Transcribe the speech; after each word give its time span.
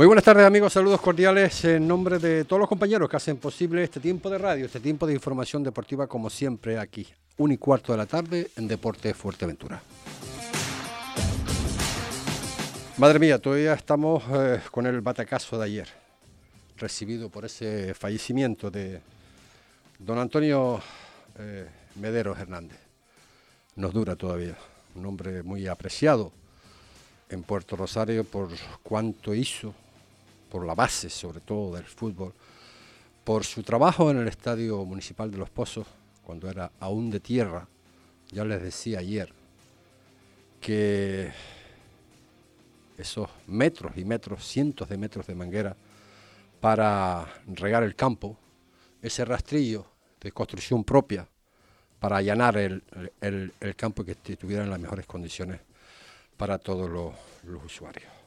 Muy 0.00 0.06
buenas 0.06 0.24
tardes 0.24 0.46
amigos, 0.46 0.72
saludos 0.72 0.98
cordiales 0.98 1.62
en 1.66 1.86
nombre 1.86 2.18
de 2.18 2.46
todos 2.46 2.58
los 2.58 2.70
compañeros 2.70 3.06
que 3.06 3.18
hacen 3.18 3.36
posible 3.36 3.84
este 3.84 4.00
tiempo 4.00 4.30
de 4.30 4.38
radio, 4.38 4.64
este 4.64 4.80
tiempo 4.80 5.06
de 5.06 5.12
información 5.12 5.62
deportiva 5.62 6.06
como 6.06 6.30
siempre 6.30 6.78
aquí, 6.78 7.06
un 7.36 7.52
y 7.52 7.58
cuarto 7.58 7.92
de 7.92 7.98
la 7.98 8.06
tarde 8.06 8.50
en 8.56 8.66
Deporte 8.66 9.12
Fuerteventura. 9.12 9.82
Madre 12.96 13.18
mía, 13.18 13.38
todavía 13.38 13.74
estamos 13.74 14.22
eh, 14.32 14.62
con 14.70 14.86
el 14.86 15.02
batacazo 15.02 15.58
de 15.58 15.66
ayer, 15.66 15.88
recibido 16.78 17.28
por 17.28 17.44
ese 17.44 17.92
fallecimiento 17.92 18.70
de 18.70 19.02
don 19.98 20.18
Antonio 20.18 20.80
eh, 21.38 21.68
Mederos 21.96 22.38
Hernández. 22.38 22.78
Nos 23.76 23.92
dura 23.92 24.16
todavía, 24.16 24.56
un 24.94 25.04
hombre 25.04 25.42
muy 25.42 25.66
apreciado 25.66 26.32
en 27.28 27.42
Puerto 27.42 27.76
Rosario 27.76 28.24
por 28.24 28.48
cuánto 28.82 29.34
hizo, 29.34 29.74
por 30.50 30.66
la 30.66 30.74
base 30.74 31.08
sobre 31.08 31.40
todo 31.40 31.76
del 31.76 31.84
fútbol, 31.84 32.34
por 33.24 33.44
su 33.44 33.62
trabajo 33.62 34.10
en 34.10 34.18
el 34.18 34.28
Estadio 34.28 34.84
Municipal 34.84 35.30
de 35.30 35.38
Los 35.38 35.50
Pozos, 35.50 35.86
cuando 36.24 36.50
era 36.50 36.70
aún 36.80 37.10
de 37.10 37.20
tierra. 37.20 37.66
Ya 38.32 38.44
les 38.44 38.62
decía 38.62 38.98
ayer 38.98 39.32
que 40.60 41.32
esos 42.98 43.28
metros 43.46 43.96
y 43.96 44.04
metros, 44.04 44.46
cientos 44.46 44.88
de 44.88 44.98
metros 44.98 45.26
de 45.26 45.34
manguera 45.34 45.76
para 46.60 47.26
regar 47.46 47.82
el 47.82 47.96
campo, 47.96 48.36
ese 49.00 49.24
rastrillo 49.24 49.86
de 50.20 50.32
construcción 50.32 50.84
propia 50.84 51.26
para 51.98 52.18
allanar 52.18 52.56
el, 52.56 52.82
campo 53.76 54.02
y 54.02 54.14
que 54.14 54.32
estuviera 54.32 54.64
en 54.64 54.70
las 54.70 54.80
mejores 54.80 55.06
condiciones 55.06 55.60
para 56.36 56.58
todos 56.58 56.88
los, 56.88 57.14
usuarios. 57.64 58.19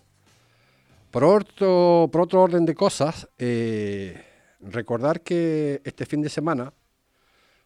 Por 1.13 1.25
otro, 1.25 2.09
por 2.11 2.21
otro 2.21 2.41
orden 2.41 2.65
de 2.65 2.73
cosas, 2.73 3.29
eh, 3.37 4.19
recordar 4.61 5.21
que 5.21 5.79
este 5.83 6.07
fin 6.07 6.23
de 6.23 6.29
semana, 6.29 6.73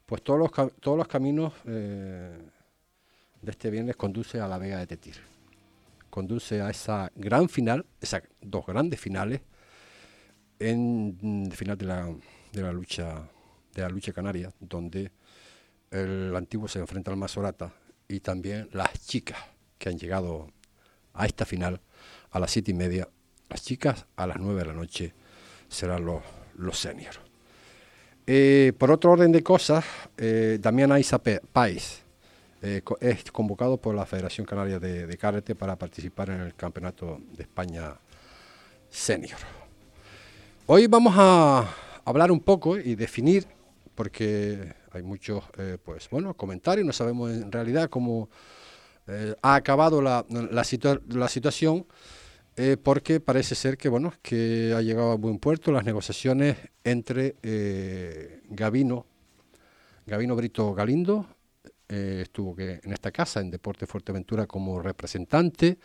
pues 0.06 0.22
todos 0.22 0.38
los, 0.38 0.52
todos 0.81 0.98
los 0.98 1.08
caminos 1.08 1.53
eh, 1.66 2.38
de 3.42 3.52
este 3.52 3.70
viernes 3.70 3.95
conduce 3.95 4.42
a 4.42 4.50
la 4.50 4.58
Vega 4.58 4.80
de 4.80 4.88
Tetir. 4.88 5.16
Conduce 6.09 6.59
a 6.59 6.70
esa 6.70 7.09
gran 7.16 7.48
final, 7.48 7.86
esas 8.02 8.23
dos 8.42 8.66
grandes 8.66 9.00
finales, 9.00 9.40
en 10.59 11.50
final 11.50 11.78
de 11.78 11.86
la, 11.86 12.14
de 12.52 12.62
la 12.62 12.73
lucha 12.73 13.30
de 13.73 13.81
la 13.81 13.88
lucha 13.88 14.12
canaria, 14.12 14.52
donde 14.59 15.14
el 15.90 16.36
antiguo 16.36 16.68
se 16.68 16.80
enfrenta 16.80 17.12
al 17.12 17.18
Masorata 17.18 17.72
y 18.09 18.20
también 18.20 18.68
las 18.73 18.92
chicas 19.08 19.40
que 19.78 19.88
han 19.88 19.98
llegado 19.98 20.52
a 21.14 21.25
esta 21.25 21.45
final 21.45 21.80
a 22.30 22.40
las 22.42 22.52
siete 22.52 22.72
y 22.72 22.73
media. 22.73 23.08
Las 23.50 23.64
chicas 23.64 24.06
a 24.16 24.28
las 24.28 24.38
nueve 24.38 24.62
de 24.62 24.67
la 24.67 24.73
noche 24.73 25.14
serán 25.67 26.06
los, 26.06 26.22
los 26.56 26.78
seniors. 26.78 27.20
Eh, 28.26 28.73
por 28.78 28.92
otro 28.92 29.12
orden 29.12 29.31
de 29.31 29.42
cosas, 29.42 29.86
eh, 30.17 30.58
Damián 30.62 30.92
Aiza 30.92 31.20
País 31.20 32.02
eh, 32.62 32.81
es 33.00 33.31
convocado 33.31 33.78
por 33.78 33.95
la 33.95 34.06
Federación 34.06 34.45
Canaria 34.45 34.80
de, 34.80 35.08
de 35.08 35.18
Karate 35.18 35.56
para 35.56 35.78
participar 35.78 36.30
en 36.30 36.42
el 36.42 36.56
Campeonato 36.56 37.20
de 37.31 37.44
España 37.44 37.95
Senior. 38.90 39.40
Hoy 40.66 40.88
vamos 40.88 41.14
a 41.18 41.73
hablar 42.03 42.31
un 42.31 42.42
poco 42.42 42.78
y 42.78 42.95
definir, 42.95 43.48
porque 43.95 44.73
hay 44.92 45.03
muchos 45.03 45.44
pues, 45.86 46.09
bueno, 46.09 46.34
comentarios, 46.34 46.86
no 46.86 46.92
sabemos 46.92 47.31
en 47.31 47.52
realidad 47.52 47.90
cómo 47.90 48.29
eh, 49.09 49.34
ha 49.41 49.56
acabado 49.56 50.02
la, 50.02 50.25
la, 50.29 50.64
situación 51.29 51.85
eh, 52.57 52.75
porque 52.75 53.19
parece 53.19 53.56
ser 53.56 53.78
que 53.78 53.88
bueno 53.88 54.13
que 54.22 54.73
ha 54.75 54.81
llegado 54.81 55.12
a 55.12 55.16
buen 55.16 55.40
puerto 55.40 55.72
las 55.72 55.85
negociaciones 55.85 56.57
entre 56.84 57.35
eh, 57.44 58.41
Gavino, 58.50 59.06
Gavino 60.06 60.35
Brito 60.35 60.73
Galindo, 60.73 61.28
estuvo 61.88 62.53
que 62.53 62.81
en 62.84 62.91
esta 62.91 63.12
casa, 63.12 63.40
en 63.40 63.50
Deporte 63.50 63.88
Fuerteventura, 63.88 64.46
como 64.46 64.81
representante, 64.81 65.78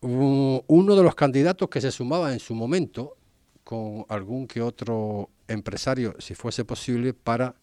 uno 0.00 0.96
de 0.96 1.02
los 1.02 1.14
candidatos 1.16 1.68
que 1.68 1.80
se 1.80 1.90
sumaba 1.90 2.32
en 2.32 2.38
su 2.38 2.54
momento 2.54 3.16
con 3.64 4.06
algún 4.08 4.46
que 4.46 4.62
otro 4.62 5.28
empresario, 5.46 6.14
si 6.20 6.34
fuese 6.34 6.64
posible, 6.64 7.12
para 7.12 7.56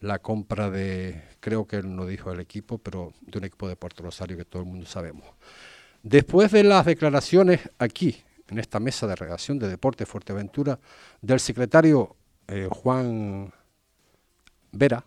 la 0.00 0.18
compra 0.18 0.68
de, 0.68 1.22
creo 1.40 1.66
que 1.66 1.76
él 1.76 1.96
no 1.96 2.06
dijo 2.06 2.30
el 2.30 2.40
equipo, 2.40 2.78
pero 2.78 3.12
de 3.22 3.38
un 3.38 3.44
equipo 3.44 3.68
de 3.68 3.76
Puerto 3.76 4.02
Rosario 4.02 4.36
que 4.36 4.44
todo 4.44 4.62
el 4.62 4.68
mundo 4.68 4.84
sabemos. 4.84 5.24
Después 6.04 6.52
de 6.52 6.62
las 6.64 6.84
declaraciones 6.84 7.60
aquí, 7.78 8.22
en 8.48 8.58
esta 8.58 8.78
mesa 8.78 9.06
de 9.06 9.16
redacción 9.16 9.58
de 9.58 9.68
Deporte 9.68 10.04
Fuerteventura, 10.04 10.78
del 11.22 11.40
secretario 11.40 12.14
eh, 12.46 12.68
Juan 12.70 13.50
Vera, 14.70 15.02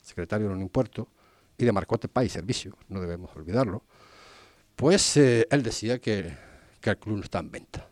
secretario 0.00 0.46
de 0.46 0.54
un 0.54 0.62
impuesto, 0.62 1.08
y 1.58 1.64
de 1.64 1.72
Marcote 1.72 2.06
Pay 2.06 2.28
Servicio, 2.28 2.76
no 2.88 3.00
debemos 3.00 3.34
olvidarlo, 3.34 3.82
pues 4.76 5.16
eh, 5.16 5.48
él 5.50 5.64
decía 5.64 5.98
que, 5.98 6.32
que, 6.80 6.90
el 6.90 6.98
club 6.98 7.16
no 7.16 7.24
está 7.24 7.40
en 7.40 7.50
venta. 7.50 7.88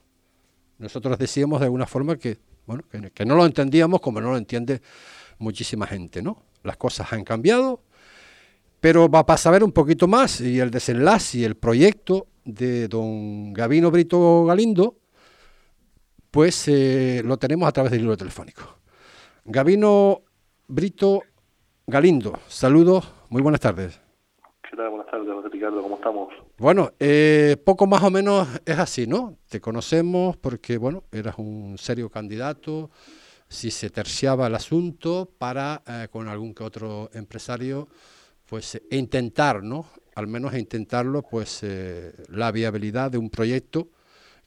Nosotros 0.78 1.18
decíamos 1.18 1.58
de 1.58 1.66
alguna 1.66 1.86
forma 1.86 2.16
que, 2.18 2.38
bueno, 2.66 2.84
que 3.12 3.26
no 3.26 3.34
lo 3.34 3.46
entendíamos 3.46 4.00
como 4.00 4.20
no 4.20 4.30
lo 4.30 4.36
entiende 4.36 4.80
muchísima 5.38 5.88
gente, 5.88 6.22
¿no? 6.22 6.44
Las 6.62 6.76
cosas 6.76 7.12
han 7.12 7.24
cambiado, 7.24 7.82
pero 8.80 9.08
va 9.08 9.24
a 9.26 9.36
saber 9.36 9.64
un 9.64 9.72
poquito 9.72 10.06
más 10.06 10.40
y 10.40 10.60
el 10.60 10.70
desenlace 10.70 11.38
y 11.38 11.44
el 11.44 11.56
proyecto 11.56 12.26
de 12.44 12.88
don 12.88 13.52
Gabino 13.52 13.90
Brito 13.90 14.44
Galindo, 14.44 14.96
pues 16.30 16.68
eh, 16.68 17.22
lo 17.24 17.36
tenemos 17.36 17.68
a 17.68 17.72
través 17.72 17.92
del 17.92 18.02
libro 18.02 18.16
telefónico. 18.16 18.62
Gabino 19.44 20.22
Brito 20.66 21.22
Galindo, 21.86 22.38
saludos, 22.48 23.12
muy 23.30 23.42
buenas 23.42 23.60
tardes. 23.60 24.00
¿Qué 24.62 24.76
tal? 24.76 24.90
Buenas 24.90 25.10
tardes, 25.10 25.28
Ricardo, 25.50 25.82
¿cómo 25.82 25.96
estamos? 25.96 26.28
Bueno, 26.58 26.90
eh, 26.98 27.56
poco 27.64 27.86
más 27.86 28.02
o 28.02 28.10
menos 28.10 28.46
es 28.66 28.78
así, 28.78 29.06
¿no? 29.06 29.38
Te 29.48 29.60
conocemos 29.60 30.36
porque, 30.36 30.76
bueno, 30.76 31.04
eras 31.10 31.36
un 31.38 31.76
serio 31.78 32.10
candidato, 32.10 32.90
si 33.48 33.70
se 33.70 33.90
terciaba 33.90 34.46
el 34.46 34.54
asunto 34.54 35.30
para 35.38 35.82
eh, 35.86 36.08
con 36.10 36.28
algún 36.28 36.54
que 36.54 36.64
otro 36.64 37.08
empresario 37.14 37.88
pues 38.48 38.80
intentar, 38.90 39.62
¿no? 39.62 39.86
Al 40.14 40.26
menos 40.26 40.54
intentarlo, 40.54 41.22
pues 41.22 41.62
eh, 41.62 42.12
la 42.28 42.50
viabilidad 42.50 43.10
de 43.10 43.18
un 43.18 43.30
proyecto 43.30 43.88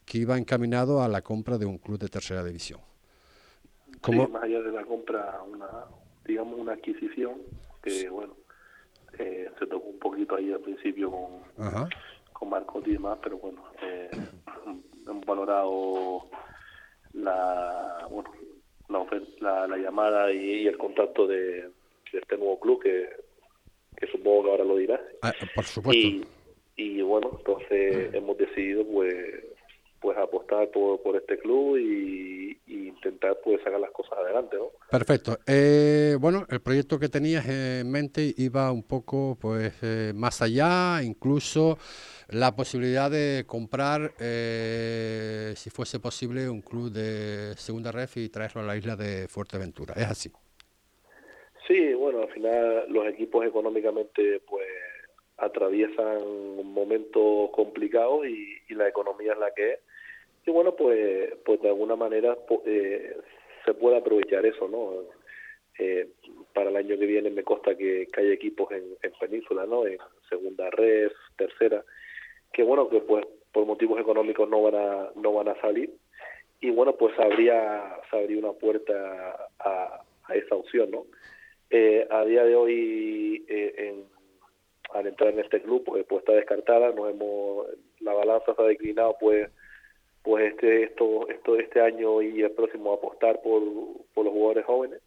que 0.04 0.18
iba 0.18 0.36
encaminado 0.36 1.02
a 1.02 1.08
la 1.08 1.22
compra 1.22 1.56
de 1.56 1.66
un 1.66 1.78
club 1.78 1.98
de 1.98 2.08
tercera 2.08 2.44
división. 2.44 2.80
Como... 4.00 4.28
más 4.28 4.42
allá 4.42 4.60
de 4.60 4.72
la 4.72 4.84
compra, 4.84 5.40
una, 5.48 5.68
digamos 6.24 6.58
una 6.58 6.72
adquisición 6.72 7.34
que, 7.82 8.08
bueno, 8.08 8.34
eh, 9.18 9.50
se 9.58 9.66
tocó 9.66 9.88
un 9.88 9.98
poquito 9.98 10.36
ahí 10.36 10.52
al 10.52 10.60
principio 10.60 11.10
con, 11.10 11.88
con 12.32 12.50
Marcos 12.50 12.82
y 12.86 12.92
demás, 12.92 13.18
pero 13.22 13.38
bueno, 13.38 13.62
hemos 15.06 15.24
valorado 15.24 16.26
la, 17.12 18.06
bueno, 18.10 18.30
la, 19.40 19.66
la, 19.68 19.76
llamada 19.76 20.32
y, 20.32 20.66
el 20.66 20.76
contacto 20.76 21.26
de, 21.26 21.70
este 22.12 22.36
nuevo 22.36 22.58
club 22.58 22.82
que, 22.82 23.08
que, 24.02 24.12
supongo 24.12 24.44
que 24.44 24.50
ahora 24.50 24.64
lo 24.64 24.76
dirá. 24.76 25.00
Ah, 25.22 25.32
por 25.54 25.64
supuesto. 25.64 26.26
Y, 26.76 27.00
bueno, 27.02 27.30
entonces 27.38 28.12
hemos 28.14 28.36
decidido 28.36 28.84
pues 28.86 29.14
pues 30.00 30.18
apostar 30.18 30.68
por, 30.72 31.00
por 31.00 31.16
este 31.16 31.38
club 31.38 31.76
y, 31.78 32.58
intentar 32.66 33.36
pues 33.42 33.60
sacar 33.64 33.80
las 33.80 33.90
cosas 33.90 34.12
adelante, 34.18 34.56
¿no? 34.56 34.70
Perfecto. 34.88 35.38
Eh, 35.46 36.16
bueno, 36.20 36.46
el 36.48 36.60
proyecto 36.60 36.98
que 36.98 37.08
tenías 37.08 37.46
en 37.48 37.90
mente 37.90 38.32
iba 38.36 38.70
un 38.70 38.84
poco 38.84 39.36
pues 39.40 39.72
eh, 39.82 40.12
más 40.14 40.40
allá, 40.40 41.02
incluso 41.02 41.78
la 42.28 42.54
posibilidad 42.54 43.10
de 43.10 43.44
comprar, 43.46 44.14
eh, 44.20 45.52
si 45.56 45.70
fuese 45.70 45.98
posible, 45.98 46.48
un 46.48 46.62
club 46.62 46.92
de 46.92 47.54
segunda 47.56 47.90
ref 47.90 48.16
y 48.18 48.28
traerlo 48.28 48.62
a 48.62 48.64
la 48.64 48.76
isla 48.76 48.94
de 48.94 49.26
Fuerteventura. 49.28 49.94
¿Es 49.96 50.06
así? 50.06 50.32
Sí, 51.66 51.94
bueno, 51.94 52.22
al 52.22 52.28
final 52.28 52.86
los 52.88 53.06
equipos 53.06 53.46
económicamente 53.46 54.40
pues 54.48 54.66
atraviesan 55.36 56.64
momentos 56.64 57.50
complicados 57.52 58.26
y, 58.26 58.52
la 58.74 58.88
economía 58.88 59.34
es 59.34 59.38
la 59.38 59.52
que 59.52 59.72
es. 59.72 59.80
Y 60.46 60.50
bueno, 60.50 60.74
pues, 60.74 61.34
pues 61.44 61.60
de 61.60 61.68
alguna 61.68 61.94
manera 61.94 62.38
eh, 62.64 63.16
se 63.66 63.74
puede 63.74 63.98
aprovechar 63.98 64.46
eso, 64.46 64.66
¿no? 64.66 65.04
Eh, 65.78 66.08
para 66.54 66.70
el 66.70 66.76
año 66.76 66.98
que 66.98 67.06
viene 67.06 67.28
me 67.28 67.44
consta 67.44 67.76
que, 67.76 68.08
que 68.10 68.20
hay 68.20 68.30
equipos 68.30 68.70
en, 68.72 68.82
en 69.02 69.12
Península, 69.20 69.66
¿no? 69.66 69.86
En 69.86 69.98
segunda 70.28 70.70
red, 70.70 71.12
tercera, 71.36 71.84
que 72.52 72.62
bueno 72.62 72.88
que 72.88 73.00
pues 73.00 73.26
por 73.52 73.66
motivos 73.66 74.00
económicos 74.00 74.48
no 74.48 74.62
van 74.62 74.74
a 74.74 75.10
no 75.16 75.32
van 75.32 75.48
a 75.48 75.60
salir 75.60 75.90
y 76.60 76.70
bueno 76.70 76.96
pues 76.96 77.18
habría 77.18 77.98
se 78.10 78.16
abría 78.16 78.38
una 78.38 78.52
puerta 78.52 79.48
a 79.58 80.04
esa 80.34 80.54
opción 80.54 80.90
no 80.90 81.04
eh, 81.74 82.06
a 82.10 82.22
día 82.26 82.44
de 82.44 82.54
hoy 82.54 83.44
eh, 83.48 83.74
en, 83.78 84.04
al 84.92 85.06
entrar 85.06 85.32
en 85.32 85.40
este 85.40 85.62
club 85.62 85.82
pues, 85.84 86.04
pues, 86.06 86.20
está 86.20 86.32
descartada 86.32 86.92
nos 86.92 87.10
hemos 87.10 87.66
la 88.00 88.12
balanza 88.12 88.52
ha 88.56 88.62
declinado 88.64 89.16
pues 89.18 89.48
pues 90.22 90.52
este 90.52 90.84
esto 90.84 91.26
esto 91.30 91.58
este 91.58 91.80
año 91.80 92.20
y 92.20 92.42
el 92.42 92.50
próximo 92.50 92.92
apostar 92.92 93.40
por, 93.40 93.62
por 94.12 94.26
los 94.26 94.34
jugadores 94.34 94.66
jóvenes. 94.66 95.00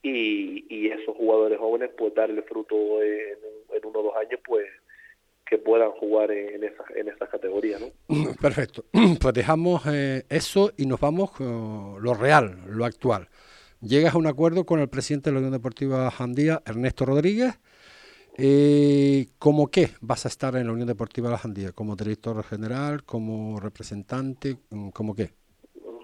Y, 0.00 0.64
y 0.72 0.86
esos 0.86 1.16
jugadores 1.16 1.58
jóvenes 1.58 1.90
pues 1.98 2.14
darle 2.14 2.42
fruto 2.42 3.02
en, 3.02 3.36
en 3.74 3.84
uno 3.84 3.98
o 3.98 4.02
dos 4.04 4.16
años 4.16 4.40
pues 4.46 4.66
que 5.44 5.58
puedan 5.58 5.90
jugar 5.90 6.30
en, 6.30 6.62
esas 6.62 6.86
en 6.94 7.08
esas 7.08 7.28
categorías 7.28 7.80
¿no? 7.80 7.88
perfecto. 8.40 8.84
Pues 9.20 9.34
dejamos 9.34 9.82
eh, 9.86 10.24
eso 10.28 10.70
y 10.76 10.86
nos 10.86 11.00
vamos 11.00 11.32
con 11.32 11.96
lo 12.00 12.14
real 12.14 12.56
lo 12.68 12.84
actual 12.84 13.28
llegas 13.80 14.14
a 14.14 14.18
un 14.18 14.26
acuerdo 14.26 14.64
con 14.64 14.80
el 14.80 14.88
presidente 14.88 15.30
de 15.30 15.34
la 15.34 15.38
Unión 15.38 15.52
Deportiva 15.52 16.10
Jandía 16.10 16.62
Ernesto 16.66 17.04
Rodríguez 17.04 17.58
eh, 18.40 19.26
¿Cómo 19.40 19.66
qué 19.66 19.88
vas 20.00 20.24
a 20.24 20.28
estar 20.28 20.54
en 20.54 20.68
la 20.68 20.72
Unión 20.72 20.86
Deportiva 20.86 21.28
La 21.28 21.38
Jandía? 21.38 21.72
¿Como 21.72 21.96
director 21.96 22.40
general? 22.44 23.02
¿Como 23.04 23.58
representante? 23.58 24.58
¿Cómo 24.94 25.16
qué? 25.16 25.30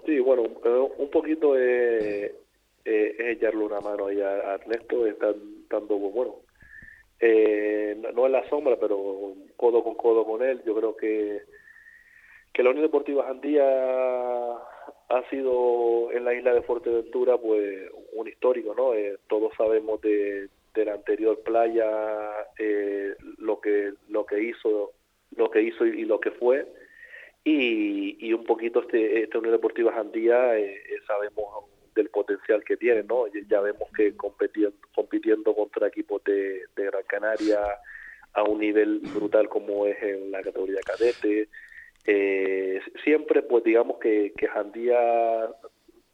Sí, 0.05 0.19
bueno, 0.19 0.43
eh, 0.43 0.89
un 0.97 1.09
poquito 1.09 1.57
eh, 1.57 2.35
es 2.83 3.19
echarle 3.37 3.63
una 3.63 3.79
mano 3.79 4.07
ahí 4.07 4.19
a, 4.19 4.55
Ernesto, 4.55 5.07
está 5.07 5.33
dando, 5.69 5.97
bueno, 5.97 6.35
no 8.13 8.25
en 8.25 8.31
la 8.33 8.49
sombra, 8.49 8.77
pero 8.81 9.33
codo 9.55 9.81
con 9.81 9.95
codo 9.95 10.25
con 10.25 10.43
él. 10.43 10.61
Yo 10.65 10.75
creo 10.75 10.97
que, 10.97 11.41
que 12.51 12.63
la 12.63 12.71
Unión 12.71 12.87
Deportiva 12.87 13.27
Jandía 13.27 13.63
ha 15.09 15.29
sido 15.29 16.11
en 16.11 16.25
la 16.25 16.33
isla 16.33 16.53
de 16.53 16.61
Fuerteventura 16.63 17.37
pues 17.37 17.89
un 18.13 18.27
histórico, 18.27 18.73
¿no? 18.75 18.91
todos 19.27 19.53
sabemos 19.57 20.01
de, 20.01 20.49
de 20.75 20.85
la 20.85 20.93
anterior 20.93 21.39
playa 21.41 21.87
eh, 22.59 23.15
lo 23.37 23.59
que 23.59 23.93
lo 24.09 24.25
que 24.25 24.43
hizo 24.43 24.91
lo 25.35 25.49
que 25.49 25.61
hizo 25.61 25.85
y, 25.85 26.05
lo 26.05 26.19
que 26.19 26.31
fue 26.31 26.67
y, 27.43 28.17
y 28.19 28.33
un 28.33 28.43
poquito 28.43 28.81
este 28.81 29.23
esta 29.23 29.39
Unión 29.39 29.53
Deportiva 29.53 29.93
Jandía 29.93 30.57
eh, 30.57 30.75
eh, 30.75 30.99
sabemos 31.07 31.65
del 31.95 32.09
potencial 32.09 32.63
que 32.63 32.77
tiene 32.77 33.03
no 33.03 33.25
ya 33.47 33.61
vemos 33.61 33.89
que 33.95 34.15
compitiendo 34.15 34.75
compitiendo 34.93 35.55
contra 35.55 35.87
equipos 35.87 36.23
de, 36.25 36.63
de 36.75 36.85
Gran 36.85 37.03
Canaria 37.07 37.61
a 38.33 38.43
un 38.43 38.59
nivel 38.59 38.99
brutal 38.99 39.47
como 39.47 39.87
es 39.87 40.01
en 40.03 40.29
la 40.29 40.41
categoría 40.41 40.81
cadete 40.85 41.47
eh, 42.05 42.79
siempre 43.03 43.41
pues 43.41 43.63
digamos 43.63 43.97
que, 43.99 44.33
que 44.37 44.47
Jandía 44.47 44.97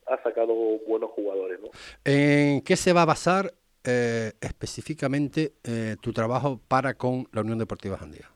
ha 0.07 0.23
sacado 0.23 0.53
buenos 0.87 1.11
jugadores 1.11 1.59
¿no? 1.59 1.69
¿En 2.05 2.61
qué 2.61 2.75
se 2.75 2.93
va 2.93 3.03
a 3.03 3.05
basar 3.05 3.53
eh, 3.83 4.33
específicamente 4.41 5.53
eh, 5.63 5.95
tu 5.99 6.13
trabajo 6.13 6.61
para 6.67 6.93
con 6.93 7.25
la 7.33 7.41
Unión 7.41 7.57
Deportiva 7.57 7.97
Jandía? 7.97 8.29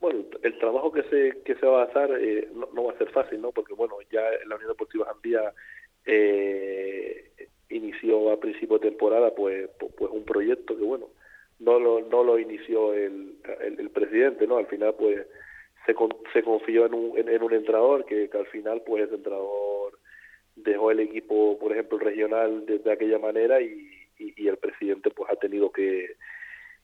Bueno, 0.00 0.26
el 0.42 0.58
trabajo 0.58 0.92
que 0.92 1.02
se, 1.04 1.40
que 1.44 1.54
se 1.54 1.64
va 1.64 1.82
a 1.82 1.84
hacer 1.86 2.10
eh, 2.20 2.48
no, 2.74 2.84
va 2.84 2.92
a 2.92 2.98
ser 2.98 3.10
fácil, 3.10 3.40
¿no? 3.40 3.52
Porque, 3.52 3.72
bueno, 3.72 3.94
ya 4.12 4.20
la 4.46 4.56
Unión 4.56 4.72
Deportiva 4.72 5.06
Jandía 5.06 5.54
inició 7.70 8.32
a 8.32 8.40
principio 8.40 8.78
de 8.78 8.90
temporada 8.90 9.34
pues, 9.34 9.70
pues 9.78 10.10
un 10.12 10.24
proyecto 10.24 10.76
que, 10.76 10.82
bueno, 10.82 11.06
no 11.58 11.78
lo, 11.78 12.02
no 12.02 12.22
lo 12.22 12.38
inició 12.38 12.92
el, 12.92 13.36
el, 13.62 13.90
presidente, 13.90 14.46
¿no? 14.46 14.58
Al 14.58 14.66
final, 14.66 14.94
pues, 14.98 15.26
se, 15.86 15.94
se 16.32 16.42
confió 16.42 16.86
en 16.86 16.94
un, 16.94 17.18
en, 17.18 17.42
un 17.42 17.52
entrenador 17.52 18.04
que, 18.04 18.28
al 18.32 18.46
final, 18.46 18.82
pues, 18.86 19.04
ese 19.04 19.16
entrenador 19.16 19.98
dejó 20.56 20.90
el 20.90 21.00
equipo, 21.00 21.58
por 21.58 21.72
ejemplo, 21.72 21.98
regional 21.98 22.66
de, 22.66 22.92
aquella 22.92 23.18
manera 23.18 23.60
y, 23.60 23.88
y, 24.18 24.48
el 24.48 24.58
presidente 24.58 25.10
pues 25.10 25.30
ha 25.30 25.36
tenido 25.36 25.70
que, 25.72 26.16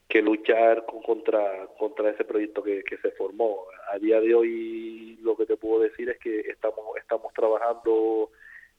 que 0.09 0.23
luchar 0.23 0.87
con, 0.87 1.03
contra 1.03 1.67
contra 1.79 2.11
ese 2.11 2.25
proyecto 2.25 2.63
que, 2.63 2.83
que, 2.85 2.97
se 2.99 3.11
formó. 3.13 3.65
A 3.93 3.99
día 3.99 4.21
de 4.21 4.35
hoy 4.35 5.19
lo 5.23 5.37
que 5.37 5.47
te 5.47 5.57
puedo 5.57 5.83
decir 5.83 6.09
es 6.09 6.19
que 6.19 6.41
estamos 6.41 6.97
estamos 6.97 7.33
trabajando 7.35 8.31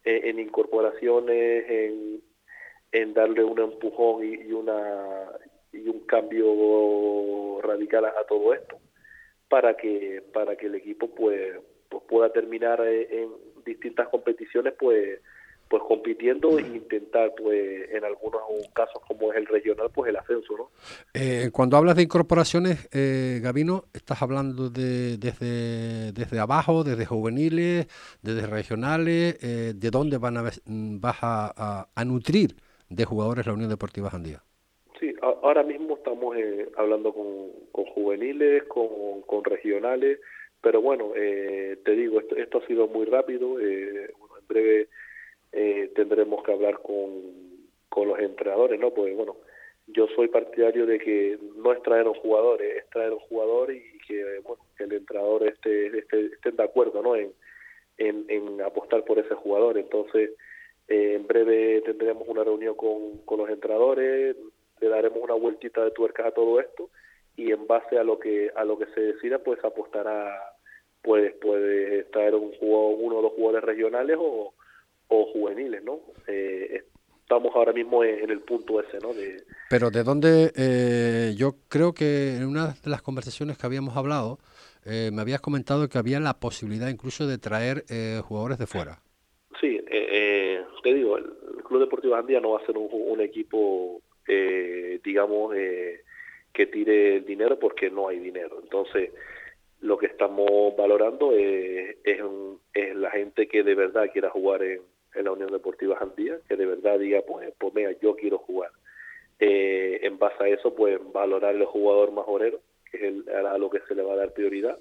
en, 0.04 0.40
incorporaciones, 0.40 1.70
en, 1.70 2.22
en 2.92 3.14
darle 3.14 3.44
un 3.44 3.60
empujón 3.60 4.24
y, 4.24 4.36
y, 4.48 4.52
una 4.54 5.32
y 5.74 5.88
un 5.90 6.00
cambio 6.06 7.60
radical 7.62 8.06
a, 8.06 8.24
todo 8.28 8.54
esto 8.54 8.80
para 9.50 9.76
que 9.76 10.24
para 10.34 10.56
que 10.56 10.68
el 10.68 10.76
equipo 10.76 11.10
pues, 11.14 11.60
pues 11.90 12.04
pueda 12.08 12.32
terminar 12.32 12.82
en 12.82 13.30
distintas 13.66 14.08
competiciones 14.10 14.74
pues 14.78 15.20
pues 15.70 15.84
compitiendo 15.84 16.58
e 16.58 16.62
intentar 16.62 17.34
pues 17.36 17.92
en 17.92 18.04
algunos 18.04 18.42
casos 18.74 19.02
como 19.08 19.32
es 19.32 19.38
el 19.38 19.46
regional 19.46 19.90
pues 19.94 20.10
el 20.10 20.16
ascenso 20.16 20.58
no 20.58 20.70
eh, 21.14 21.50
cuando 21.52 21.78
hablas 21.78 21.96
de 21.96 22.04
incorporaciones 22.04 22.88
eh, 22.94 23.40
Gabino 23.42 23.86
estás 23.94 24.22
hablando 24.22 24.70
de 24.70 25.18
desde 25.18 26.12
desde 26.14 26.40
abajo 26.40 26.84
desde 26.84 27.06
juveniles 27.06 27.88
desde 28.22 28.48
regionales 28.48 29.38
eh, 29.42 29.74
de 29.76 29.90
dónde 29.92 30.18
van 30.18 30.38
a 30.38 30.44
vas 30.44 31.18
a, 31.22 31.88
a, 31.94 32.06
nutrir 32.06 32.56
de 32.90 33.06
jugadores 33.06 33.46
la 33.46 33.54
Unión 33.54 33.70
Deportiva 33.70 34.10
Jandía 34.10 34.42
sí 35.00 35.14
ahora 35.22 35.64
mismo 35.64 35.97
estamos 36.08 36.38
eh, 36.38 36.70
hablando 36.78 37.14
con, 37.14 37.52
con 37.72 37.86
juveniles 37.86 38.64
con, 38.64 39.22
con 39.22 39.44
regionales 39.44 40.20
pero 40.62 40.82
bueno 40.82 41.14
eh, 41.16 41.78
te 41.84 41.92
digo 41.92 42.20
esto, 42.20 42.36
esto 42.36 42.60
ha 42.60 42.68
sido 42.68 42.88
muy 42.88 43.06
rápido 43.06 43.60
eh, 43.60 44.06
en 44.06 44.48
breve 44.48 44.88
eh, 45.52 45.92
tendremos 45.96 46.44
que 46.44 46.52
hablar 46.52 46.80
con, 46.82 47.10
con 47.90 48.10
los 48.10 48.20
entrenadores, 48.20 48.80
¿no? 48.80 48.92
Pues 48.92 49.16
bueno, 49.16 49.38
yo 49.88 50.08
soy 50.16 50.28
partidario 50.28 50.86
de 50.86 51.00
que 51.00 51.40
no 51.56 51.72
es 51.72 51.82
traer 51.82 52.08
un 52.08 52.16
jugador, 52.16 52.62
es 52.62 52.88
traer 52.90 53.14
un 53.14 53.20
jugador 53.20 53.74
y 53.74 53.98
que, 54.08 54.40
bueno, 54.44 54.64
que 54.78 54.84
el 54.84 54.94
entrenador 54.94 55.48
esté, 55.48 55.98
esté, 55.98 56.52
de 56.52 56.64
acuerdo, 56.64 57.02
¿no? 57.02 57.16
En, 57.16 57.32
en, 57.98 58.26
en, 58.30 58.62
apostar 58.62 59.04
por 59.06 59.20
ese 59.20 59.34
jugador. 59.36 59.78
Entonces, 59.78 60.32
eh, 60.88 61.14
en 61.16 61.26
breve 61.26 61.82
tendremos 61.82 62.28
una 62.28 62.44
reunión 62.44 62.76
con, 62.76 63.20
con 63.26 63.40
los 63.40 63.50
entrenadores, 63.50 64.36
le 64.80 64.90
daremos 64.90 65.20
una 65.22 65.34
vueltita 65.34 65.84
de 65.84 65.92
tuercas 65.92 66.28
a 66.28 66.32
todo 66.32 66.60
esto 66.60 66.90
y 67.36 67.52
en 67.52 67.68
base 67.68 67.98
a 67.98 68.04
lo 68.04 68.20
que 68.20 68.52
a 68.56 68.64
lo 68.64 68.78
que 68.78 68.88
se 68.88 69.02
decida, 69.02 69.40
pues 69.40 69.64
apostará, 69.64 70.36
pues 71.02 71.34
puede 71.36 72.04
traer 72.06 72.36
un 72.36 72.54
jugador, 72.54 72.98
uno 73.00 73.18
o 73.18 73.22
dos 73.22 73.34
jugadores 73.34 73.64
regionales 73.64 74.18
o 74.20 74.54
o 75.10 75.26
juveniles, 75.32 75.84
¿no? 75.84 76.00
Eh, 76.28 76.84
estamos 77.22 77.56
ahora 77.56 77.74
mismo 77.74 78.04
en, 78.04 78.30
el 78.30 78.42
punto 78.42 78.82
ese, 78.82 79.00
¿no? 79.00 79.14
De... 79.14 79.44
Pero 79.70 79.90
de 79.90 80.04
dónde, 80.04 80.52
eh, 80.56 81.34
yo 81.38 81.56
creo 81.70 81.94
que 81.94 82.36
en 82.36 82.46
una 82.46 82.68
de 82.68 82.90
las 82.90 83.02
conversaciones 83.02 83.58
que 83.58 83.66
habíamos 83.66 83.96
hablado, 83.98 84.40
eh, 84.86 85.12
me 85.14 85.22
habías 85.22 85.42
comentado 85.42 85.88
que 85.90 85.98
había 85.98 86.20
la 86.20 86.40
posibilidad 86.40 86.88
incluso 86.90 87.28
de 87.28 87.38
traer 87.38 87.84
jugadores 88.24 88.58
de 88.58 88.68
fuera. 88.68 89.02
Sí, 89.60 89.80
te 90.84 90.94
digo, 90.94 91.18
el 91.18 91.26
Club 91.64 91.82
Deportivo 91.82 92.16
Andía 92.16 92.40
no 92.40 92.52
va 92.52 92.60
a 92.60 92.66
ser 92.66 92.78
un, 92.78 93.20
equipo, 93.20 94.02
digamos, 94.28 95.56
que 95.56 96.66
tire 96.68 97.18
el 97.18 97.26
dinero 97.26 97.58
porque 97.60 97.90
no 97.90 98.10
hay 98.10 98.20
dinero. 98.20 98.60
Entonces, 98.62 99.12
lo 99.82 99.98
que 99.98 100.08
estamos 100.08 100.76
valorando 100.76 101.32
es, 101.32 101.98
es 102.04 102.96
la 102.96 103.12
gente 103.12 103.48
que 103.48 103.64
de 103.64 103.76
verdad 103.76 104.10
quiera 104.12 104.30
jugar 104.30 104.64
en, 104.64 104.82
en 105.18 105.26
la 105.26 105.32
Unión 105.32 105.52
Deportiva 105.52 105.98
Jandía, 105.98 106.38
que 106.48 106.56
de 106.56 106.66
verdad 106.66 107.00
diga, 107.00 107.22
pues, 107.28 107.52
pues 107.58 107.74
mira, 107.74 107.92
yo 108.02 108.16
quiero 108.16 108.38
jugar. 108.38 108.72
Eh, 109.40 110.00
en 110.04 110.18
base 110.18 110.44
a 110.44 110.48
eso, 110.48 110.74
pues 110.74 111.00
valorar 111.12 111.56
el 111.56 111.66
jugador 111.66 112.12
más 112.12 112.26
orero, 112.28 112.60
que 112.90 112.98
es 112.98 113.04
el, 113.04 113.30
a 113.30 113.58
lo 113.58 113.70
que 113.70 113.80
se 113.88 113.96
le 113.96 114.04
va 114.04 114.14
a 114.14 114.18
dar 114.18 114.34
prioridad. 114.34 114.80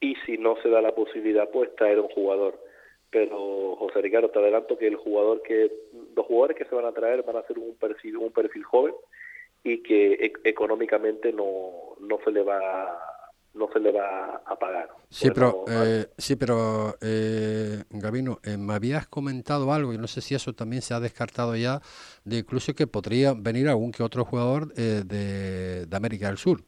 Y 0.00 0.14
si 0.26 0.38
no 0.38 0.56
se 0.62 0.68
da 0.68 0.80
la 0.80 0.94
posibilidad, 0.94 1.50
pues 1.50 1.74
traer 1.76 1.98
un 2.00 2.08
jugador. 2.08 2.58
Pero 3.10 3.76
José 3.76 4.02
Ricardo, 4.02 4.28
te 4.28 4.38
adelanto 4.38 4.76
que 4.76 4.86
el 4.86 4.96
jugador 4.96 5.42
que, 5.42 5.72
los 6.14 6.26
jugadores 6.26 6.56
que 6.56 6.66
se 6.66 6.74
van 6.74 6.84
a 6.84 6.92
traer 6.92 7.22
van 7.22 7.36
a 7.36 7.46
ser 7.46 7.58
un 7.58 7.74
perfil, 7.76 8.18
un 8.18 8.32
perfil 8.32 8.64
joven 8.64 8.94
y 9.64 9.82
que 9.82 10.12
e, 10.14 10.32
económicamente 10.44 11.32
no, 11.32 11.96
no 12.00 12.18
se 12.24 12.30
le 12.30 12.42
va 12.42 12.58
a 12.58 13.18
no 13.54 13.68
se 13.72 13.80
le 13.80 13.92
va 13.92 14.42
a 14.46 14.56
pagar. 14.56 14.88
Sí, 15.08 15.28
pero, 15.34 15.64
eh, 15.68 16.06
sí, 16.16 16.36
pero 16.36 16.94
eh, 17.02 17.82
Gabino, 17.90 18.38
eh, 18.44 18.56
me 18.56 18.74
habías 18.74 19.08
comentado 19.08 19.72
algo, 19.72 19.92
y 19.92 19.98
no 19.98 20.06
sé 20.06 20.20
si 20.20 20.34
eso 20.34 20.52
también 20.52 20.82
se 20.82 20.94
ha 20.94 21.00
descartado 21.00 21.56
ya, 21.56 21.80
de 22.24 22.38
incluso 22.38 22.74
que 22.74 22.86
podría 22.86 23.34
venir 23.34 23.68
algún 23.68 23.90
que 23.90 24.02
otro 24.02 24.24
jugador 24.24 24.68
eh, 24.76 25.02
de, 25.04 25.86
de, 25.86 25.96
América 25.96 26.28
del 26.28 26.36
Sur. 26.36 26.60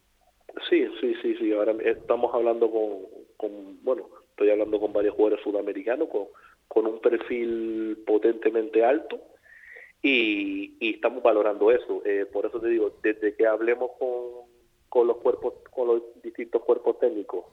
Sí, 0.68 0.84
sí, 1.00 1.14
sí, 1.22 1.36
sí. 1.38 1.52
Ahora 1.52 1.74
estamos 1.84 2.34
hablando 2.34 2.70
con, 2.70 2.90
con 3.36 3.82
bueno, 3.84 4.08
estoy 4.40 4.50
hablando 4.50 4.80
con 4.80 4.92
varios 4.92 5.14
jugadores 5.14 5.44
sudamericanos 5.44 6.08
con, 6.08 6.26
con 6.66 6.86
un 6.86 7.00
perfil 7.00 8.02
potentemente 8.06 8.84
alto 8.84 9.20
y, 10.02 10.76
y 10.80 10.94
estamos 10.94 11.22
valorando 11.22 11.70
eso. 11.70 12.02
por 12.32 12.46
eso 12.46 12.58
te 12.58 12.68
digo, 12.68 12.94
desde 13.02 13.34
que 13.34 13.46
hablemos 13.46 13.90
con 13.98 14.50
con 14.90 15.06
los 15.06 15.16
cuerpos, 15.18 15.54
con 15.70 15.86
los 15.86 16.02
distintos 16.22 16.62
cuerpos 16.62 16.98
técnicos 16.98 17.46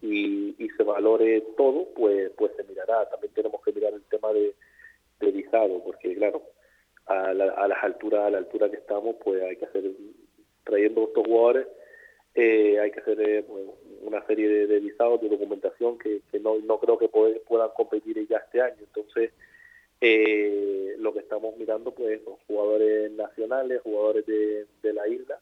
y, 0.00 0.54
y 0.58 0.68
se 0.70 0.82
valore 0.84 1.40
todo, 1.56 1.88
pues, 1.94 2.30
pues 2.38 2.52
se 2.56 2.62
mirará. 2.64 3.10
También 3.10 3.34
tenemos 3.34 3.60
que 3.62 3.72
mirar 3.72 3.92
el 3.92 4.02
tema 4.04 4.32
de, 4.32 4.54
de 5.20 5.30
visado, 5.32 5.82
porque 5.84 6.14
claro, 6.14 6.42
a, 7.06 7.34
la, 7.34 7.50
a 7.50 7.68
las 7.68 7.82
alturas, 7.82 8.22
a 8.22 8.30
la 8.30 8.38
altura 8.38 8.70
que 8.70 8.76
estamos, 8.76 9.16
pues 9.22 9.42
hay 9.42 9.56
que 9.56 9.66
hacer, 9.66 9.90
trayendo 10.62 11.04
estos 11.04 11.26
jugadores, 11.26 11.66
eh, 12.34 12.80
hay 12.80 12.90
que 12.90 13.00
hacer 13.00 13.20
eh, 13.20 13.42
pues, 13.42 13.64
una 14.02 14.24
serie 14.26 14.66
de, 14.66 14.80
visados, 14.80 15.20
de 15.20 15.28
documentación 15.28 15.98
que, 15.98 16.20
no, 16.40 16.58
no 16.58 16.78
creo 16.78 16.98
que 16.98 17.08
puedan 17.08 17.70
competir 17.76 18.26
ya 18.28 18.38
este 18.38 18.60
año. 18.60 18.76
Entonces, 18.80 19.32
eh, 20.00 20.96
lo 20.98 21.12
que 21.12 21.20
estamos 21.20 21.56
mirando, 21.56 21.92
pues, 21.92 22.22
son 22.24 22.34
jugadores 22.46 23.10
nacionales, 23.12 23.80
jugadores 23.82 24.26
de, 24.26 24.66
de 24.82 24.92
la 24.92 25.06
isla 25.08 25.38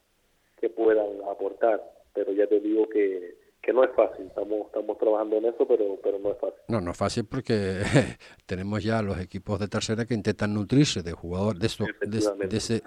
que 0.59 0.69
puedan 0.69 1.21
aportar. 1.29 1.83
Pero 2.13 2.31
ya 2.31 2.47
te 2.47 2.59
digo 2.59 2.87
que 2.87 3.42
que 3.63 3.71
no 3.71 3.81
es 3.81 3.91
fácil, 3.95 4.25
estamos, 4.27 4.67
estamos 4.67 4.97
trabajando 4.97 5.37
en 5.37 5.45
eso, 5.45 5.65
pero, 5.65 5.97
pero 6.03 6.19
no 6.19 6.31
es 6.31 6.37
fácil. 6.37 6.59
No, 6.67 6.81
no 6.81 6.91
es 6.91 6.97
fácil 6.97 7.25
porque 7.25 7.79
tenemos 8.45 8.83
ya 8.83 9.01
los 9.01 9.17
equipos 9.17 9.57
de 9.57 9.69
tercera 9.69 10.05
que 10.05 10.13
intentan 10.13 10.53
nutrirse 10.53 11.01
de 11.01 11.13
jugadores, 11.13 11.61
de, 11.61 12.57
ese, 12.57 12.81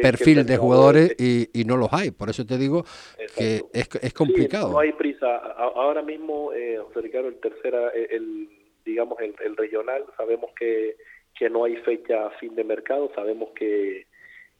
perfil 0.00 0.46
de 0.46 0.56
jugadores 0.56 1.16
y, 1.18 1.60
y, 1.60 1.64
no 1.64 1.76
los 1.76 1.92
hay. 1.92 2.12
Por 2.12 2.30
eso 2.30 2.46
te 2.46 2.56
digo 2.56 2.84
que 3.36 3.64
es, 3.72 3.88
es 4.00 4.14
complicado. 4.14 4.70
no 4.70 4.78
hay 4.78 4.92
prisa. 4.92 5.36
ahora 5.36 6.02
mismo, 6.02 6.52
eh, 6.52 6.78
José 6.86 7.00
Ricardo, 7.00 7.26
el 7.26 7.40
tercera, 7.40 7.88
eh, 7.88 8.06
el, 8.12 8.48
digamos, 8.84 9.18
el, 9.18 9.34
el 9.44 9.56
regional, 9.56 10.04
sabemos 10.16 10.52
que, 10.56 10.94
que 11.36 11.50
no 11.50 11.64
hay 11.64 11.74
fecha 11.78 12.26
a 12.26 12.30
fin 12.38 12.54
de 12.54 12.62
mercado, 12.62 13.10
sabemos 13.16 13.50
que, 13.56 14.06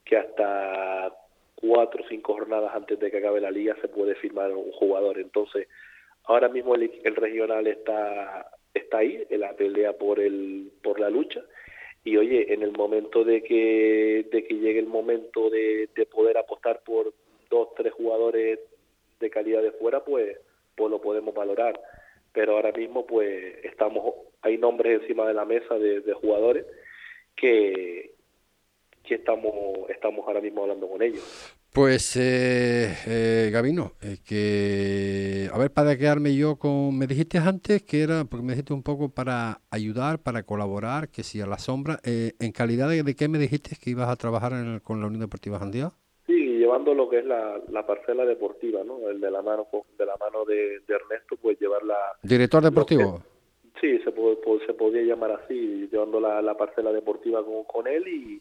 que 0.05 0.17
hasta 0.17 1.15
cuatro 1.55 2.05
o 2.05 2.09
cinco 2.09 2.35
jornadas 2.35 2.73
antes 2.75 2.99
de 2.99 3.11
que 3.11 3.19
acabe 3.19 3.41
la 3.41 3.51
liga 3.51 3.77
se 3.81 3.89
puede 3.89 4.15
firmar 4.17 4.53
un 4.53 4.73
jugador. 4.73 5.19
Entonces, 5.19 5.69
ahora 6.25 6.49
mismo 6.49 6.75
el, 6.75 7.17
regional 7.17 7.67
está 7.67 8.51
está 8.73 8.99
ahí, 8.99 9.25
en 9.31 9.41
la 9.41 9.55
pelea 9.55 9.93
por 9.95 10.21
el 10.21 10.73
por 10.83 10.99
la 11.01 11.11
lucha 11.11 11.43
y 12.03 12.17
oye, 12.17 12.53
en 12.53 12.63
el 12.63 12.73
momento 12.73 13.25
de 13.25 13.43
que 13.43 14.27
de 14.31 14.45
que 14.45 14.55
llegue 14.55 14.79
el 14.79 14.87
momento 14.87 15.49
de, 15.51 15.89
de 15.95 16.07
poder 16.07 16.37
apostar 16.39 16.81
por 16.85 17.15
dos, 17.51 17.69
tres 17.77 17.93
jugadores 17.93 18.59
de 19.21 19.31
calidad 19.31 19.63
de 19.63 19.73
fuera, 19.73 20.05
pues 20.05 20.39
pues 20.77 20.91
lo 20.91 21.01
podemos 21.01 21.35
valorar. 21.35 21.81
Pero 22.33 22.57
ahora 22.57 22.73
mismo 22.73 23.07
pues 23.07 23.65
estamos 23.65 24.15
hay 24.43 24.59
nombres 24.59 25.01
encima 25.03 25.27
de 25.27 25.35
la 25.35 25.45
mesa 25.45 25.79
de, 25.79 26.01
de 26.01 26.13
jugadores 26.15 26.67
que, 27.37 28.14
que 29.07 29.17
estamos, 29.17 29.55
estamos 29.91 30.27
ahora 30.27 30.41
mismo 30.41 30.63
hablando 30.63 30.89
con 30.89 31.03
ellos. 31.03 31.23
Pues, 31.73 32.17
eh, 32.17 32.95
eh, 33.07 33.51
Gabino, 33.53 33.93
eh, 34.01 34.19
que, 34.27 35.49
a 35.53 35.59
ver, 35.59 35.73
para 35.73 35.97
quedarme 35.99 36.35
yo 36.37 36.57
con, 36.57 36.97
me 36.97 37.07
dijiste 37.07 37.39
antes 37.39 37.83
que 37.83 38.03
era, 38.03 38.25
porque 38.25 38.45
me 38.45 38.53
dijiste 38.53 38.73
un 38.73 38.83
poco 38.83 39.09
para 39.09 39.61
ayudar, 39.71 40.23
para 40.23 40.45
colaborar, 40.45 41.09
que 41.09 41.23
si 41.23 41.41
a 41.41 41.47
la 41.47 41.59
sombra, 41.59 41.99
eh, 42.05 42.33
¿en 42.39 42.53
calidad 42.53 42.89
de, 42.89 43.17
qué 43.17 43.29
me 43.29 43.39
dijiste 43.39 43.77
que 43.83 43.91
ibas 43.91 44.09
a 44.09 44.17
trabajar 44.17 44.53
con 44.83 45.01
la 45.01 45.09
Unión 45.09 45.23
Deportiva 45.23 45.59
Jandía? 45.59 45.91
Sí, 46.27 46.59
llevando 46.59 46.95
lo 46.95 47.11
que 47.11 47.19
es 47.19 47.27
la, 47.27 47.61
la, 47.69 47.85
parcela 47.85 48.25
deportiva, 48.25 48.83
¿no? 48.85 49.09
El 49.11 49.21
de 49.21 49.31
la 49.31 49.43
mano 49.43 49.67
de 49.99 50.07
la 50.07 50.17
mano 50.17 50.45
de, 50.45 50.77
Ernesto, 50.89 51.37
pues 51.43 51.61
llevar 51.61 51.83
la... 51.83 51.99
¿Director 52.23 52.63
deportivo? 52.63 53.21
sí, 53.81 53.99
se, 53.99 54.13
puede, 54.13 54.39
se 54.65 54.75
podría 54.75 55.03
llamar 55.03 55.33
así, 55.33 55.89
llevando 55.91 56.21
la, 56.21 56.41
la 56.41 56.57
parcela 56.57 56.93
deportiva 56.93 57.45
con, 57.45 57.65
con 57.65 57.87
él 57.87 58.07
y 58.07 58.41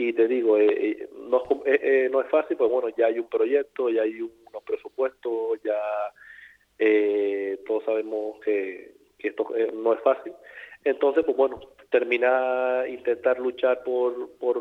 y 0.00 0.12
te 0.12 0.28
digo, 0.28 0.56
eh, 0.56 0.68
eh 0.70 1.08
no, 1.28 1.42
eh, 1.66 1.80
eh, 1.82 2.08
no, 2.08 2.20
es 2.20 2.30
fácil, 2.30 2.56
pues 2.56 2.70
bueno, 2.70 2.88
ya 2.96 3.06
hay 3.06 3.18
un 3.18 3.28
proyecto, 3.28 3.90
ya 3.90 4.02
hay 4.02 4.20
unos 4.22 4.62
presupuestos, 4.64 5.60
ya 5.64 5.76
todos 7.66 7.84
sabemos 7.84 8.38
que, 8.44 8.92
esto 9.18 9.48
no 9.74 9.92
es 9.92 10.00
fácil. 10.02 10.32
Entonces, 10.84 11.24
pues 11.24 11.36
bueno, 11.36 11.58
terminar, 11.90 12.88
intentar 12.88 13.40
luchar 13.40 13.82
por, 13.82 14.30
por, 14.38 14.60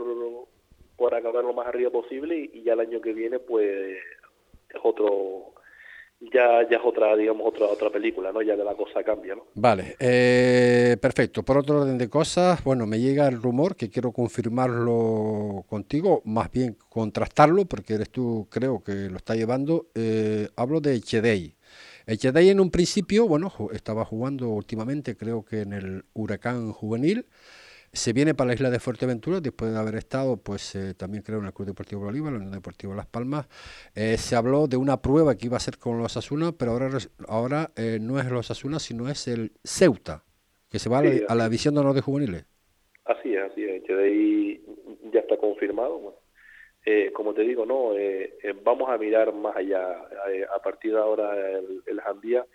por 0.98 1.14
acabar 1.14 1.44
lo 1.44 1.54
más 1.54 1.68
arriba 1.68 1.92
posible 1.92 2.50
y 2.52 2.64
ya 2.64 2.74
el 2.74 2.80
año 2.80 3.00
que 3.00 3.14
viene, 3.14 3.38
pues 3.38 3.96
es 4.70 4.82
otro 4.82 5.54
ya, 6.20 6.68
ya 6.70 6.78
es 6.78 6.84
otra, 6.84 7.16
digamos, 7.16 7.48
otra, 7.48 7.68
otra 7.68 7.90
película, 7.90 8.32
¿no? 8.32 8.42
Ya 8.42 8.56
de 8.56 8.64
la 8.64 8.76
cosa 8.76 9.04
cambia, 9.04 9.36
¿no? 9.36 9.46
Vale, 9.56 9.96
eh, 10.00 10.98
perfecto. 11.00 11.44
Por 11.44 11.58
otro 11.58 11.82
orden 11.82 11.98
de 11.98 12.10
cosas, 12.10 12.64
bueno, 12.64 12.86
me 12.86 13.00
llega 13.00 13.28
el 13.28 13.42
rumor 13.42 13.76
que 13.76 13.90
quiero 13.90 14.12
confirmarlo 14.12 15.66
contigo, 15.68 16.22
más 16.26 16.52
bien 16.52 16.78
contrastarlo, 16.90 17.66
porque 17.66 17.96
eres 17.96 18.10
tú, 18.10 18.48
creo 18.50 18.84
que 18.84 19.10
lo 19.10 19.18
está 19.18 19.36
llevando. 19.36 19.88
Eh, 19.96 20.48
hablo 20.56 20.82
de 20.82 20.96
Echedei. 20.96 21.56
Echedei 22.06 22.50
en 22.50 22.60
un 22.60 22.72
principio, 22.72 23.28
bueno, 23.28 23.52
estaba 23.74 24.06
jugando 24.06 24.50
últimamente, 24.50 25.16
creo 25.18 25.44
que 25.44 25.62
en 25.62 25.74
el 25.74 26.06
Huracán 26.14 26.72
Juvenil. 26.72 27.26
Se 27.94 28.14
viene 28.14 28.36
para 28.36 28.50
la 28.50 28.54
isla 28.54 28.70
de 28.70 28.80
Fuerteventura 28.80 29.40
después 29.40 29.72
de 29.72 29.80
haber 29.80 29.96
estado, 29.96 30.38
pues 30.38 30.76
eh, 30.76 30.94
también 30.94 31.24
creo 31.24 31.40
en 31.40 31.46
el 31.46 31.54
Club 31.54 31.70
Deportivo 31.70 32.02
Bolívar, 32.02 32.32
la 32.32 32.38
Unión 32.38 32.52
Deportiva 32.52 32.96
Las 32.96 33.08
Palmas. 33.08 33.48
Eh, 33.96 34.18
se 34.18 34.36
habló 34.36 34.68
de 34.68 34.78
una 34.78 35.02
prueba 35.02 35.36
que 35.36 35.48
iba 35.48 35.58
a 35.58 35.62
ser 35.62 35.78
con 35.78 35.98
los 35.98 36.16
Asuna, 36.18 36.52
pero 36.52 36.72
ahora, 36.72 36.90
ahora 37.28 37.72
eh, 37.76 37.98
no 38.00 38.20
es 38.20 38.30
los 38.30 38.52
Asuna, 38.52 38.80
sino 38.80 39.10
es 39.10 39.28
el 39.28 39.52
Ceuta, 39.64 40.24
que 40.70 40.80
se 40.80 40.90
va 40.90 41.00
a, 41.00 41.36
la, 41.36 41.46
división 41.46 41.74
de 41.74 41.80
honor 41.82 41.96
de 41.96 42.02
juveniles. 42.02 42.46
Así 43.06 43.36
es, 43.36 43.52
así 43.52 43.64
es, 43.64 43.84
de 43.84 44.04
ahí 44.04 44.62
ya 45.12 45.22
está 45.22 45.38
confirmado. 45.38 46.20
como 47.14 47.34
te 47.34 47.42
digo, 47.42 47.66
no, 47.66 47.94
vamos 48.64 48.90
a 48.90 48.98
mirar 48.98 49.34
más 49.34 49.56
allá. 49.56 49.92
a 50.54 50.62
partir 50.62 50.92
de 50.92 51.00
ahora 51.00 51.34
el, 51.58 51.82
el 51.86 52.02
Jandía 52.02 52.46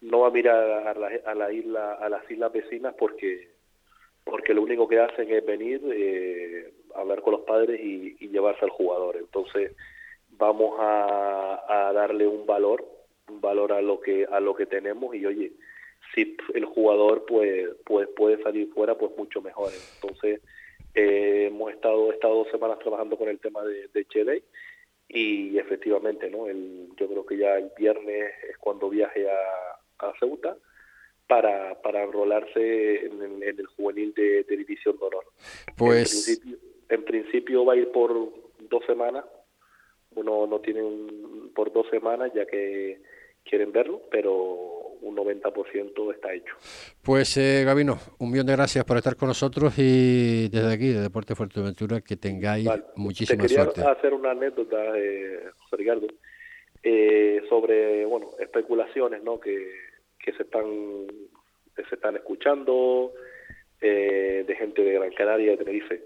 no 0.00 0.20
va 0.20 0.28
a 0.28 0.30
mirar 0.30 0.88
a 0.88 0.94
la, 0.94 1.10
a 1.26 1.34
la 1.34 1.52
isla, 1.52 1.94
a 1.94 2.08
las 2.08 2.28
islas 2.30 2.52
vecinas 2.52 2.94
porque 2.98 3.57
porque 4.28 4.52
lo 4.52 4.62
único 4.62 4.86
que 4.86 5.00
hacen 5.00 5.32
es 5.32 5.44
venir, 5.44 5.80
eh, 5.90 6.70
hablar 6.94 7.22
con 7.22 7.32
los 7.32 7.42
padres 7.42 7.80
y, 7.82 8.28
llevarse 8.28 8.64
al 8.64 8.70
jugador. 8.70 9.16
Entonces 9.16 9.72
vamos 10.32 10.76
a, 10.78 11.90
darle 11.94 12.26
un 12.26 12.46
valor, 12.46 12.84
un 13.28 13.40
valor 13.40 13.72
a 13.72 13.80
lo 13.80 14.00
que 14.00 14.26
a 14.30 14.38
lo 14.38 14.54
que 14.54 14.66
tenemos 14.66 15.14
y 15.14 15.24
oye, 15.24 15.52
si 16.14 16.36
el 16.54 16.66
jugador 16.66 17.24
pues, 17.26 17.70
pues 17.84 18.08
puede 18.08 18.42
salir 18.42 18.68
fuera, 18.72 18.96
pues 18.96 19.12
mucho 19.16 19.40
mejor. 19.40 19.72
Entonces 19.94 20.40
eh, 20.94 21.46
hemos 21.46 21.72
estado 21.72 22.12
estado 22.12 22.34
dos 22.34 22.50
semanas 22.50 22.78
trabajando 22.80 23.16
con 23.16 23.28
el 23.28 23.40
tema 23.40 23.64
de, 23.64 23.88
de 23.88 24.04
Chile 24.04 24.42
y 25.08 25.56
efectivamente, 25.56 26.30
no, 26.30 26.46
el, 26.48 26.90
yo 26.96 27.08
creo 27.08 27.24
que 27.24 27.38
ya 27.38 27.56
el 27.56 27.70
viernes 27.76 28.30
es 28.48 28.58
cuando 28.58 28.90
viaje 28.90 29.26
a, 29.30 30.06
a 30.06 30.12
Ceuta 30.20 30.56
para, 31.28 31.80
para 31.82 32.02
enrolarse 32.02 33.06
en, 33.06 33.42
el 33.42 33.66
juvenil 33.76 34.12
de, 34.14 34.44
División 34.48 34.96
de 34.98 35.06
Honor. 35.06 35.24
Pues... 35.76 36.40
En 36.90 37.04
principio, 37.04 37.66
va 37.66 37.74
a 37.74 37.76
ir 37.76 37.92
por 37.92 38.14
dos 38.70 38.82
semanas, 38.86 39.22
uno 40.14 40.46
no 40.46 40.58
tiene 40.60 40.82
un, 40.82 41.52
por 41.54 41.70
dos 41.70 41.86
semanas 41.90 42.32
ya 42.34 42.46
que 42.46 43.02
quieren 43.44 43.72
verlo, 43.72 44.00
pero 44.10 44.32
un 45.02 45.14
90% 45.14 46.14
está 46.14 46.32
hecho. 46.32 46.54
Pues 47.02 47.36
eh, 47.36 47.62
Gabino, 47.64 47.98
un 48.18 48.30
millón 48.30 48.46
de 48.46 48.54
gracias 48.54 48.86
por 48.86 48.96
estar 48.96 49.16
con 49.16 49.28
nosotros 49.28 49.74
y 49.76 50.48
desde 50.48 50.72
aquí, 50.72 50.88
de 50.88 51.02
Deporte 51.02 51.34
Fuerteventura, 51.34 52.00
que 52.00 52.16
tengáis 52.16 52.68
muchísima 52.96 53.42
Te 53.42 53.48
quería 53.48 53.64
suerte. 53.64 53.82
hacer 53.82 54.14
una 54.14 54.30
anécdota, 54.30 54.76
eh, 54.96 55.50
José 55.58 55.76
Ricardo, 55.76 56.06
eh, 56.82 57.42
sobre 57.50 58.06
bueno 58.06 58.28
especulaciones 58.40 59.22
¿no? 59.22 59.38
que 59.38 59.87
que 60.28 60.36
se 60.36 60.42
están 60.42 61.06
se 61.74 61.94
están 61.94 62.16
escuchando 62.16 63.12
eh, 63.80 64.44
de 64.46 64.56
gente 64.56 64.82
de 64.82 64.92
Gran 64.92 65.12
Canaria 65.12 65.52
de 65.52 65.56
Tenerife. 65.56 66.02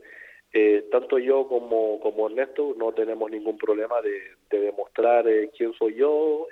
Eh, 0.52 0.84
tanto 0.92 1.18
yo 1.18 1.48
como, 1.48 1.98
como 1.98 2.28
Ernesto 2.28 2.74
no 2.78 2.92
tenemos 2.92 3.30
ningún 3.30 3.56
problema 3.56 4.00
de, 4.02 4.20
demostrar 4.50 5.26
eh, 5.26 5.50
quién 5.56 5.72
soy 5.72 5.94
yo 5.94 6.46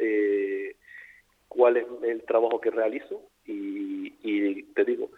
cuál 1.49 1.77
es 1.77 1.87
el 2.03 2.23
trabajo 2.23 2.61
que 2.61 2.71
realizo. 2.71 3.23
Y, 3.47 4.15
y 4.23 4.63
te 4.75 4.85
digo 4.85 5.11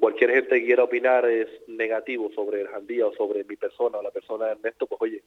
cualquier 0.00 0.30
gente 0.30 0.58
que 0.58 0.66
quiera 0.66 0.84
opinar 0.84 1.28
es 1.28 1.46
negativo 1.68 2.30
sobre 2.34 2.62
el 2.62 2.68
Jandía 2.68 3.06
o 3.06 3.12
sobre 3.12 3.44
mi 3.44 3.56
persona 3.56 3.98
o 3.98 4.02
la 4.02 4.10
persona 4.10 4.46
de 4.46 4.52
Ernesto, 4.52 4.86
pues 4.86 5.02
oye, 5.02 5.22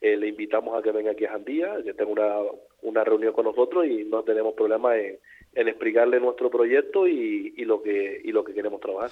le 0.00 0.26
invitamos 0.26 0.76
a 0.76 0.82
que 0.82 0.90
venga 0.90 1.12
aquí 1.12 1.24
a 1.24 1.30
Jandía, 1.30 1.76
que 1.84 1.94
tenga 1.94 2.10
una, 2.10 2.50
una 2.82 3.04
reunión 3.04 3.32
con 3.32 3.44
nosotros 3.44 3.86
y 3.86 4.04
no 4.04 4.24
tenemos 4.24 4.54
problema 4.54 4.98
en, 4.98 5.20
en 5.56 5.68
explicarle 5.68 6.20
nuestro 6.20 6.50
proyecto 6.50 7.08
y, 7.08 7.52
lo 7.64 7.82
que 7.82 8.20
y 8.22 8.30
lo 8.30 8.44
que 8.44 8.52
queremos 8.52 8.80
trabajar. 8.80 9.10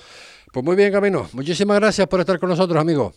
Pues 0.53 0.65
muy 0.65 0.77
bien, 0.77 0.93
Camino. 0.93 1.27
Muchísimas 1.33 1.81
gracias 1.81 2.07
por 2.07 2.21
estar 2.21 2.39
con 2.39 2.51
nosotros, 2.51 2.79
amigo. 2.79 3.13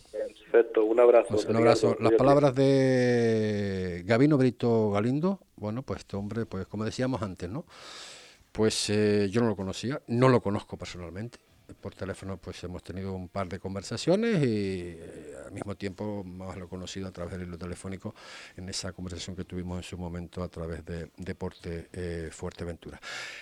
Perfecto, 0.50 0.86
un 0.86 1.00
abrazo. 1.00 1.28
Pues 1.30 1.46
un 1.46 1.58
abrazo. 1.58 1.98
Las 2.00 2.14
palabras 2.14 2.56
de 2.56 4.02
Gabino 4.06 4.38
Brito 4.38 4.92
Galindo, 4.92 5.42
bueno, 5.58 5.84
pues 5.84 6.00
este 6.00 6.16
hombre, 6.16 6.46
pues 6.46 6.66
como 6.68 6.86
decíamos 6.86 7.22
antes, 7.22 7.50
¿no? 7.50 7.66
Pues 8.54 8.90
eh, 8.90 9.28
yo 9.30 9.42
no 9.42 9.48
lo 9.50 9.56
conocía, 9.56 10.02
no 10.08 10.30
lo 10.30 10.42
conozco 10.42 10.78
personalmente, 10.78 11.38
por 11.82 11.96
teléfono 11.96 12.38
pues 12.38 12.64
hemos 12.64 12.84
tenido 12.84 13.14
un 13.14 13.30
par 13.30 13.48
de 13.50 13.60
conversaciones 13.60 14.42
y 14.44 14.96
eh, 14.98 15.36
al 15.46 15.52
mismo 15.52 15.76
tiempo 15.76 16.24
más 16.24 16.58
lo 16.58 16.68
conocido 16.68 17.08
a 17.08 17.12
través 17.12 17.34
del 17.34 17.48
hilo 17.48 17.58
telefónico 17.58 18.16
en 18.56 18.70
esa 18.70 18.94
conversación 18.94 19.36
que 19.36 19.44
tuvimos 19.44 19.78
en 19.78 19.84
su 19.84 19.98
momento 19.98 20.44
a 20.44 20.48
través 20.48 20.86
de 20.86 21.12
Deporte 21.18 21.90
eh, 21.94 22.30
Fuerteventura. 22.32 23.00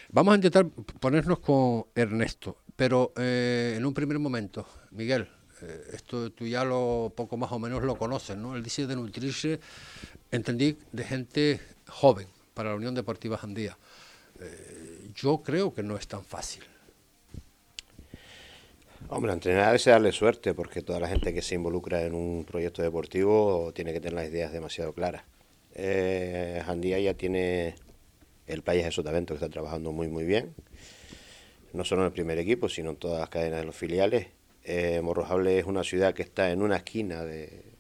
Vamos 0.09 0.33
a 0.33 0.35
intentar 0.35 0.67
ponernos 0.99 1.39
con 1.39 1.85
Ernesto, 1.95 2.57
pero 2.75 3.13
eh, 3.17 3.75
en 3.77 3.85
un 3.85 3.93
primer 3.93 4.19
momento, 4.19 4.67
Miguel, 4.91 5.27
esto 5.91 6.31
tú 6.31 6.45
ya 6.45 6.63
lo 6.65 7.13
poco 7.15 7.37
más 7.37 7.51
o 7.51 7.59
menos 7.59 7.81
lo 7.81 7.95
conoces, 7.95 8.37
¿no? 8.37 8.55
Él 8.55 8.61
dice 8.61 8.85
de 8.85 8.95
nutrirse, 8.95 9.59
entendí, 10.29 10.77
de 10.91 11.03
gente 11.03 11.61
joven, 11.87 12.27
para 12.55 12.69
la 12.69 12.75
Unión 12.75 12.95
Deportiva 12.95 13.37
Jandía. 13.37 13.77
Eh, 14.39 15.11
yo 15.13 15.43
creo 15.43 15.73
que 15.73 15.83
no 15.83 15.95
es 15.95 16.07
tan 16.07 16.23
fácil. 16.23 16.63
Hombre, 19.09 19.33
entrenar 19.33 19.75
es 19.75 19.85
darle 19.85 20.11
suerte, 20.11 20.53
porque 20.53 20.81
toda 20.81 20.99
la 20.99 21.07
gente 21.07 21.33
que 21.33 21.41
se 21.41 21.55
involucra 21.55 22.01
en 22.03 22.15
un 22.15 22.43
proyecto 22.43 22.81
deportivo 22.81 23.71
tiene 23.73 23.93
que 23.93 23.99
tener 23.99 24.13
las 24.13 24.27
ideas 24.27 24.51
demasiado 24.51 24.93
claras. 24.93 25.23
Eh, 25.73 26.61
Jandía 26.65 26.99
ya 26.99 27.13
tiene 27.13 27.75
el 28.47 28.63
Playas 28.63 28.85
de 28.85 28.91
Sotavento 28.91 29.33
que 29.33 29.43
está 29.43 29.49
trabajando 29.49 29.91
muy 29.91 30.07
muy 30.07 30.23
bien, 30.23 30.55
no 31.73 31.83
solo 31.83 32.01
en 32.01 32.07
el 32.07 32.13
primer 32.13 32.37
equipo, 32.39 32.69
sino 32.69 32.91
en 32.91 32.95
todas 32.95 33.19
las 33.19 33.29
cadenas 33.29 33.59
de 33.59 33.65
los 33.65 33.75
filiales. 33.75 34.27
Eh, 34.63 35.01
Morrojable 35.03 35.59
es 35.59 35.65
una 35.65 35.83
ciudad 35.83 36.13
que 36.13 36.23
está 36.23 36.51
en 36.51 36.61
una 36.61 36.77
esquina 36.77 37.23
de, 37.23 37.73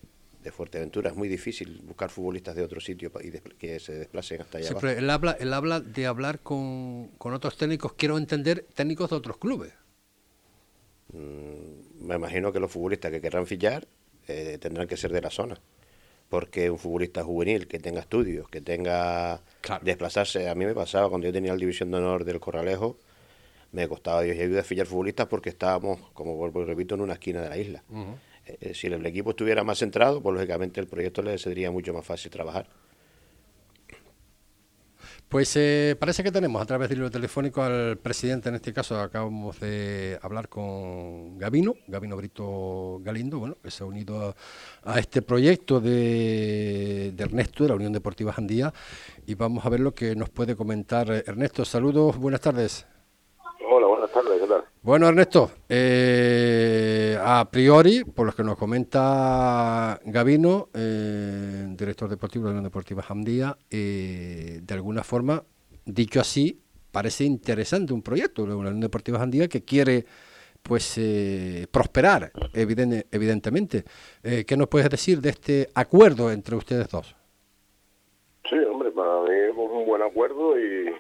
Fuerteventura. 0.51 1.09
Es 1.09 1.15
muy 1.15 1.27
difícil 1.27 1.81
buscar 1.83 2.11
futbolistas 2.11 2.55
de 2.55 2.61
otro 2.61 2.79
sitio 2.79 3.11
y 3.19 3.31
que 3.57 3.79
se 3.79 3.93
desplacen 3.93 4.41
hasta 4.41 4.59
allá. 4.59 4.67
Siempre 4.67 4.99
él 4.99 5.09
habla, 5.09 5.35
él 5.39 5.51
habla 5.51 5.79
de 5.79 6.05
hablar 6.05 6.37
con, 6.37 7.09
otros 7.17 7.57
técnicos, 7.57 7.93
quiero 7.93 8.19
entender, 8.19 8.63
técnicos 8.75 9.09
de 9.09 9.15
otros 9.15 9.37
clubes. 9.37 9.73
Mm, 11.15 12.07
me 12.07 12.15
imagino 12.15 12.51
que 12.51 12.59
los 12.59 12.71
futbolistas 12.71 13.11
que 13.11 13.21
querrán 13.21 13.47
fichar 13.47 13.87
eh, 14.27 14.57
tendrán 14.59 14.87
que 14.87 14.97
ser 14.97 15.11
de 15.11 15.21
la 15.21 15.29
zona 15.29 15.59
porque 16.29 16.69
un 16.69 16.79
futbolista 16.79 17.23
juvenil 17.23 17.67
que 17.67 17.79
tenga 17.79 17.99
estudios, 18.01 18.49
que 18.49 18.61
tenga 18.61 19.41
desplazarse, 19.81 20.49
a 20.49 20.55
mí 20.55 20.65
me 20.65 20.73
pasaba 20.73 21.07
cuando 21.09 21.27
yo 21.27 21.33
tenía 21.33 21.53
la 21.53 21.57
división 21.57 21.91
de 21.91 21.97
honor 21.97 22.25
del 22.25 22.39
Corralejo, 22.39 22.97
me 23.71 23.87
costaba 23.87 24.21
Dios 24.21 24.37
y 24.37 24.41
ayuda 24.41 24.61
a 24.61 24.63
fichar 24.63 24.87
futbolistas 24.87 25.27
porque 25.27 25.49
estábamos, 25.49 25.99
como 26.13 26.35
vuelvo 26.35 26.61
y 26.61 26.65
repito, 26.65 26.95
en 26.95 27.01
una 27.01 27.13
esquina 27.13 27.41
de 27.41 27.49
la 27.49 27.57
isla. 27.57 27.83
Eh, 28.45 28.73
si 28.73 28.87
el, 28.87 29.05
equipo 29.05 29.31
estuviera 29.31 29.63
más 29.63 29.79
centrado, 29.79 30.21
pues 30.21 30.35
lógicamente 30.35 30.79
el 30.79 30.87
proyecto 30.87 31.21
le 31.21 31.37
sería 31.37 31.71
mucho 31.71 31.93
más 31.93 32.05
fácil 32.05 32.31
trabajar. 32.31 32.67
Pues 35.29 35.55
eh, 35.55 35.95
parece 35.99 36.23
que 36.23 36.31
tenemos 36.31 36.61
a 36.61 36.65
través 36.65 36.87
del 36.87 36.99
libro 36.99 37.09
telefónico 37.09 37.63
al 37.63 37.97
presidente, 37.97 38.49
en 38.49 38.55
este 38.55 38.71
caso 38.73 38.99
acabamos 38.99 39.59
de 39.59 40.19
hablar 40.21 40.49
con 40.49 41.39
Gabino, 41.39 41.73
Gabino 41.87 42.15
Brito 42.15 42.99
Galindo, 43.01 43.39
bueno, 43.39 43.57
que 43.61 43.71
se 43.71 43.83
ha 43.83 43.87
unido 43.87 44.35
a, 44.83 44.99
este 44.99 45.23
proyecto 45.23 45.81
de, 45.81 47.13
Ernesto, 47.17 47.63
de 47.63 47.69
la 47.69 47.75
Unión 47.75 47.91
Deportiva 47.91 48.31
Jandía, 48.31 48.71
y 49.25 49.33
vamos 49.33 49.65
a 49.65 49.69
ver 49.69 49.79
lo 49.79 49.93
que 49.95 50.15
nos 50.15 50.29
puede 50.29 50.55
comentar 50.55 51.09
Ernesto. 51.09 51.65
Saludos, 51.65 52.17
buenas 52.17 52.41
tardes. 52.41 52.85
Hola, 53.67 53.87
buenas 53.87 54.11
tardes, 54.11 54.39
¿qué 54.39 54.47
tal? 54.47 54.63
Bueno, 54.85 55.07
Ernesto, 55.07 55.49
eh, 55.67 57.17
a 57.19 57.49
priori, 57.49 58.03
por 58.03 58.27
lo 58.27 58.33
que 58.33 58.43
nos 58.43 58.55
comenta 58.55 59.99
Gavino, 60.05 60.69
eh, 60.75 61.65
director 61.69 62.07
deportivo 62.07 62.43
de 62.43 62.49
la 62.49 62.59
Unión 62.59 62.65
Deportiva 62.65 63.01
Jamdía, 63.01 63.57
eh, 63.71 64.59
de 64.61 64.73
alguna 64.75 65.03
forma, 65.03 65.41
dicho 65.85 66.19
así, 66.19 66.61
parece 66.91 67.23
interesante 67.23 67.93
un 67.93 68.03
proyecto 68.03 68.43
de 68.43 68.49
la 68.49 68.57
Unión 68.57 68.79
Deportiva 68.79 69.17
Jamdía 69.17 69.47
que 69.47 69.63
quiere 69.63 70.05
pues 70.61 70.99
prosperar, 71.71 72.31
evidentemente. 72.53 73.85
¿Qué 74.21 74.55
nos 74.55 74.67
puedes 74.67 74.87
decir 74.87 75.19
de 75.19 75.29
este 75.29 75.67
acuerdo 75.73 76.31
entre 76.31 76.55
ustedes 76.55 76.87
dos? 76.89 77.15
Sí, 78.47 78.57
hombre, 78.69 78.91
para 78.91 79.21
mí 79.21 79.33
es 79.49 79.57
un 79.57 79.85
buen 79.87 80.03
acuerdo 80.03 80.59
y 80.59 80.93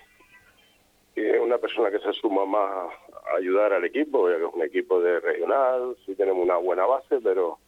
es 1.15 1.39
una 1.39 1.59
persona 1.59 1.91
que 1.91 1.99
se 1.99 2.13
suma 2.13 2.45
más 2.45 2.89
ayudar 3.37 3.73
al 3.73 3.85
equipo, 3.85 4.29
ya 4.29 4.37
que 4.37 4.45
es 4.45 4.53
un 4.53 4.63
equipo 4.63 5.01
de 5.01 5.19
regional, 5.19 5.95
sí 6.05 6.15
tenemos 6.15 6.43
una 6.43 6.57
buena 6.57 6.85
base, 6.85 7.19
pero 7.23 7.59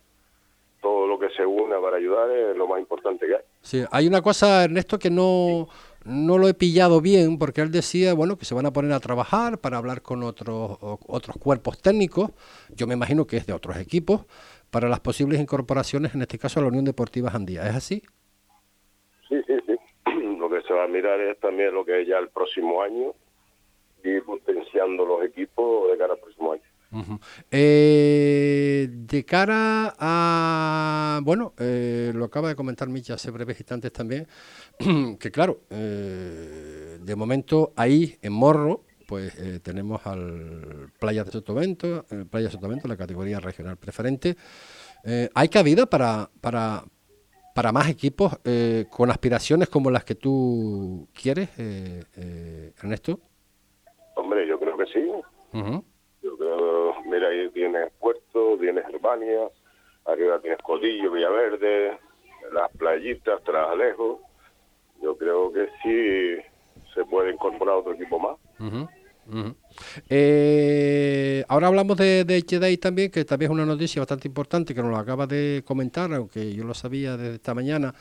todo 0.82 1.08
lo 1.08 1.20
que 1.20 1.30
se 1.30 1.46
une 1.46 1.76
para 1.80 1.98
ayudar 1.98 2.30
es 2.30 2.56
lo 2.56 2.68
más 2.68 2.80
importante 2.80 3.26
que 3.28 3.36
hay. 3.36 3.42
Sí, 3.62 3.84
hay 3.92 4.08
una 4.08 4.22
cosa, 4.22 4.64
Ernesto, 4.64 5.00
que 5.00 5.10
no, 5.10 5.68
no 6.06 6.38
lo 6.38 6.48
he 6.48 6.54
pillado 6.54 7.02
bien, 7.02 7.38
porque 7.38 7.62
él 7.62 7.72
decía, 7.72 8.14
bueno, 8.14 8.38
que 8.38 8.46
se 8.46 8.56
van 8.56 8.66
a 8.66 8.74
poner 8.74 8.94
a 8.94 9.00
trabajar 9.00 9.60
para 9.60 9.78
hablar 9.78 10.02
con 10.02 10.24
otros, 10.24 10.78
otros 10.82 11.38
cuerpos 11.38 11.82
técnicos, 11.82 12.32
yo 12.76 12.88
me 12.88 12.94
imagino 12.94 13.26
que 13.26 13.38
es 13.38 13.46
de 13.48 13.54
otros 13.54 13.78
equipos, 13.78 14.26
para 14.72 14.90
las 14.90 15.00
posibles 15.00 15.40
incorporaciones, 15.40 16.14
en 16.14 16.22
este 16.22 16.38
caso 16.38 16.60
a 16.60 16.64
la 16.64 16.70
Unión 16.70 16.86
Deportiva 16.86 17.32
Jandía. 17.32 17.68
¿Es 17.68 17.76
así? 17.76 18.02
Sí, 19.28 19.36
sí, 19.46 19.54
sí. 19.66 19.76
Lo 20.38 20.50
que 20.50 20.62
se 20.62 20.74
va 20.74 20.86
a 20.86 20.88
mirar 20.88 21.20
es 21.20 21.40
también 21.40 21.74
lo 21.74 21.84
que 21.86 22.02
es 22.02 22.08
ya 22.08 22.18
el 22.18 22.30
próximo 22.30 22.82
año, 22.82 23.14
potenciando 24.26 25.06
los 25.06 25.24
equipos 25.24 25.92
de 25.92 25.98
cara 25.98 26.14
al 26.14 26.20
próximo 26.20 26.54
año. 26.54 26.62
Eh, 27.52 28.88
de 28.90 29.26
cara 29.26 29.94
a, 30.00 31.20
bueno, 31.24 31.54
eh, 31.60 32.12
lo 32.16 32.26
acaba 32.26 32.50
de 32.50 32.56
comentar 32.56 32.88
Micha 32.88 33.16
hace 33.16 33.32
breves 33.32 33.60
instantes 33.60 33.92
también, 33.92 34.28
que 35.20 35.32
claro, 35.32 35.62
eh, 35.70 36.98
de 37.02 37.16
momento 37.16 37.74
ahí 37.76 38.18
en 38.22 38.34
Morro, 38.34 38.84
pues 39.08 39.64
tenemos 39.64 40.06
al 40.06 40.92
Playa 41.00 41.24
de 41.24 41.32
Sotovento, 41.32 42.06
el 42.10 42.26
Playa 42.26 42.48
de 42.48 42.52
Sotovento, 42.52 42.90
la 42.90 42.98
categoría 42.98 43.40
regional 43.40 43.78
preferente. 43.78 44.36
¿Hay 45.34 45.48
cabida 45.48 45.86
para, 45.86 46.30
para, 46.42 46.84
para 47.56 47.72
más 47.72 47.90
equipos 47.90 48.38
con 48.90 49.10
aspiraciones 49.10 49.70
como 49.70 49.92
las 49.92 50.04
que 50.04 50.16
tú 50.16 51.08
quieres, 51.14 51.48
Ernesto? 51.58 53.22
Hombre, 54.16 54.46
yo 54.46 54.60
creo 54.60 54.76
que 54.76 54.88
Yo 55.54 56.38
creo, 56.38 56.94
mira, 57.06 57.30
ahí 57.30 57.50
tienes 57.50 57.92
Puerto, 58.00 58.58
tienes 58.60 58.86
Germania, 58.86 59.50
arriba 60.06 60.40
tienes 60.40 60.60
Codillo, 60.62 61.12
Villaverde, 61.12 61.98
las 62.54 62.72
playitas, 62.78 63.44
Trasalejo. 63.44 64.22
Yo 65.02 65.18
creo 65.18 65.52
que 65.52 65.68
sí 65.84 66.44
se 66.94 67.06
puede 67.06 67.34
incorporar 67.34 67.76
otro 67.76 67.94
equipo 67.94 68.20
más. 68.20 68.38
Eh, 70.10 71.44
ahora 71.48 71.68
hablamos 71.68 71.98
de, 71.98 72.24
de 72.24 72.78
también, 72.78 73.12
que 73.12 73.26
también 73.26 73.52
es 73.52 73.56
una 73.56 73.66
noticia 73.66 74.02
bastante 74.02 74.28
importante 74.28 74.74
que 74.74 74.82
nos 74.82 74.92
lo 74.92 74.98
acaba 74.98 75.28
de 75.28 75.64
comentar, 75.66 76.12
aunque 76.14 76.54
yo 76.54 76.64
lo 76.64 76.74
sabía 76.74 77.18
desde 77.18 77.36
esta 77.36 77.54
mañana, 77.54 77.94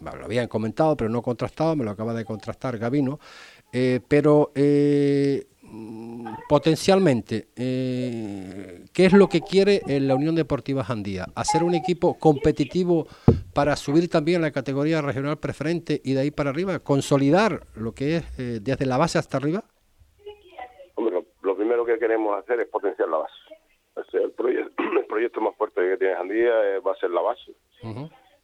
lo 0.00 0.24
habían 0.24 0.48
comentado, 0.48 0.96
pero 0.96 1.10
no 1.10 1.22
contrastado, 1.22 1.74
me 1.76 1.84
lo 1.84 1.90
acaba 1.90 2.14
de 2.14 2.24
contrastar 2.24 2.78
Gavino. 2.78 3.18
Eh, 3.72 4.00
pero 4.06 4.52
eh, 4.54 5.46
potencialmente, 6.48 7.48
eh, 7.56 8.84
¿qué 8.92 9.06
es 9.06 9.12
lo 9.12 9.28
que 9.28 9.40
quiere 9.40 9.80
la 9.86 10.14
Unión 10.14 10.34
Deportiva 10.34 10.84
Jandía? 10.84 11.26
¿Hacer 11.34 11.62
un 11.62 11.74
equipo 11.74 12.18
competitivo 12.18 13.06
para 13.54 13.76
subir 13.76 14.08
también 14.08 14.42
la 14.42 14.50
categoría 14.50 15.02
regional 15.02 15.38
preferente 15.38 16.00
y 16.04 16.14
de 16.14 16.20
ahí 16.20 16.30
para 16.30 16.50
arriba? 16.50 16.78
¿Consolidar 16.78 17.66
lo 17.74 17.92
que 17.92 18.16
es 18.16 18.38
eh, 18.38 18.58
desde 18.60 18.86
la 18.86 18.98
base 18.98 19.18
hasta 19.18 19.36
arriba? 19.38 19.64
Hombre, 20.94 21.24
lo, 21.42 21.56
primero 21.56 21.84
que 21.84 21.98
queremos 21.98 22.36
hacer 22.38 22.60
es 22.60 22.68
potenciar 22.68 23.08
la 23.08 23.18
base. 23.18 23.34
el, 24.12 24.30
proyecto, 24.32 24.82
el 25.00 25.06
proyecto 25.06 25.40
más 25.40 25.56
fuerte 25.56 25.80
que 25.80 25.96
tiene 25.96 26.14
Jandía 26.14 26.52
va 26.86 26.92
a 26.92 26.96
ser 26.96 27.10
la 27.10 27.22
base. 27.22 27.52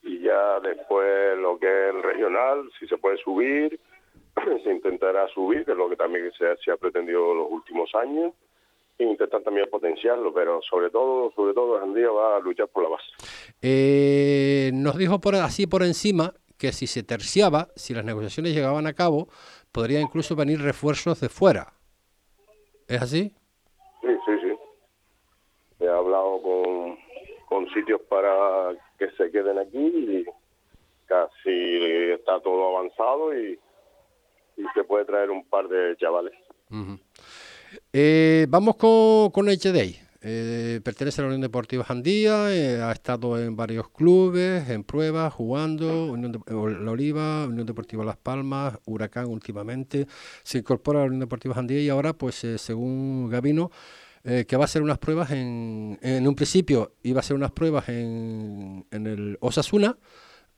Y 0.03 0.21
ya 0.21 0.61
después 0.61 1.39
lo 1.39 1.59
que 1.59 1.67
es 1.67 1.95
el 1.95 2.03
regional, 2.03 2.69
si 2.79 2.89
se 2.89 2.99
puede 2.99 3.19
subir, 3.19 3.79
se 4.65 4.71
intentará 4.71 5.29
subir, 5.29 5.65
que 5.65 5.73
es 5.73 5.77
lo 5.77 5.89
que 5.89 5.97
también 5.97 6.31
se, 6.33 6.71
ha 6.71 6.77
pretendido 6.77 7.35
los 7.35 7.51
últimos 7.51 7.95
años, 7.95 8.33
e 8.99 9.05
intentar 9.05 9.43
también 9.43 9.69
potenciarlo, 9.71 10.33
pero 10.33 10.61
sobre 10.63 10.91
todo, 10.91 11.33
sobre 11.33 11.55
todo, 11.55 11.83
Andía 11.83 12.11
va 12.11 12.37
a 12.37 12.41
luchar 12.41 12.69
por 12.69 12.83
la 12.83 12.91
base. 12.91 13.07
Eh, 13.61 14.71
nos 14.75 14.97
dijo 14.99 15.21
por 15.21 15.35
así 15.37 15.67
por 15.67 15.83
encima 15.83 16.35
que 16.59 16.73
si 16.73 16.87
se 16.87 17.03
terciaba, 17.03 17.69
si 17.75 17.95
las 17.95 18.05
negociaciones 18.05 18.55
llegaban 18.55 18.87
a 18.87 18.93
cabo, 18.93 19.29
podría 19.73 20.01
incluso 20.01 20.37
venir 20.37 20.61
refuerzos 20.61 21.21
de 21.21 21.29
fuera. 21.29 21.73
¿Es 22.87 23.03
así? 23.03 23.35
Sí, 24.03 24.09
sí, 24.27 24.33
sí. 24.43 25.85
He 25.85 25.89
hablado 25.89 26.41
con, 26.43 26.99
con 27.49 27.69
sitios 27.73 28.01
para 28.03 28.77
que 28.99 29.11
se 29.13 29.31
queden 29.31 29.59
aquí 29.59 29.79
y 29.79 30.27
casi 31.07 32.13
está 32.13 32.41
todo 32.41 32.77
avanzado 32.77 33.37
y 33.37 33.59
y 34.57 34.65
se 34.75 34.85
puede 34.85 35.05
traer 35.05 35.31
un 35.31 35.45
par 35.45 35.69
de 35.69 35.97
chavales. 35.97 36.35
Eh, 37.93 38.47
vamos 38.49 38.77
con, 38.77 39.31
con 39.31 39.49
HD. 39.49 39.99
Eh, 40.25 40.81
pertenece 40.85 41.21
a 41.21 41.25
la 41.25 41.29
Unión 41.29 41.41
Deportiva 41.41 41.83
Jandía, 41.83 42.55
eh, 42.55 42.81
ha 42.81 42.93
estado 42.93 43.41
en 43.43 43.57
varios 43.57 43.89
clubes, 43.89 44.69
en 44.71 44.85
pruebas, 44.85 45.33
jugando, 45.33 46.13
Unión 46.13 46.45
La 46.47 46.93
Oliva, 46.93 47.45
Unión 47.47 47.67
Deportiva 47.67 48.05
Las 48.05 48.19
Palmas, 48.19 48.79
Huracán 48.87 49.27
últimamente, 49.27 50.07
se 50.45 50.59
incorpora 50.59 51.01
a 51.01 51.03
la 51.03 51.07
Unión 51.09 51.21
Deportiva 51.21 51.57
Jandía 51.57 51.81
y 51.81 51.89
ahora, 51.89 52.13
pues 52.13 52.37
según 52.57 53.31
Gavino, 53.31 53.73
que 54.23 54.57
va 54.57 54.63
a 54.63 54.67
hacer 54.67 54.83
unas 54.83 54.99
pruebas 54.99 55.33
en, 55.33 55.99
en 56.01 56.29
un 56.29 56.37
principio, 56.37 56.93
iba 57.03 57.19
a 57.19 57.23
hacer 57.23 57.35
unas 57.35 57.51
pruebas 57.51 57.89
en, 57.89 58.87
en 58.93 59.07
el 59.09 59.37
Osasuna, 59.41 59.99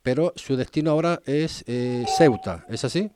pero 0.03 0.35
su 0.37 0.57
destino 0.57 0.91
ahora 0.91 1.23
es 1.25 1.65
Ceuta, 2.19 2.67
¿es 2.69 2.85
así? 2.85 3.11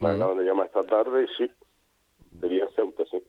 Me 0.00 0.10
acaban 0.10 0.38
de 0.38 0.44
llamar 0.44 0.66
esta 0.66 0.82
tarde 0.84 1.24
y 1.24 1.26
sí, 1.36 1.50
sería 2.40 2.66
Ceuta, 2.74 3.04
sí. 3.10 3.22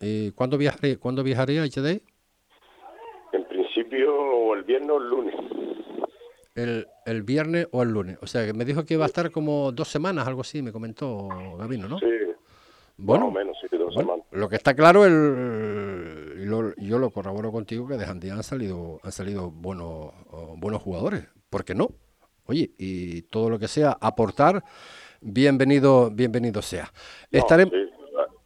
¿Y 0.00 0.30
cuándo 0.32 0.58
viajaré, 0.58 0.98
¿cuándo 0.98 1.22
viajaré 1.22 1.60
a 1.60 1.64
HD? 1.64 2.02
En 3.32 3.44
principio, 3.48 4.54
el 4.54 4.64
viernes 4.64 4.90
o 4.90 4.98
el 4.98 5.08
lunes. 5.08 5.34
el, 6.54 6.86
el, 7.06 7.22
viernes 7.22 7.68
o 7.72 7.82
el 7.82 7.90
lunes. 7.90 8.18
O 8.20 8.26
sea, 8.26 8.44
que 8.44 8.52
me 8.52 8.64
dijo 8.64 8.84
que 8.84 8.94
iba 8.94 9.04
a 9.04 9.06
estar 9.06 9.30
como 9.30 9.72
dos 9.72 9.88
semanas, 9.88 10.26
algo 10.26 10.42
así, 10.42 10.60
me 10.62 10.72
comentó 10.72 11.28
Gabino, 11.58 11.88
¿no? 11.88 11.98
Sí. 11.98 12.06
Bueno, 12.98 13.30
menos, 13.30 13.56
sí, 13.60 13.74
dos 13.76 13.94
semanas. 13.94 14.26
Lo 14.30 14.48
que 14.48 14.56
está 14.56 14.74
claro, 14.74 15.06
el, 15.06 16.48
yo 16.78 16.98
lo 16.98 17.10
corroboro 17.10 17.50
contigo, 17.50 17.88
que 17.88 17.96
de 17.96 18.04
Jandía 18.04 18.34
han 18.34 18.42
salido, 18.42 19.00
han 19.02 19.12
salido 19.12 19.50
buenos, 19.50 20.12
buenos 20.56 20.82
jugadores. 20.82 21.26
¿Por 21.48 21.64
qué 21.64 21.74
no? 21.74 21.88
Oye, 22.46 22.70
y 22.78 23.22
todo 23.22 23.48
lo 23.48 23.58
que 23.58 23.68
sea 23.68 23.96
aportar, 24.00 24.62
bienvenido, 25.22 26.10
bienvenido 26.10 26.60
sea. 26.62 26.92
Estaremos... 27.30 27.72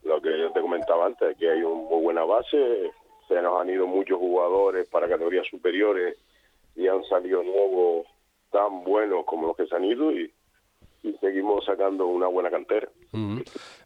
Lo 0.05 0.23
que 0.23 0.39
yo 0.39 0.53
te 0.53 0.61
comentaba 0.61 1.07
antes, 1.07 1.37
que 1.37 1.51
hay 1.51 1.62
una 1.62 1.75
muy 1.75 2.03
buena 2.03 2.25
base, 2.25 2.93
se 3.27 3.43
nos 3.43 3.61
han 3.61 3.69
ido 3.69 3.87
muchos 3.87 4.19
jugadores 4.19 4.89
para 4.89 5.09
categorías 5.09 5.47
superiores 5.49 6.17
y 6.77 6.87
han 6.87 7.03
salido 7.05 7.43
nuevos 7.43 8.07
tan 8.53 8.85
buenos 8.85 9.25
como 9.25 9.49
los 9.49 9.57
que 9.57 9.67
se 9.67 9.75
han 9.75 9.85
ido 9.85 10.12
y, 10.12 10.33
seguimos 11.21 11.65
sacando 11.65 12.05
una 12.07 12.27
buena 12.27 12.51
cantera. 12.51 12.89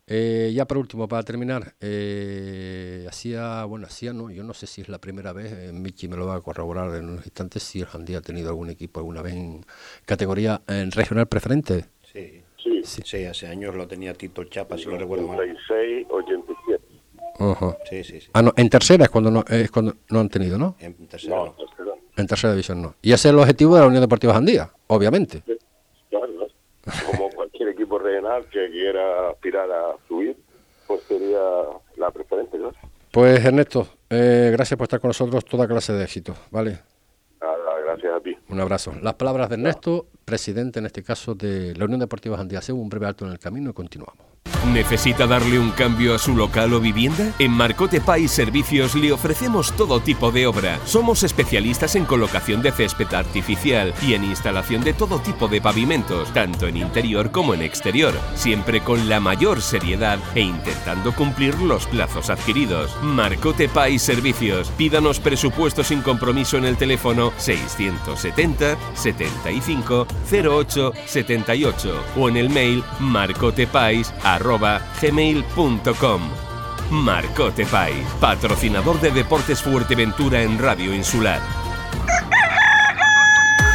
Eh, 0.07 0.53
ya 0.55 0.65
por 0.67 0.79
último, 0.79 1.07
para 1.07 1.23
terminar, 1.23 1.75
eh, 1.79 3.05
hacía, 3.07 3.63
bueno, 3.67 3.87
hacía, 3.87 4.15
no, 4.15 4.31
yo 4.31 4.43
no 4.43 4.55
sé 4.55 4.67
si 4.67 4.81
es 4.81 4.89
la 4.89 4.99
primera 4.99 5.35
vez, 5.35 5.53
eh, 5.53 5.71
Michi 5.71 6.09
me 6.09 6.17
lo 6.17 6.27
va 6.27 6.37
a 6.37 6.41
corroborar 6.41 6.97
en 6.97 7.11
unos 7.11 7.27
instantes, 7.27 7.63
si 7.63 7.81
el 7.81 7.87
Jandía 7.87 8.19
ha 8.19 8.23
tenido 8.23 8.49
algún 8.49 8.71
equipo 8.71 9.01
alguna 9.01 9.21
vez 9.21 9.35
en 9.35 9.67
categoría 10.07 10.63
en 10.67 10.91
regional 10.93 11.27
preferente. 11.27 11.85
Sí, 12.11 12.43
sí, 12.63 13.03
sí. 13.05 13.25
hace 13.25 13.47
años 13.47 13.75
lo 13.75 13.87
tenía 13.87 14.15
Tito 14.15 14.45
Chapa, 14.45 14.77
si 14.77 14.85
lo 14.87 14.97
recuerdo 14.97 15.27
mal. 15.27 15.39
86, 15.39 16.07
87. 16.11 16.81
Sí, 17.89 18.05
sí, 18.05 18.21
sí. 18.21 18.31
Ah, 18.35 18.43
no, 18.43 18.53
en 18.57 18.69
tercera 18.69 19.05
es 19.05 19.11
cuando 19.11 19.31
no, 19.31 19.45
es 19.49 19.71
cuando 19.71 19.95
no 20.11 20.21
han 20.21 20.29
tenido, 20.29 20.59
¿no? 20.59 20.77
En 20.79 21.07
tercera 21.07 21.37
no. 21.37 21.55
En 22.17 22.27
tercera 22.27 22.53
división 22.53 22.83
no. 22.83 22.95
Y 23.01 23.13
ese 23.13 23.29
es 23.29 23.33
el 23.33 23.39
objetivo 23.39 23.75
de 23.77 23.81
la 23.81 23.87
Unión 23.87 24.03
Deportiva 24.03 24.35
Jandía, 24.35 24.71
obviamente. 24.89 25.43
claro, 26.11 26.27
como 27.11 27.31
cualquier 27.35 27.71
equipo 27.71 27.99
regional 27.99 28.45
que 28.51 28.71
quiera 28.71 29.31
aspirar 29.31 29.71
a 29.71 29.97
subir, 30.07 30.37
pues 30.87 31.03
sería 31.05 31.41
la 31.97 32.11
preferente, 32.11 32.59
¿no? 32.59 32.73
Pues 33.11 33.45
Ernesto, 33.45 33.89
eh, 34.09 34.51
gracias 34.53 34.77
por 34.77 34.85
estar 34.85 35.01
con 35.01 35.09
nosotros, 35.09 35.45
toda 35.45 35.67
clase 35.67 35.93
de 35.93 36.05
éxito, 36.05 36.35
¿vale? 36.51 36.79
Nada, 37.41 37.81
gracias 37.85 38.13
a 38.13 38.21
ti. 38.21 38.37
Un 38.51 38.61
abrazo. 38.61 38.93
Las 39.03 39.15
palabras 39.15 39.49
de 39.49 39.55
Ernesto, 39.55 40.07
presidente 40.31 40.79
en 40.79 40.87
este 40.87 41.03
caso 41.03 41.35
de 41.35 41.75
la 41.75 41.87
Unión 41.87 41.99
Deportiva. 41.99 42.41
Hacemos 42.41 42.83
un 42.83 42.89
breve 42.89 43.07
alto 43.07 43.27
en 43.27 43.33
el 43.33 43.41
camino 43.41 43.71
y 43.71 43.73
continuamos. 43.73 44.31
¿Necesita 44.73 45.27
darle 45.27 45.59
un 45.59 45.71
cambio 45.71 46.15
a 46.15 46.19
su 46.19 46.37
local 46.37 46.73
o 46.75 46.81
vivienda? 46.81 47.33
En 47.39 47.51
Marcote 47.51 48.01
Pais 48.01 48.31
Servicios 48.31 48.95
le 48.95 49.11
ofrecemos 49.11 49.73
todo 49.73 50.01
tipo 50.01 50.31
de 50.31 50.47
obra. 50.47 50.79
Somos 50.85 51.23
especialistas 51.23 51.97
en 51.97 52.05
colocación 52.05 52.63
de 52.63 52.71
césped 52.71 53.13
artificial 53.13 53.93
y 54.03 54.15
en 54.15 54.25
instalación 54.25 54.83
de 54.85 54.93
todo 54.93 55.19
tipo 55.19 55.49
de 55.49 55.61
pavimentos, 55.61 56.33
tanto 56.33 56.67
en 56.67 56.77
interior 56.77 57.31
como 57.31 57.55
en 57.55 57.63
exterior, 57.63 58.15
siempre 58.35 58.83
con 58.83 59.09
la 59.09 59.19
mayor 59.19 59.61
seriedad 59.63 60.19
e 60.35 60.43
intentando 60.43 61.15
cumplir 61.15 61.59
los 61.59 61.87
plazos 61.87 62.31
adquiridos. 62.31 62.95
Marcote 63.03 63.69
Pais 63.69 64.03
Servicios. 64.03 64.71
Pídanos 64.77 65.21
presupuesto 65.21 65.83
sin 65.83 66.03
compromiso 66.03 66.59
en 66.59 66.67
el 66.67 66.77
teléfono 66.77 67.33
670 67.39 68.77
75 68.95 70.07
08 70.31 70.93
78 71.07 72.05
o 72.17 72.29
en 72.29 72.37
el 72.37 72.51
mail 72.51 72.83
marcotepais 72.99 74.13
arroba 74.23 74.81
gmail.com. 75.01 76.23
Marcote 76.91 77.67
Pai, 77.67 77.93
patrocinador 78.21 79.01
de 79.01 79.13
Deportes 79.13 79.63
Fuerteventura 79.63 80.43
en 80.43 80.59
Radio 80.59 80.93
Insular. 80.93 81.41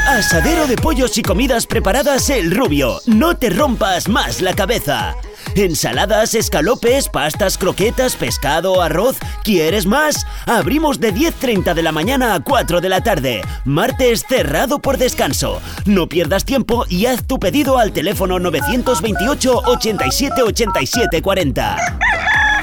Asadero 0.08 0.68
de 0.68 0.76
pollos 0.76 1.18
y 1.18 1.24
comidas 1.24 1.66
preparadas 1.66 2.30
El 2.30 2.56
Rubio. 2.56 3.02
No 3.06 3.38
te 3.38 3.50
rompas 3.50 4.08
más 4.08 4.42
la 4.42 4.54
cabeza. 4.54 5.16
Ensaladas, 5.56 6.36
escalopes, 6.36 7.08
pastas, 7.08 7.58
croquetas, 7.58 8.18
pescado, 8.18 8.82
arroz. 8.82 9.18
¿Quieres 9.44 9.86
más? 9.86 10.26
Abrimos 10.46 11.00
de 11.00 11.14
10.30 11.14 11.74
de 11.74 11.82
la 11.82 11.94
mañana 11.94 12.36
a 12.36 12.42
4 12.42 12.82
de 12.82 12.90
la 12.90 13.02
tarde. 13.02 13.42
Martes 13.64 14.26
cerrado 14.28 14.80
por 14.80 14.98
descanso. 14.98 15.62
No 15.86 16.10
pierdas 16.10 16.44
tiempo 16.44 16.86
y 16.90 17.06
haz 17.06 17.26
tu 17.26 17.40
pedido 17.40 17.78
al 17.78 17.94
teléfono 17.94 18.38
928 18.38 19.62
87 19.66 20.42
87 20.42 21.22
40. 21.22 21.78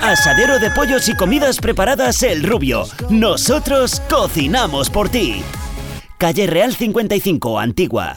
Asadero 0.03 0.59
de 0.59 0.71
pollos 0.71 1.09
y 1.09 1.17
comidas 1.17 1.59
preparadas 1.59 2.23
El 2.23 2.43
Rubio. 2.43 2.85
Nosotros 3.09 4.03
cocinamos 4.11 4.91
por 4.91 5.09
ti. 5.09 5.43
Calle 6.19 6.47
Real 6.47 6.75
55, 6.75 7.59
Antigua. 7.59 8.17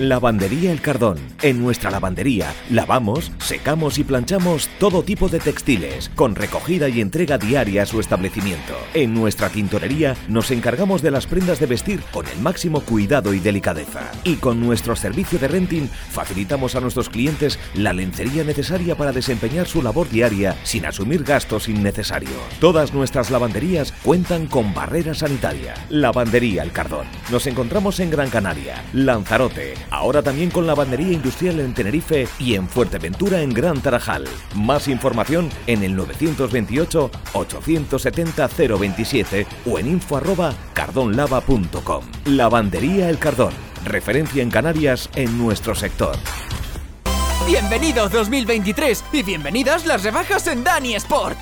Lavandería 0.00 0.72
El 0.72 0.80
Cardón. 0.80 1.18
En 1.42 1.60
nuestra 1.60 1.90
lavandería 1.90 2.54
lavamos, 2.70 3.30
secamos 3.38 3.98
y 3.98 4.04
planchamos 4.04 4.70
todo 4.78 5.02
tipo 5.02 5.28
de 5.28 5.40
textiles, 5.40 6.10
con 6.14 6.34
recogida 6.34 6.88
y 6.88 7.02
entrega 7.02 7.36
diaria 7.36 7.82
a 7.82 7.86
su 7.86 8.00
establecimiento. 8.00 8.72
En 8.94 9.12
nuestra 9.12 9.50
tintorería 9.50 10.16
nos 10.26 10.50
encargamos 10.52 11.02
de 11.02 11.10
las 11.10 11.26
prendas 11.26 11.60
de 11.60 11.66
vestir 11.66 12.00
con 12.12 12.26
el 12.28 12.38
máximo 12.38 12.80
cuidado 12.80 13.34
y 13.34 13.40
delicadeza. 13.40 14.10
Y 14.24 14.36
con 14.36 14.58
nuestro 14.58 14.96
servicio 14.96 15.38
de 15.38 15.48
renting 15.48 15.88
facilitamos 15.88 16.76
a 16.76 16.80
nuestros 16.80 17.10
clientes 17.10 17.58
la 17.74 17.92
lencería 17.92 18.42
necesaria 18.42 18.96
para 18.96 19.12
desempeñar 19.12 19.66
su 19.66 19.82
labor 19.82 20.08
diaria 20.08 20.56
sin 20.62 20.86
asumir 20.86 21.24
gastos 21.24 21.68
innecesarios. 21.68 22.40
Todas 22.58 22.94
nuestras 22.94 23.30
lavanderías 23.30 23.92
cuentan 24.02 24.46
con 24.46 24.72
barrera 24.72 25.12
sanitaria. 25.12 25.74
Lavandería 25.90 26.62
El 26.62 26.72
Cardón. 26.72 27.06
Nos 27.30 27.46
encontramos 27.46 28.00
en 28.00 28.10
Gran 28.10 28.30
Canaria, 28.30 28.82
Lanzarote, 28.94 29.74
Ahora 29.90 30.22
también 30.22 30.50
con 30.50 30.66
lavandería 30.66 31.12
industrial 31.12 31.60
en 31.60 31.74
Tenerife 31.74 32.28
y 32.38 32.54
en 32.54 32.68
Fuerteventura 32.68 33.42
en 33.42 33.52
Gran 33.52 33.80
Tarajal. 33.80 34.24
Más 34.54 34.86
información 34.88 35.50
en 35.66 35.82
el 35.82 35.96
928 35.96 37.10
870 37.32 38.48
027 38.78 39.46
o 39.66 39.78
en 39.78 39.88
info 39.88 40.16
arroba 40.16 40.54
cardonlava.com. 40.74 42.04
Lavandería 42.26 43.10
El 43.10 43.18
Cardón, 43.18 43.52
referencia 43.84 44.42
en 44.42 44.50
Canarias 44.50 45.10
en 45.16 45.36
nuestro 45.36 45.74
sector. 45.74 46.16
Bienvenidos 47.46 48.12
2023 48.12 49.04
y 49.12 49.22
bienvenidas 49.24 49.84
las 49.84 50.04
rebajas 50.04 50.46
en 50.46 50.62
Dani 50.62 50.94
Sport. 50.94 51.38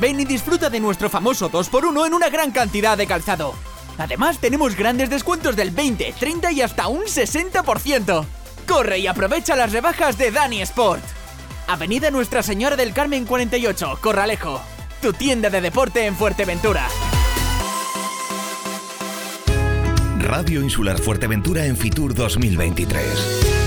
Ven 0.00 0.18
y 0.18 0.24
disfruta 0.24 0.68
de 0.68 0.80
nuestro 0.80 1.08
famoso 1.08 1.48
2x1 1.48 2.08
en 2.08 2.14
una 2.14 2.28
gran 2.28 2.50
cantidad 2.50 2.98
de 2.98 3.06
calzado. 3.06 3.54
Además, 3.98 4.38
tenemos 4.38 4.76
grandes 4.76 5.10
descuentos 5.10 5.56
del 5.56 5.70
20, 5.70 6.14
30 6.18 6.52
y 6.52 6.62
hasta 6.62 6.88
un 6.88 7.02
60%. 7.02 8.24
Corre 8.66 8.98
y 8.98 9.06
aprovecha 9.06 9.56
las 9.56 9.72
rebajas 9.72 10.18
de 10.18 10.30
Dani 10.30 10.62
Sport. 10.62 11.02
Avenida 11.66 12.10
Nuestra 12.10 12.42
Señora 12.42 12.76
del 12.76 12.92
Carmen 12.92 13.24
48, 13.24 13.98
Corralejo. 14.00 14.60
Tu 15.00 15.12
tienda 15.12 15.50
de 15.50 15.60
deporte 15.60 16.06
en 16.06 16.14
Fuerteventura. 16.16 16.88
Radio 20.18 20.62
Insular 20.62 20.98
Fuerteventura 20.98 21.66
en 21.66 21.76
Fitur 21.76 22.14
2023. 22.14 23.04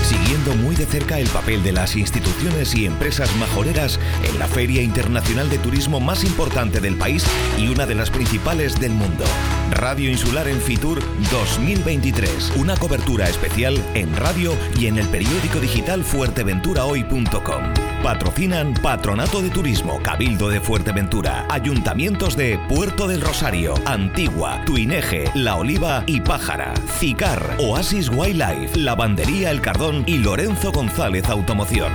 Siguiendo 0.02 0.54
muy 0.56 0.74
de 0.74 0.86
cerca 0.86 1.18
el 1.18 1.28
papel 1.28 1.62
de 1.62 1.72
las 1.72 1.94
instituciones 1.94 2.74
y 2.74 2.86
empresas 2.86 3.34
majoreras 3.36 4.00
en 4.24 4.38
la 4.38 4.48
Feria 4.48 4.82
Internacional 4.82 5.48
de 5.50 5.58
Turismo 5.58 6.00
más 6.00 6.24
importante 6.24 6.80
del 6.80 6.96
país 6.96 7.24
y 7.58 7.68
una 7.68 7.86
de 7.86 7.94
las 7.94 8.10
principales 8.10 8.80
del 8.80 8.92
mundo. 8.92 9.24
Radio 9.70 10.10
Insular 10.10 10.48
en 10.48 10.60
Fitur 10.60 11.00
2023. 11.30 12.52
Una 12.56 12.76
cobertura 12.76 13.28
especial 13.28 13.76
en 13.94 14.14
radio 14.16 14.56
y 14.78 14.86
en 14.86 14.98
el 14.98 15.06
periódico 15.08 15.60
digital 15.60 16.02
fuerteventurahoy.com. 16.04 17.74
Patrocinan 18.02 18.74
Patronato 18.74 19.42
de 19.42 19.50
Turismo, 19.50 20.00
Cabildo 20.02 20.48
de 20.48 20.60
Fuerteventura, 20.60 21.46
Ayuntamientos 21.50 22.36
de 22.36 22.58
Puerto 22.68 23.06
del 23.06 23.20
Rosario, 23.20 23.74
Antigua, 23.84 24.62
Tuineje, 24.64 25.30
La 25.34 25.56
Oliva 25.56 26.04
y 26.06 26.20
Pájara, 26.20 26.74
Cicar, 26.98 27.56
Oasis 27.58 28.08
Wildlife, 28.08 28.78
Lavandería 28.78 29.50
El 29.50 29.60
Cardón 29.60 30.04
y 30.06 30.18
Lorenzo 30.18 30.72
González 30.72 31.28
Automoción. 31.28 31.92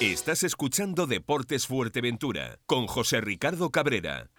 Estás 0.00 0.42
escuchando 0.44 1.06
Deportes 1.06 1.66
Fuerteventura 1.66 2.58
con 2.64 2.86
José 2.86 3.20
Ricardo 3.20 3.70
Cabrera. 3.70 4.30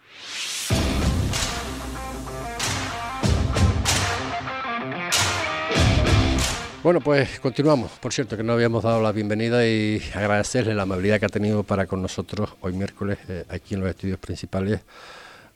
Bueno, 6.83 6.99
pues 6.99 7.39
continuamos. 7.39 7.91
Por 7.99 8.11
cierto, 8.11 8.35
que 8.35 8.41
no 8.41 8.53
habíamos 8.53 8.83
dado 8.83 9.03
la 9.03 9.11
bienvenida 9.11 9.67
y 9.67 10.01
agradecerle 10.15 10.73
la 10.73 10.81
amabilidad 10.83 11.19
que 11.19 11.27
ha 11.27 11.29
tenido 11.29 11.61
para 11.61 11.85
con 11.85 12.01
nosotros 12.01 12.55
hoy 12.61 12.73
miércoles 12.73 13.19
eh, 13.29 13.45
aquí 13.49 13.75
en 13.75 13.81
los 13.81 13.89
estudios 13.91 14.17
principales 14.17 14.81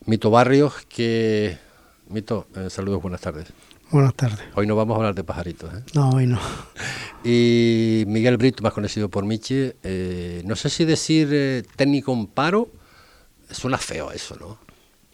Mito 0.06 0.30
Barrios, 0.30 0.86
que... 0.88 1.58
Mito, 2.10 2.46
eh, 2.56 2.70
saludos, 2.70 3.02
buenas 3.02 3.22
tardes. 3.22 3.48
Buenas 3.90 4.14
tardes. 4.14 4.40
Hoy 4.54 4.68
no 4.68 4.76
vamos 4.76 4.94
a 4.94 4.98
hablar 4.98 5.16
de 5.16 5.24
pajaritos. 5.24 5.74
¿eh? 5.74 5.82
No, 5.96 6.12
hoy 6.12 6.28
no. 6.28 6.40
Y 7.24 8.04
Miguel 8.06 8.38
Brito, 8.38 8.62
más 8.62 8.74
conocido 8.74 9.10
por 9.10 9.26
Michi, 9.26 9.72
eh, 9.82 10.44
no 10.46 10.56
sé 10.56 10.70
si 10.70 10.86
decir 10.86 11.30
eh, 11.32 11.64
técnico 11.76 12.14
en 12.14 12.28
paro, 12.28 12.70
suena 13.50 13.80
feo 13.80 14.12
eso, 14.12 14.36
¿no? 14.36 14.60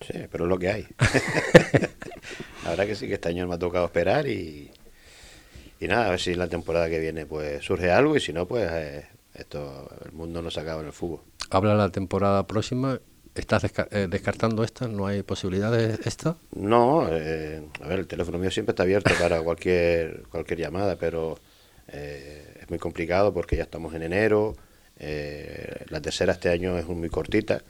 Sí, 0.06 0.20
pero 0.30 0.44
es 0.44 0.50
lo 0.50 0.60
que 0.60 0.72
hay. 0.72 0.88
la 2.66 2.72
verdad 2.72 2.86
que 2.86 2.96
sí 2.96 3.08
que 3.08 3.14
este 3.14 3.30
año 3.30 3.48
me 3.48 3.56
ha 3.56 3.60
tocado 3.60 3.86
esperar 3.86 4.28
y, 4.28 4.72
y 5.82 5.88
nada, 5.88 6.08
a 6.08 6.10
ver 6.12 6.20
si 6.22 6.34
la 6.36 6.48
temporada 6.48 6.90
que 6.90 7.00
viene 7.00 7.26
pues 7.26 7.66
surge 7.66 7.92
algo 7.92 8.16
y 8.16 8.20
si 8.22 8.32
no, 8.32 8.48
pues 8.48 8.70
eh, 8.72 9.06
esto 9.34 9.90
el 10.06 10.12
mundo 10.14 10.42
no 10.42 10.50
se 10.52 10.60
acaba 10.62 10.80
en 10.82 10.88
el 10.88 10.94
fútbol. 10.94 11.20
Habla 11.50 11.76
la 11.76 11.90
temporada 11.90 12.48
próxima. 12.48 13.00
¿Estás 13.34 13.64
desca- 13.64 13.88
eh, 13.92 14.08
descartando 14.10 14.62
esta? 14.64 14.88
¿No 14.90 15.08
hay 15.08 15.24
posibilidades 15.24 16.00
de 16.00 16.10
esta? 16.10 16.36
No, 16.54 17.08
eh, 17.10 17.62
a 17.82 17.88
ver, 17.88 18.00
el 18.00 18.08
teléfono 18.08 18.38
mío 18.38 18.52
siempre 18.52 18.72
está 18.74 18.84
abierto 18.84 19.12
para 19.20 19.42
cualquier 19.42 20.24
cualquier 20.30 20.60
llamada, 20.60 20.98
pero 20.98 21.38
eh, 21.88 22.58
es 22.62 22.70
muy 22.70 22.78
complicado 22.78 23.34
porque 23.34 23.56
ya 23.56 23.64
estamos 23.64 23.94
en 23.94 24.04
enero, 24.04 24.56
eh, 25.00 25.86
la 25.90 26.02
tercera 26.02 26.34
este 26.34 26.50
año 26.50 26.78
es 26.78 26.86
muy 26.88 27.10
cortita 27.10 27.62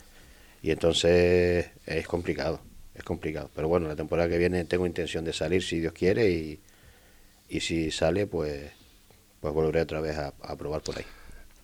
y 0.64 0.72
entonces 0.72 1.68
es 1.86 2.08
complicado, 2.08 2.60
es 2.96 3.04
complicado. 3.04 3.50
Pero 3.56 3.68
bueno, 3.68 3.88
la 3.88 3.96
temporada 3.96 4.28
que 4.30 4.38
viene 4.40 4.66
tengo 4.66 4.86
intención 4.88 5.24
de 5.24 5.32
salir 5.34 5.62
si 5.64 5.80
Dios 5.80 5.94
quiere 5.94 6.30
y, 6.32 6.60
y 7.52 7.60
si 7.60 7.92
sale 7.92 8.26
pues 8.26 8.72
pues 9.42 9.54
volveré 9.54 9.82
otra 9.82 10.02
vez 10.02 10.18
a, 10.18 10.34
a 10.42 10.56
probar 10.56 10.82
por 10.82 10.98
ahí. 10.98 11.06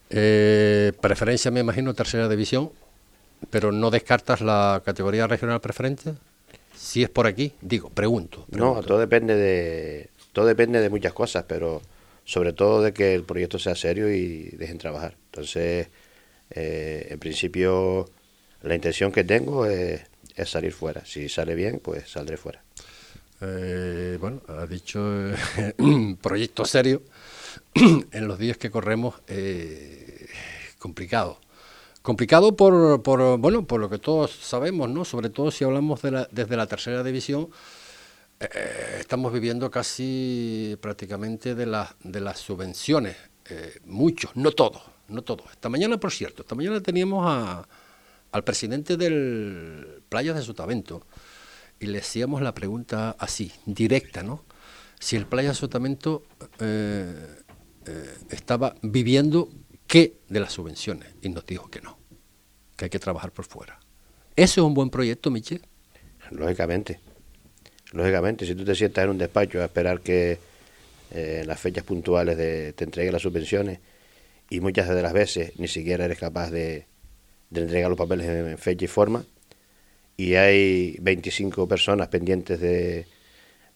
Eh, 0.09 0.93
preferencia, 0.99 1.51
me 1.51 1.59
imagino, 1.59 1.93
tercera 1.93 2.27
división, 2.27 2.71
pero 3.49 3.71
no 3.71 3.91
descartas 3.91 4.41
la 4.41 4.81
categoría 4.83 5.27
regional 5.27 5.61
preferente. 5.61 6.13
Si 6.75 7.03
es 7.03 7.09
por 7.09 7.27
aquí, 7.27 7.53
digo, 7.61 7.89
pregunto. 7.89 8.45
No, 8.49 8.81
todo 8.81 8.99
depende 8.99 9.35
de 9.35 10.09
todo 10.33 10.45
depende 10.45 10.81
de 10.81 10.89
muchas 10.89 11.13
cosas, 11.13 11.45
pero 11.47 11.81
sobre 12.23 12.53
todo 12.53 12.81
de 12.81 12.93
que 12.93 13.15
el 13.15 13.23
proyecto 13.23 13.57
sea 13.57 13.75
serio 13.75 14.11
y 14.11 14.49
dejen 14.51 14.77
trabajar. 14.77 15.15
Entonces, 15.31 15.87
eh, 16.51 17.07
en 17.09 17.19
principio, 17.19 18.09
la 18.61 18.75
intención 18.75 19.11
que 19.11 19.23
tengo 19.23 19.65
es, 19.65 20.01
es 20.35 20.49
salir 20.49 20.73
fuera. 20.73 21.05
Si 21.05 21.29
sale 21.29 21.55
bien, 21.55 21.79
pues 21.79 22.09
saldré 22.09 22.37
fuera. 22.37 22.63
Eh, 23.41 24.17
bueno, 24.19 24.41
ha 24.47 24.65
dicho 24.65 24.99
eh, 25.31 25.73
proyecto 26.21 26.65
serio. 26.65 27.01
en 28.11 28.27
los 28.27 28.39
días 28.39 28.57
que 28.57 28.71
corremos, 28.71 29.15
eh, 29.27 30.27
complicado. 30.79 31.39
Complicado 32.01 32.55
por, 32.55 33.03
por, 33.03 33.37
bueno, 33.37 33.65
por 33.67 33.79
lo 33.81 33.89
que 33.89 33.97
todos 33.99 34.31
sabemos, 34.31 34.89
¿no? 34.89 35.03
Sobre 35.05 35.29
todo 35.29 35.51
si 35.51 35.65
hablamos 35.65 36.01
de 36.01 36.11
la, 36.11 36.27
desde 36.31 36.55
la 36.55 36.65
tercera 36.67 37.03
división, 37.03 37.49
eh, 38.39 38.97
estamos 38.99 39.33
viviendo 39.33 39.69
casi 39.69 40.77
prácticamente 40.81 41.55
de, 41.55 41.65
la- 41.65 41.95
de 42.03 42.21
las 42.21 42.39
subvenciones. 42.39 43.17
muchos, 43.85 44.35
no 44.35 44.51
todos, 44.51 44.81
no 45.07 45.21
todos. 45.21 45.49
Esta 45.51 45.69
mañana, 45.69 45.97
por 45.99 46.11
cierto, 46.11 46.41
esta 46.43 46.55
mañana 46.55 46.81
teníamos 46.81 47.25
a, 47.27 47.67
al 48.31 48.43
presidente 48.43 48.97
del 48.97 50.01
Playas 50.09 50.35
de 50.35 50.41
Sotavento 50.43 51.03
y 51.79 51.87
le 51.87 51.99
hacíamos 51.99 52.41
la 52.41 52.53
pregunta 52.53 53.15
así, 53.19 53.51
directa, 53.65 54.23
¿no? 54.23 54.43
Si 54.99 55.15
el 55.15 55.25
Playa 55.25 55.53
Sotavento 55.53 56.23
eh, 56.59 57.43
eh, 57.85 58.15
estaba 58.31 58.75
viviendo 58.81 59.49
qué 59.85 60.19
de 60.27 60.39
las 60.39 60.53
subvenciones 60.53 61.09
y 61.21 61.29
nos 61.29 61.45
dijo 61.45 61.69
que 61.69 61.81
no, 61.81 61.97
que 62.75 62.85
hay 62.85 62.89
que 62.89 62.99
trabajar 62.99 63.31
por 63.31 63.45
fuera. 63.45 63.79
¿Eso 64.35 64.61
es 64.61 64.67
un 64.67 64.73
buen 64.73 64.89
proyecto, 64.89 65.29
Michel? 65.29 65.61
Lógicamente. 66.31 66.99
Lógicamente, 67.93 68.45
si 68.45 68.53
tú 68.53 68.65
te 68.65 68.75
sientas 68.75 69.05
en 69.05 69.11
un 69.11 69.17
despacho 69.17 69.61
a 69.61 69.65
esperar 69.65 70.01
que 70.01 70.39
eh, 71.11 71.43
las 71.45 71.59
fechas 71.59 71.83
puntuales 71.83 72.35
te 72.37 72.83
entreguen 72.83 73.13
las 73.13 73.21
subvenciones 73.21 73.79
y 74.49 74.59
muchas 74.59 74.89
de 74.89 75.01
las 75.01 75.13
veces 75.13 75.57
ni 75.57 75.67
siquiera 75.67 76.05
eres 76.05 76.19
capaz 76.19 76.51
de, 76.51 76.85
entregar 77.53 77.89
los 77.89 77.97
papeles 77.97 78.27
en 78.27 78.57
fecha 78.57 78.83
y 78.85 78.87
forma 78.89 79.23
y 80.17 80.33
hay 80.35 80.97
25 80.99 81.67
personas 81.67 82.07
pendientes 82.07 82.59
de, 82.59 83.05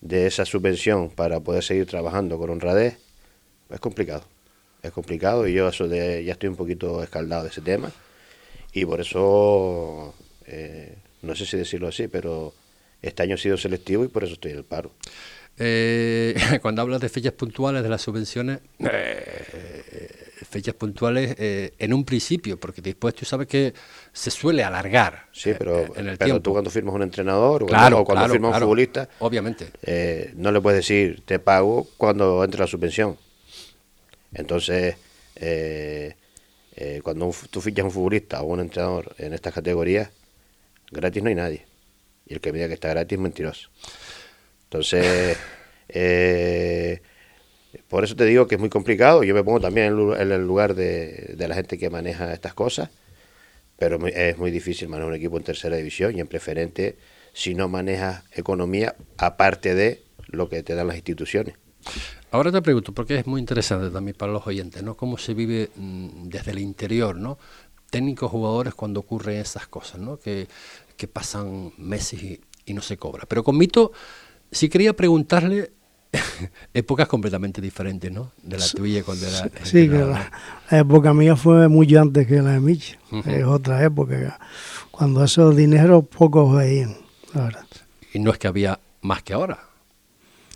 de 0.01 0.25
esa 0.25 0.45
subvención 0.45 1.11
para 1.11 1.39
poder 1.39 1.63
seguir 1.63 1.85
trabajando 1.85 2.37
con 2.37 2.49
honradez, 2.49 2.97
es 3.69 3.79
complicado. 3.79 4.25
Es 4.81 4.91
complicado 4.91 5.47
y 5.47 5.53
yo 5.53 5.69
ya 5.69 6.31
estoy 6.31 6.49
un 6.49 6.55
poquito 6.55 7.03
escaldado 7.03 7.43
de 7.43 7.49
ese 7.49 7.61
tema 7.61 7.91
y 8.73 8.83
por 8.85 8.99
eso, 8.99 10.15
eh, 10.47 10.97
no 11.21 11.35
sé 11.35 11.45
si 11.45 11.55
decirlo 11.55 11.87
así, 11.87 12.07
pero 12.07 12.53
este 13.01 13.21
año 13.21 13.35
he 13.35 13.37
sido 13.37 13.57
selectivo 13.57 14.03
y 14.03 14.07
por 14.07 14.23
eso 14.23 14.33
estoy 14.33 14.51
en 14.51 14.57
el 14.57 14.63
paro. 14.63 14.91
Eh, 15.59 16.35
cuando 16.63 16.81
hablas 16.81 16.99
de 16.99 17.09
fechas 17.09 17.33
puntuales 17.33 17.83
de 17.83 17.89
las 17.89 18.01
subvenciones, 18.01 18.59
eh, 18.79 20.09
fechas 20.49 20.73
puntuales 20.73 21.35
en 21.37 21.93
un 21.93 22.03
principio, 22.03 22.59
porque 22.59 22.81
después 22.81 23.13
tú 23.13 23.25
sabes 23.25 23.47
que 23.47 23.73
se 24.13 24.29
suele 24.31 24.63
alargar 24.63 25.27
Sí, 25.31 25.53
pero, 25.57 25.79
en 25.95 26.07
el 26.09 26.17
pero 26.17 26.25
tiempo. 26.25 26.41
tú 26.41 26.51
cuando 26.51 26.69
firmas 26.69 26.93
un 26.95 27.03
entrenador 27.03 27.63
o 27.63 27.65
Claro, 27.65 27.81
cuando, 27.81 27.97
o 27.99 28.05
cuando 28.05 28.19
claro, 28.21 28.33
firmas 28.33 28.51
claro. 28.51 28.65
un 28.65 28.69
futbolista, 28.69 29.09
Obviamente. 29.19 29.67
eh, 29.83 30.33
no 30.35 30.51
le 30.51 30.59
puedes 30.61 30.79
decir 30.79 31.23
te 31.25 31.39
pago 31.39 31.87
cuando 31.97 32.43
entre 32.43 32.59
la 32.59 32.67
subvención. 32.67 33.17
Entonces, 34.33 34.95
eh, 35.35 36.15
eh, 36.75 37.01
cuando 37.03 37.25
un 37.25 37.33
tú 37.49 37.61
fichas 37.61 37.85
un 37.85 37.91
futbolista 37.91 38.41
o 38.41 38.45
un 38.45 38.59
entrenador 38.61 39.13
en 39.17 39.33
estas 39.33 39.53
categorías, 39.53 40.09
gratis 40.91 41.21
no 41.23 41.29
hay 41.29 41.35
nadie. 41.35 41.65
Y 42.25 42.33
el 42.35 42.41
que 42.41 42.51
me 42.51 42.57
diga 42.59 42.67
que 42.69 42.75
está 42.75 42.89
gratis 42.89 43.17
es 43.17 43.21
mentiroso. 43.21 43.69
Entonces, 44.65 45.37
eh, 45.89 47.01
por 47.87 48.03
eso 48.03 48.15
te 48.15 48.25
digo 48.25 48.47
que 48.47 48.55
es 48.55 48.61
muy 48.61 48.69
complicado. 48.69 49.23
Yo 49.23 49.33
me 49.33 49.43
pongo 49.43 49.59
también 49.59 49.87
en, 49.87 50.31
el 50.31 50.45
lugar 50.45 50.75
de, 50.75 51.33
de 51.37 51.47
la 51.47 51.55
gente 51.55 51.77
que 51.77 51.89
maneja 51.89 52.33
estas 52.33 52.53
cosas, 52.53 52.89
pero 53.81 53.97
es 54.05 54.37
muy 54.37 54.51
difícil 54.51 54.89
manejar 54.89 55.09
un 55.09 55.15
equipo 55.15 55.37
en 55.37 55.43
tercera 55.43 55.75
división 55.75 56.15
y 56.15 56.19
en 56.19 56.27
preferente 56.27 56.99
si 57.33 57.55
no 57.55 57.67
manejas 57.67 58.23
economía 58.31 58.95
aparte 59.17 59.73
de 59.73 60.03
lo 60.27 60.49
que 60.49 60.61
te 60.61 60.75
dan 60.75 60.85
las 60.85 60.97
instituciones. 60.97 61.55
Ahora 62.29 62.51
te 62.51 62.61
pregunto, 62.61 62.93
porque 62.93 63.17
es 63.17 63.25
muy 63.25 63.39
interesante 63.39 63.89
también 63.89 64.15
para 64.15 64.31
los 64.31 64.45
oyentes, 64.45 64.83
¿no? 64.83 64.95
Cómo 64.95 65.17
se 65.17 65.33
vive 65.33 65.71
mm, 65.75 66.27
desde 66.29 66.51
el 66.51 66.59
interior, 66.59 67.15
¿no? 67.15 67.39
Técnicos, 67.89 68.29
jugadores, 68.29 68.75
cuando 68.75 68.99
ocurren 68.99 69.37
esas 69.37 69.65
cosas, 69.65 69.99
¿no? 69.99 70.19
Que, 70.19 70.47
que 70.95 71.07
pasan 71.07 71.73
meses 71.79 72.21
y, 72.21 72.39
y 72.67 72.75
no 72.75 72.83
se 72.83 72.97
cobra. 72.97 73.25
Pero 73.27 73.43
con 73.43 73.57
Mito, 73.57 73.93
sí 74.51 74.69
quería 74.69 74.95
preguntarle 74.95 75.71
épocas 76.73 77.07
completamente 77.07 77.61
diferentes, 77.61 78.11
¿no? 78.11 78.31
De 78.43 78.57
la 78.57 78.67
tuya 78.67 79.03
cuando 79.03 79.27
era... 79.27 79.49
Sí, 79.63 79.71
que 79.71 79.83
entrenador, 79.83 80.09
la, 80.09 80.31
la 80.69 80.79
época 80.79 81.13
mía 81.13 81.35
fue 81.35 81.67
mucho 81.67 82.01
antes 82.01 82.27
que 82.27 82.41
la 82.41 82.51
de 82.51 82.59
Mitch. 82.59 82.97
Ujú. 83.11 83.29
Es 83.29 83.43
otra 83.45 83.83
época. 83.83 84.39
Cuando 84.91 85.23
esos 85.23 85.55
dineros 85.55 86.05
pocos 86.07 86.55
veían, 86.55 86.97
la 87.33 87.43
verdad. 87.43 87.65
Y 88.13 88.19
no 88.19 88.31
es 88.31 88.37
que 88.37 88.47
había 88.47 88.79
más 89.01 89.23
que 89.23 89.33
ahora. 89.33 89.59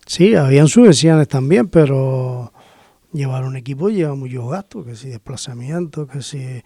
Sí, 0.06 0.36
habían 0.36 0.68
subvenciones 0.68 1.28
también, 1.28 1.68
pero 1.68 2.52
llevar 3.12 3.46
un 3.46 3.56
equipo 3.56 3.89
lleva 3.89 4.13
muchos 4.13 4.50
gastos, 4.50 4.86
que 4.86 4.96
si 4.96 5.10
desplazamiento, 5.10 6.06
que 6.06 6.22
si 6.22 6.62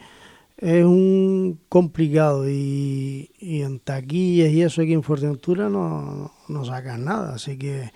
es 0.57 0.83
un 0.83 1.59
complicado 1.69 2.49
y, 2.49 3.31
y 3.39 3.61
en 3.61 3.79
taquillas 3.79 4.49
y 4.49 4.61
eso 4.61 4.81
aquí 4.81 4.91
en 4.93 5.03
Fuerteventura 5.03 5.69
no, 5.69 6.33
no 6.49 6.65
sacan 6.65 7.05
nada, 7.05 7.35
así 7.35 7.57
que 7.57 7.93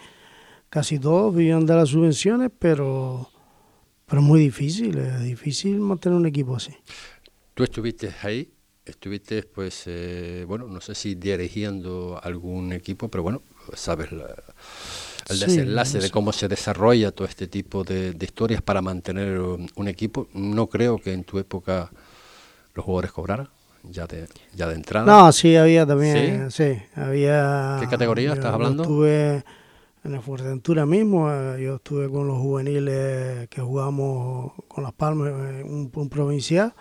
casi 0.73 0.97
todos 0.97 1.35
vivían 1.35 1.67
de 1.67 1.75
las 1.75 1.89
subvenciones, 1.89 2.49
pero, 2.57 3.29
pero 4.07 4.23
es 4.23 4.27
muy 4.27 4.39
difícil, 4.39 4.97
es 4.97 5.21
difícil 5.21 5.79
mantener 5.79 6.17
un 6.17 6.25
equipo 6.25 6.55
así. 6.55 6.73
Tú 7.53 7.63
estuviste 7.63 8.11
ahí 8.23 8.49
estuviste, 8.83 9.43
pues, 9.43 9.83
eh, 9.85 10.45
bueno, 10.47 10.65
no 10.67 10.81
sé 10.81 10.95
si 10.95 11.13
dirigiendo 11.13 12.19
algún 12.21 12.73
equipo, 12.73 13.07
pero 13.07 13.21
bueno, 13.21 13.43
sabes 13.75 14.09
el 14.11 15.39
desenlace 15.39 15.99
de 15.99 16.09
cómo 16.09 16.33
se 16.33 16.47
desarrolla 16.47 17.11
todo 17.11 17.27
este 17.27 17.47
tipo 17.47 17.83
de, 17.83 18.17
historias 18.19 18.63
para 18.63 18.81
mantener 18.81 19.39
un, 19.39 19.87
equipo. 19.87 20.27
No 20.33 20.67
creo 20.67 20.97
que 20.97 21.13
en 21.13 21.23
tu 21.23 21.37
época 21.37 21.91
los 22.73 22.83
jugadores 22.83 23.11
cobraran. 23.11 23.47
Ya 23.83 24.07
de, 24.07 24.27
ya 24.55 24.67
de 24.67 24.75
entrada. 24.75 25.05
No, 25.05 25.31
sí, 25.31 25.55
había 25.55 25.85
también. 25.85 26.49
Sí, 26.51 26.81
había. 26.95 27.77
¿Qué 27.79 27.87
categoría 27.87 28.33
estás 28.33 28.53
hablando? 28.53 28.83
Estuve 28.83 29.43
en 30.03 30.15
el 30.15 30.21
Fuerteventura 30.21 30.85
mismo. 30.85 31.31
Eh, 31.31 31.63
yo 31.63 31.75
estuve 31.75 32.09
con 32.09 32.27
los 32.27 32.37
juveniles 32.37 33.47
que 33.49 33.61
jugamos 33.61 34.53
con 34.67 34.83
Las 34.83 34.93
Palmas, 34.93 35.31
un, 35.63 35.91
un 35.93 36.09
provincial 36.09 36.73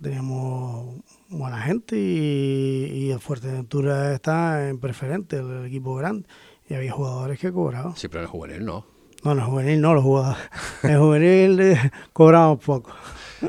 teníamos 0.00 1.02
buena 1.28 1.60
gente 1.62 1.96
y, 1.96 3.10
el 3.10 3.20
Fuerteventura 3.20 4.14
está 4.14 4.68
en 4.68 4.78
preferente, 4.78 5.36
el 5.36 5.66
equipo 5.66 5.94
grande, 5.94 6.28
y 6.68 6.74
había 6.74 6.92
jugadores 6.92 7.38
que 7.38 7.52
cobraban. 7.52 7.96
Sí, 7.96 8.08
pero 8.08 8.20
en 8.20 8.24
el 8.24 8.30
juvenil 8.30 8.64
no. 8.64 8.86
No, 9.24 9.32
en 9.32 9.38
el 9.38 9.44
juvenil 9.44 9.80
no, 9.80 9.94
los 9.94 10.04
jugadores. 10.04 10.42
En 10.82 10.90
el 10.92 10.98
juvenil 10.98 11.60
eh, 11.60 11.90
cobramos 12.12 12.62
poco. 12.64 12.92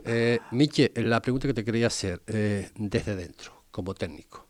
Eh, 0.06 0.40
Miche, 0.52 0.92
la 0.96 1.22
pregunta 1.22 1.48
que 1.48 1.54
te 1.54 1.64
quería 1.64 1.88
hacer, 1.88 2.22
eh, 2.28 2.70
desde 2.76 3.16
dentro, 3.16 3.64
como 3.72 3.94
técnico, 3.94 4.47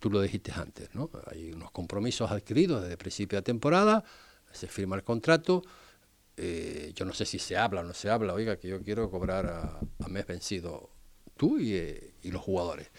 tú 0.00 0.10
lo 0.10 0.20
dijiste 0.20 0.50
antes, 0.52 0.92
¿no? 0.94 1.08
Hay 1.26 1.52
unos 1.52 1.70
compromisos 1.70 2.28
adquiridos 2.30 2.82
desde 2.82 2.96
principio 2.96 3.38
de 3.38 3.42
temporada, 3.42 4.02
se 4.50 4.66
firma 4.66 4.96
el 4.96 5.04
contrato, 5.04 5.62
yo 6.94 7.04
no 7.04 7.12
sé 7.12 7.26
si 7.26 7.38
se 7.38 7.56
habla 7.56 7.82
o 7.82 7.84
no 7.84 7.92
se 7.92 8.08
habla, 8.08 8.32
oiga, 8.32 8.56
que 8.56 8.66
yo 8.66 8.82
quiero 8.82 9.10
cobrar 9.10 9.46
a, 9.46 9.78
a 10.02 10.08
mes 10.08 10.26
vencido 10.26 10.90
tú 11.40 11.56
eh, 11.58 12.12
y, 12.22 12.30
los 12.30 12.42
jugadores. 12.42 12.90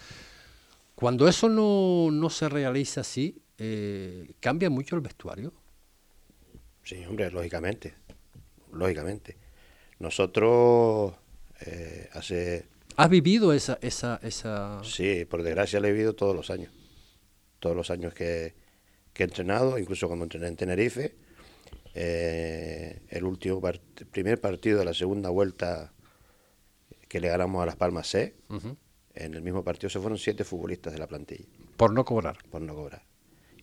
Cuando 0.96 1.28
eso 1.28 1.48
no, 1.48 2.28
se 2.28 2.48
realiza 2.48 3.02
así, 3.02 3.40
eh, 3.56 4.32
¿cambia 4.40 4.68
mucho 4.68 4.96
el 4.96 5.00
vestuario? 5.00 5.52
Sí, 6.82 7.04
hombre, 7.04 7.30
lógicamente. 7.30 7.94
Lógicamente. 8.72 9.36
Nosotros 10.00 11.14
eh, 11.60 12.08
hace... 12.12 12.66
¿Has 12.96 13.08
vivido 13.08 13.52
esa, 13.52 13.78
esa, 13.80 14.18
esa...? 14.24 14.80
Sí, 14.82 15.24
por 15.24 15.44
desgracia 15.44 15.78
la 15.78 15.86
he 15.86 15.92
vivido 15.92 16.14
todos 16.14 16.34
los 16.34 16.50
años. 16.50 16.72
Todos 17.62 17.76
los 17.76 17.92
años 17.92 18.12
que, 18.12 18.54
he 19.14 19.22
entrenado, 19.22 19.78
incluso 19.78 20.08
cuando 20.08 20.24
entrené 20.24 20.48
en 20.48 20.56
Tenerife. 20.56 21.14
el 21.94 23.22
último 23.22 23.62
primer 24.10 24.40
partido 24.40 24.80
de 24.80 24.84
la 24.84 24.94
segunda 24.94 25.30
vuelta 25.30 25.92
que 27.08 27.20
le 27.20 27.28
ganamos 27.28 27.62
a 27.62 27.66
Las 27.66 27.76
Palmas 27.76 28.08
C. 28.08 28.34
En 29.14 29.34
el 29.34 29.42
mismo 29.42 29.62
partido 29.62 29.90
se 29.90 30.00
fueron 30.00 30.18
siete 30.18 30.42
futbolistas 30.42 30.92
de 30.92 30.98
la 30.98 31.06
plantilla. 31.06 31.44
Por 31.76 31.92
no 31.92 32.04
cobrar. 32.04 32.38
Por 32.50 32.62
no 32.62 32.74
cobrar. 32.74 33.02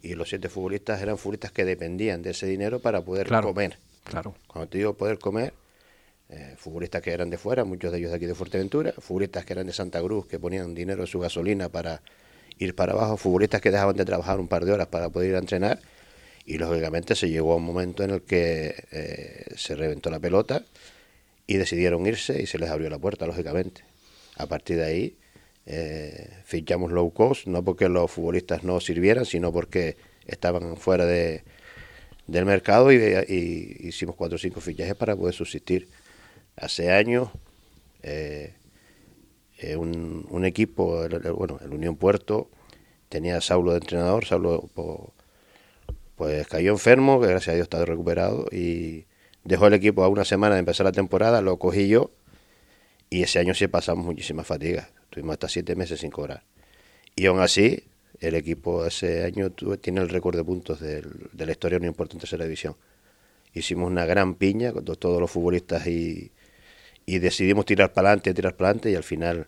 Y 0.02 0.14
los 0.14 0.30
siete 0.30 0.48
futbolistas 0.48 1.02
eran 1.02 1.18
futbolistas 1.18 1.52
que 1.52 1.66
dependían 1.66 2.22
de 2.22 2.30
ese 2.30 2.46
dinero 2.46 2.80
para 2.80 3.02
poder 3.02 3.28
comer. 3.28 3.80
Claro. 4.06 4.34
Cuando 4.48 4.70
te 4.70 4.78
digo 4.78 4.94
poder 4.94 5.20
comer, 5.20 5.54
eh, 6.30 6.56
futbolistas 6.58 7.02
que 7.02 7.12
eran 7.12 7.30
de 7.30 7.38
fuera, 7.38 7.66
muchos 7.66 7.92
de 7.92 7.98
ellos 7.98 8.12
de 8.12 8.16
aquí 8.16 8.28
de 8.28 8.36
Fuerteventura, 8.36 8.94
futbolistas 8.94 9.44
que 9.44 9.52
eran 9.52 9.68
de 9.68 9.74
Santa 9.74 10.02
Cruz, 10.02 10.26
que 10.26 10.40
ponían 10.40 10.74
dinero 10.74 11.02
en 11.02 11.08
su 11.08 11.20
gasolina 11.20 11.68
para 11.68 12.02
ir 12.60 12.76
para 12.76 12.94
abajo, 12.94 13.18
futbolistas 13.18 13.62
que 13.62 13.72
dejaban 13.72 13.96
de 13.96 14.06
trabajar 14.06 14.40
un 14.40 14.48
par 14.48 14.66
de 14.66 14.74
horas 14.74 14.88
para 14.88 15.10
poder 15.10 15.30
ir 15.30 15.36
a 15.36 15.40
entrenar. 15.40 15.80
Y 16.46 16.58
lógicamente 16.58 17.16
se 17.16 17.30
llegó 17.30 17.54
a 17.54 17.56
un 17.56 17.64
momento 17.64 18.04
en 18.04 18.12
el 18.12 18.22
que 18.22 18.76
eh, 18.92 19.46
se 19.56 19.76
reventó 19.76 20.10
la 20.10 20.20
pelota 20.20 20.64
y 21.48 21.58
decidieron 21.58 22.06
irse 22.06 22.42
y 22.42 22.46
se 22.46 22.60
les 22.60 22.70
abrió 22.70 22.90
la 22.90 23.00
puerta, 23.00 23.26
lógicamente. 23.26 23.84
A 24.36 24.48
partir 24.48 24.78
de 24.78 24.86
ahí 24.86 25.18
eh, 25.66 26.30
fichamos 26.46 26.92
low 26.92 27.12
cost, 27.12 27.48
no 27.48 27.64
porque 27.64 27.88
los 27.88 28.12
futbolistas 28.12 28.64
no 28.64 28.80
sirvieran, 28.80 29.26
sino 29.26 29.52
porque 29.54 29.96
estaban 30.28 30.78
fuera 30.78 31.06
de, 31.06 31.44
del 32.28 32.46
mercado 32.46 32.92
y, 32.92 33.78
hicimos 33.82 34.16
cuatro 34.16 34.36
o 34.36 34.40
cinco 34.40 34.62
fichajes 34.62 34.96
para 34.96 35.16
poder 35.16 35.34
subsistir. 35.34 35.88
Hace 36.56 36.92
años 36.92 37.30
eh, 38.04 38.54
eh, 39.62 39.76
un, 39.76 40.46
equipo, 40.46 41.08
bueno, 41.36 41.60
el 41.64 41.74
Unión 41.74 41.96
Puerto, 41.98 42.50
tenía 43.10 43.38
a 43.38 43.42
Saulo 43.42 43.72
de 43.72 43.80
entrenador, 43.80 44.26
Saulo 44.26 44.70
pues 46.16 46.48
cayó 46.48 46.72
enfermo, 46.72 47.20
que 47.20 47.28
gracias 47.28 47.50
a 47.50 47.56
Dios 47.56 47.66
está 47.66 47.84
recuperado 47.84 48.46
y 48.52 49.06
dejó 49.44 49.68
el 49.68 49.74
equipo 49.74 50.04
a 50.04 50.08
una 50.08 50.26
semana 50.26 50.56
de 50.56 50.60
empezar 50.60 50.86
la 50.86 50.92
temporada, 50.92 51.42
lo 51.42 51.58
cogí 51.58 51.88
yo 51.88 52.12
y 53.10 53.24
ese 53.24 53.40
año 53.40 53.54
sí 53.54 53.68
pasamos 53.68 54.06
muchísimas 54.06 54.46
fatigas. 54.46 54.90
Tuvimos 55.10 55.34
hasta 55.34 55.50
siete 55.50 55.76
meses 55.76 56.00
sin 56.02 56.12
cobrar. 56.12 56.44
Y 57.16 57.26
aún 57.26 57.40
así, 57.40 57.84
el 58.20 58.36
equipo 58.36 58.86
ese 58.86 59.24
año 59.24 59.50
tiene 59.82 60.02
el 60.02 60.10
récord 60.10 60.38
de 60.38 60.44
puntos 60.44 60.80
de 60.80 61.04
la 61.34 61.52
historia, 61.52 61.80
no 61.80 61.88
importa 61.88 62.14
en 62.14 62.20
tercera 62.20 62.44
división. 62.44 62.76
Hicimos 63.54 63.90
una 63.90 64.06
gran 64.06 64.36
piña 64.36 64.72
con 64.72 64.86
todos 64.86 65.20
los 65.20 65.32
futbolistas 65.32 65.88
y, 65.88 66.32
decidimos 67.18 67.66
tirar 67.66 67.92
para 67.94 68.10
adelante, 68.10 68.34
tirar 68.36 68.56
para 68.56 68.70
adelante 68.70 68.92
y 68.92 68.96
al 68.96 69.04
final 69.04 69.48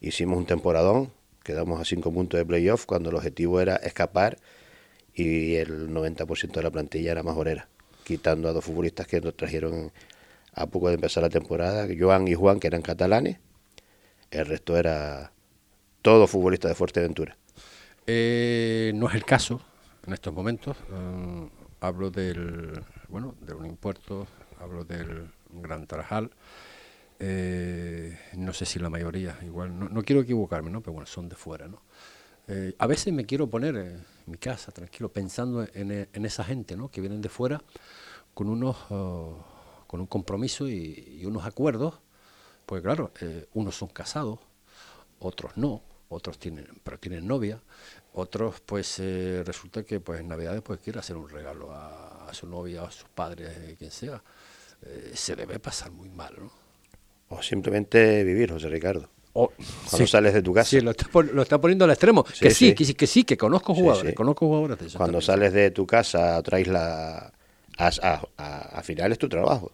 hicimos 0.00 0.38
un 0.38 0.46
temporadón. 0.46 1.12
Quedamos 1.42 1.78
a 1.78 1.84
cinco 1.84 2.10
puntos 2.10 2.38
de 2.38 2.46
playoff 2.46 2.86
cuando 2.86 3.10
el 3.10 3.16
objetivo 3.16 3.60
era 3.60 3.76
escapar 3.76 4.38
y 5.14 5.56
el 5.56 5.90
90% 5.90 6.52
de 6.52 6.62
la 6.62 6.70
plantilla 6.70 7.12
era 7.12 7.22
majorera 7.22 7.68
quitando 8.04 8.48
a 8.48 8.52
dos 8.52 8.64
futbolistas 8.64 9.06
que 9.06 9.20
nos 9.20 9.36
trajeron 9.36 9.90
a 10.54 10.66
poco 10.66 10.88
de 10.88 10.94
empezar 10.94 11.22
la 11.22 11.30
temporada, 11.30 11.88
Joan 11.98 12.28
y 12.28 12.34
Juan, 12.34 12.60
que 12.60 12.68
eran 12.68 12.82
catalanes, 12.82 13.38
el 14.30 14.46
resto 14.46 14.76
era 14.76 15.32
todo 16.02 16.26
futbolista 16.26 16.68
de 16.68 16.74
Fuerteventura. 16.74 17.36
Eh, 18.06 18.92
no 18.94 19.08
es 19.08 19.14
el 19.14 19.24
caso 19.24 19.60
en 20.06 20.12
estos 20.12 20.32
momentos. 20.32 20.76
Eh, 20.92 21.48
hablo 21.80 22.10
del, 22.10 22.80
bueno, 23.08 23.34
de 23.40 23.54
un 23.54 23.66
impuesto, 23.66 24.28
hablo 24.60 24.84
del 24.84 25.30
Gran 25.50 25.86
Tarajal. 25.86 26.30
Eh, 27.18 28.18
no 28.34 28.52
sé 28.52 28.66
si 28.66 28.78
la 28.78 28.90
mayoría, 28.90 29.38
igual, 29.42 29.78
no, 29.78 30.02
quiero 30.02 30.22
equivocarme, 30.22 30.70
¿no? 30.70 30.80
pero 30.80 30.92
bueno, 30.92 31.06
son 31.06 31.28
de 31.28 31.36
fuera. 31.36 31.68
¿no? 31.68 31.82
a 32.78 32.86
veces 32.86 33.12
me 33.12 33.24
quiero 33.24 33.48
poner 33.48 33.76
en 33.76 34.04
mi 34.26 34.36
casa, 34.36 34.70
tranquilo, 34.72 35.10
pensando 35.10 35.66
en, 35.72 36.08
esa 36.26 36.44
gente 36.44 36.76
¿no? 36.76 36.90
que 36.90 37.00
vienen 37.00 37.22
de 37.22 37.30
fuera 37.30 37.62
con 38.34 38.48
unos 38.48 38.76
oh, 38.90 39.44
con 39.94 40.00
un 40.00 40.08
compromiso 40.08 40.68
y, 40.68 41.22
unos 41.24 41.44
acuerdos, 41.44 41.94
pues 42.66 42.82
claro, 42.82 43.12
eh, 43.20 43.46
unos 43.54 43.76
son 43.76 43.86
casados, 43.90 44.40
otros 45.20 45.56
no, 45.56 45.82
otros 46.08 46.36
tienen, 46.36 46.66
pero 46.82 46.98
tienen 46.98 47.28
novia, 47.28 47.62
otros 48.12 48.60
pues 48.60 48.98
eh, 48.98 49.44
resulta 49.46 49.84
que 49.84 50.00
pues 50.00 50.18
en 50.18 50.26
Navidades 50.26 50.62
pues 50.62 50.80
quiere 50.80 50.98
hacer 50.98 51.16
un 51.16 51.28
regalo 51.28 51.70
a, 51.72 52.28
su 52.32 52.48
novia, 52.48 52.82
a 52.82 52.90
sus 52.90 53.08
padres, 53.08 53.56
eh, 53.56 53.76
quien 53.78 53.92
sea, 53.92 54.20
se 55.14 55.36
debe 55.36 55.60
pasar 55.60 55.92
muy 55.92 56.08
mal, 56.08 56.34
¿no? 56.40 56.63
O 57.28 57.42
simplemente 57.42 58.22
vivir, 58.24 58.52
José 58.52 58.68
Ricardo. 58.68 59.08
O, 59.32 59.52
cuando 59.90 60.06
sales 60.06 60.34
de 60.34 60.42
tu 60.42 60.54
casa. 60.54 60.70
Sí, 60.70 60.80
lo 60.80 60.92
está, 60.92 61.08
lo 61.32 61.42
está 61.42 61.60
poniendo 61.60 61.84
al 61.84 61.90
extremo. 61.90 62.22
que 62.22 62.50
sí, 62.50 62.72
Que, 62.74 62.84
sí, 62.84 62.94
que 62.94 63.06
sí, 63.06 63.24
que 63.24 63.36
conozco 63.36 63.74
jugadores, 63.74 64.14
conozco 64.14 64.46
jugadores 64.46 64.78
de 64.78 64.86
eso. 64.86 64.98
Cuando 64.98 65.20
sales 65.20 65.52
de 65.52 65.70
tu 65.72 65.86
casa 65.86 66.36
a 66.36 66.38
otra 66.38 66.60
isla 66.60 67.32
a, 67.78 68.82
final 68.82 69.12
es 69.12 69.18
tu 69.18 69.28
trabajo. 69.28 69.72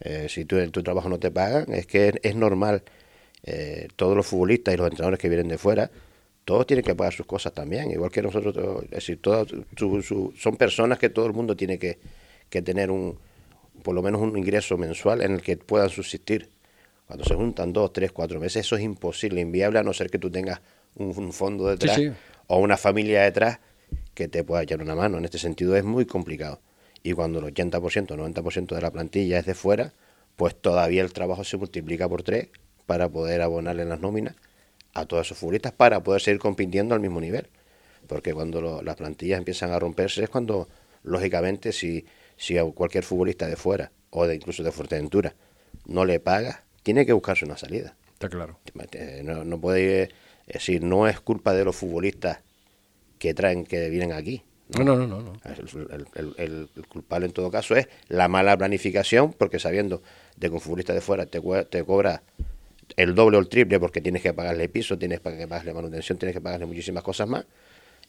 Eh, 0.00 0.26
si 0.28 0.44
tú, 0.44 0.56
tu 0.70 0.82
trabajo 0.82 1.08
no 1.08 1.18
te 1.18 1.30
pagan, 1.30 1.72
es 1.72 1.86
que 1.86 2.18
es, 2.22 2.34
normal. 2.34 2.82
Eh, 3.44 3.88
todos 3.96 4.16
los 4.16 4.26
futbolistas 4.26 4.74
y 4.74 4.76
los 4.76 4.86
entrenadores 4.86 5.18
que 5.18 5.28
vienen 5.28 5.48
de 5.48 5.58
fuera, 5.58 5.90
todos 6.44 6.66
tienen 6.66 6.84
que 6.84 6.94
pagar 6.94 7.12
sus 7.12 7.26
cosas 7.26 7.52
también, 7.52 7.90
igual 7.90 8.10
que 8.10 8.22
nosotros. 8.22 8.84
Es 8.84 8.90
decir, 8.90 9.20
todos 9.20 9.48
son 10.36 10.56
personas 10.56 10.98
que 10.98 11.08
todo 11.08 11.26
el 11.26 11.32
mundo 11.32 11.56
tiene 11.56 11.78
que, 11.78 11.98
tener 12.62 12.90
un, 12.90 13.18
por 13.82 13.94
lo 13.94 14.02
menos 14.02 14.20
un 14.20 14.36
ingreso 14.36 14.76
mensual 14.78 15.22
en 15.22 15.32
el 15.32 15.42
que 15.42 15.56
puedan 15.56 15.90
subsistir. 15.90 16.50
Cuando 17.06 17.24
se 17.24 17.34
juntan 17.34 17.72
dos, 17.72 17.92
tres, 17.92 18.12
cuatro 18.12 18.40
meses, 18.40 18.64
eso 18.64 18.76
es 18.76 18.82
imposible, 18.82 19.40
inviable, 19.40 19.78
a 19.78 19.82
no 19.82 19.92
ser 19.92 20.08
que 20.10 20.18
tú 20.18 20.30
tengas 20.30 20.60
un, 20.94 21.32
fondo 21.32 21.68
detrás 21.68 22.00
o 22.46 22.58
una 22.58 22.76
familia 22.76 23.22
detrás 23.22 23.58
que 24.14 24.28
te 24.28 24.44
pueda 24.44 24.62
echar 24.62 24.80
una 24.80 24.94
mano. 24.94 25.18
En 25.18 25.24
este 25.24 25.38
sentido 25.38 25.76
es 25.76 25.84
muy 25.84 26.06
complicado 26.06 26.60
y 27.02 27.12
cuando 27.12 27.40
el 27.40 27.54
80%, 27.54 27.80
90% 28.06 28.74
de 28.74 28.80
la 28.80 28.90
plantilla 28.90 29.38
es 29.38 29.46
de 29.46 29.54
fuera, 29.54 29.92
pues 30.36 30.54
todavía 30.54 31.02
el 31.02 31.12
trabajo 31.12 31.44
se 31.44 31.56
multiplica 31.56 32.08
por 32.08 32.22
tres 32.22 32.48
para 32.86 33.08
poder 33.08 33.42
abonarle 33.42 33.84
las 33.84 34.00
nóminas 34.00 34.36
a 34.94 35.06
todos 35.06 35.26
esos 35.26 35.38
futbolistas 35.38 35.72
para 35.72 36.02
poder 36.02 36.20
seguir 36.20 36.40
compitiendo 36.40 36.94
al 36.94 37.00
mismo 37.00 37.20
nivel. 37.20 37.48
Porque 38.06 38.34
cuando 38.34 38.82
las 38.82 38.96
plantillas 38.96 39.38
empiezan 39.38 39.72
a 39.72 39.78
romperse 39.78 40.24
es 40.24 40.30
cuando, 40.30 40.68
lógicamente, 41.02 41.72
si, 41.72 42.04
si 42.36 42.58
a 42.58 42.64
cualquier 42.64 43.04
futbolista 43.04 43.46
de 43.46 43.56
fuera 43.56 43.92
o 44.10 44.26
de 44.26 44.34
incluso 44.34 44.62
de 44.62 44.72
Fuerteventura 44.72 45.34
no 45.86 46.04
le 46.04 46.20
paga, 46.20 46.64
tiene 46.82 47.06
que 47.06 47.12
buscarse 47.12 47.44
una 47.44 47.56
salida. 47.56 47.96
Está 48.12 48.28
claro. 48.28 48.58
Eh, 48.92 49.22
no, 49.24 49.44
no 49.44 49.60
puede 49.60 50.10
decir, 50.46 50.82
no 50.82 51.08
es 51.08 51.20
culpa 51.20 51.54
de 51.54 51.64
los 51.64 51.76
futbolistas 51.76 52.40
que 53.18 53.34
traen, 53.34 53.64
que 53.64 53.88
vienen 53.88 54.12
aquí. 54.12 54.42
No, 54.78 54.84
no, 54.84 55.06
no, 55.06 55.20
no. 55.20 55.32
El, 56.38 56.68
culpable 56.88 57.26
en 57.26 57.32
todo 57.32 57.50
caso 57.50 57.76
es 57.76 57.88
la 58.08 58.28
mala 58.28 58.56
planificación, 58.56 59.32
porque 59.32 59.58
sabiendo 59.58 60.02
de 60.36 60.48
que 60.48 60.54
un 60.54 60.60
futbolista 60.60 60.94
de 60.94 61.00
fuera 61.00 61.26
te, 61.26 61.40
te 61.68 61.84
cobra 61.84 62.22
el 62.96 63.14
doble 63.14 63.36
o 63.36 63.40
el 63.40 63.48
triple 63.48 63.78
porque 63.78 64.00
tienes 64.00 64.22
que 64.22 64.32
pagarle 64.32 64.68
piso, 64.68 64.98
tienes 64.98 65.20
que 65.20 65.46
pagarle 65.46 65.74
manutención, 65.74 66.18
tienes 66.18 66.34
que 66.34 66.40
pagarle 66.40 66.66
muchísimas 66.66 67.02
cosas 67.02 67.28
más. 67.28 67.44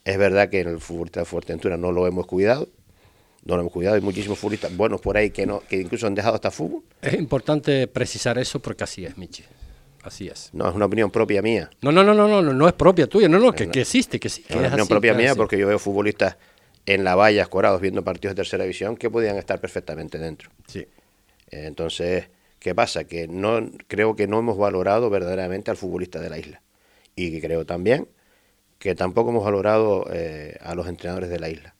Es 0.05 0.17
verdad 0.17 0.49
que 0.49 0.61
en 0.61 0.69
el 0.69 0.79
futbolista 0.79 1.21
de 1.21 1.25
Fuerteventura 1.25 1.77
no 1.77 1.91
lo 1.91 2.07
hemos 2.07 2.25
cuidado, 2.27 2.69
no 3.45 3.55
lo 3.55 3.61
hemos 3.61 3.73
cuidado, 3.73 3.95
hay 3.95 4.01
muchísimos 4.01 4.39
futbolistas 4.39 4.75
buenos 4.75 5.01
por 5.01 5.17
ahí 5.17 5.31
que 5.31 5.45
no 5.45 5.61
que 5.61 5.77
incluso 5.77 6.07
han 6.07 6.15
dejado 6.15 6.35
hasta 6.35 6.51
fútbol. 6.51 6.83
Es 7.01 7.13
importante 7.13 7.87
precisar 7.87 8.37
eso 8.37 8.59
porque 8.59 8.83
así 8.83 9.05
es, 9.05 9.17
Michi. 9.17 9.43
Así 10.03 10.27
es. 10.27 10.49
No, 10.53 10.67
es 10.67 10.75
una 10.75 10.85
opinión 10.85 11.11
propia 11.11 11.41
mía. 11.41 11.69
No, 11.81 11.91
no, 11.91 12.03
no, 12.03 12.13
no, 12.13 12.27
no, 12.27 12.41
no 12.41 12.67
es 12.67 12.73
propia 12.73 13.07
tuya, 13.07 13.29
no, 13.29 13.39
no, 13.39 13.53
que, 13.53 13.69
que 13.69 13.81
existe, 13.81 14.19
que 14.19 14.29
sí. 14.29 14.43
es 14.47 14.55
una 14.55 14.67
opinión 14.67 14.87
propia 14.87 15.13
mía 15.13 15.35
porque 15.35 15.57
yo 15.57 15.67
veo 15.67 15.79
futbolistas 15.79 16.37
en 16.85 17.03
la 17.03 17.15
valla 17.15 17.41
escorados 17.41 17.79
viendo 17.79 18.03
partidos 18.03 18.35
de 18.35 18.41
tercera 18.41 18.63
división 18.63 18.97
que 18.97 19.09
podían 19.09 19.37
estar 19.37 19.59
perfectamente 19.59 20.17
dentro. 20.17 20.49
Sí. 20.67 20.85
Entonces, 21.49 22.29
¿qué 22.59 22.75
pasa? 22.75 23.05
Que 23.05 23.27
no 23.27 23.69
creo 23.87 24.15
que 24.15 24.27
no 24.27 24.39
hemos 24.39 24.57
valorado 24.57 25.09
verdaderamente 25.09 25.71
al 25.71 25.77
futbolista 25.77 26.19
de 26.19 26.29
la 26.29 26.37
isla. 26.37 26.61
Y 27.15 27.39
creo 27.39 27.65
también 27.65 28.07
que 28.79 28.95
tampoco 28.95 29.29
hemos 29.29 29.45
valorado 29.45 30.07
eh, 30.11 30.57
a 30.61 30.75
los 30.75 30.87
entrenadores 30.87 31.29
de 31.29 31.39
la 31.39 31.49
isla. 31.49 31.72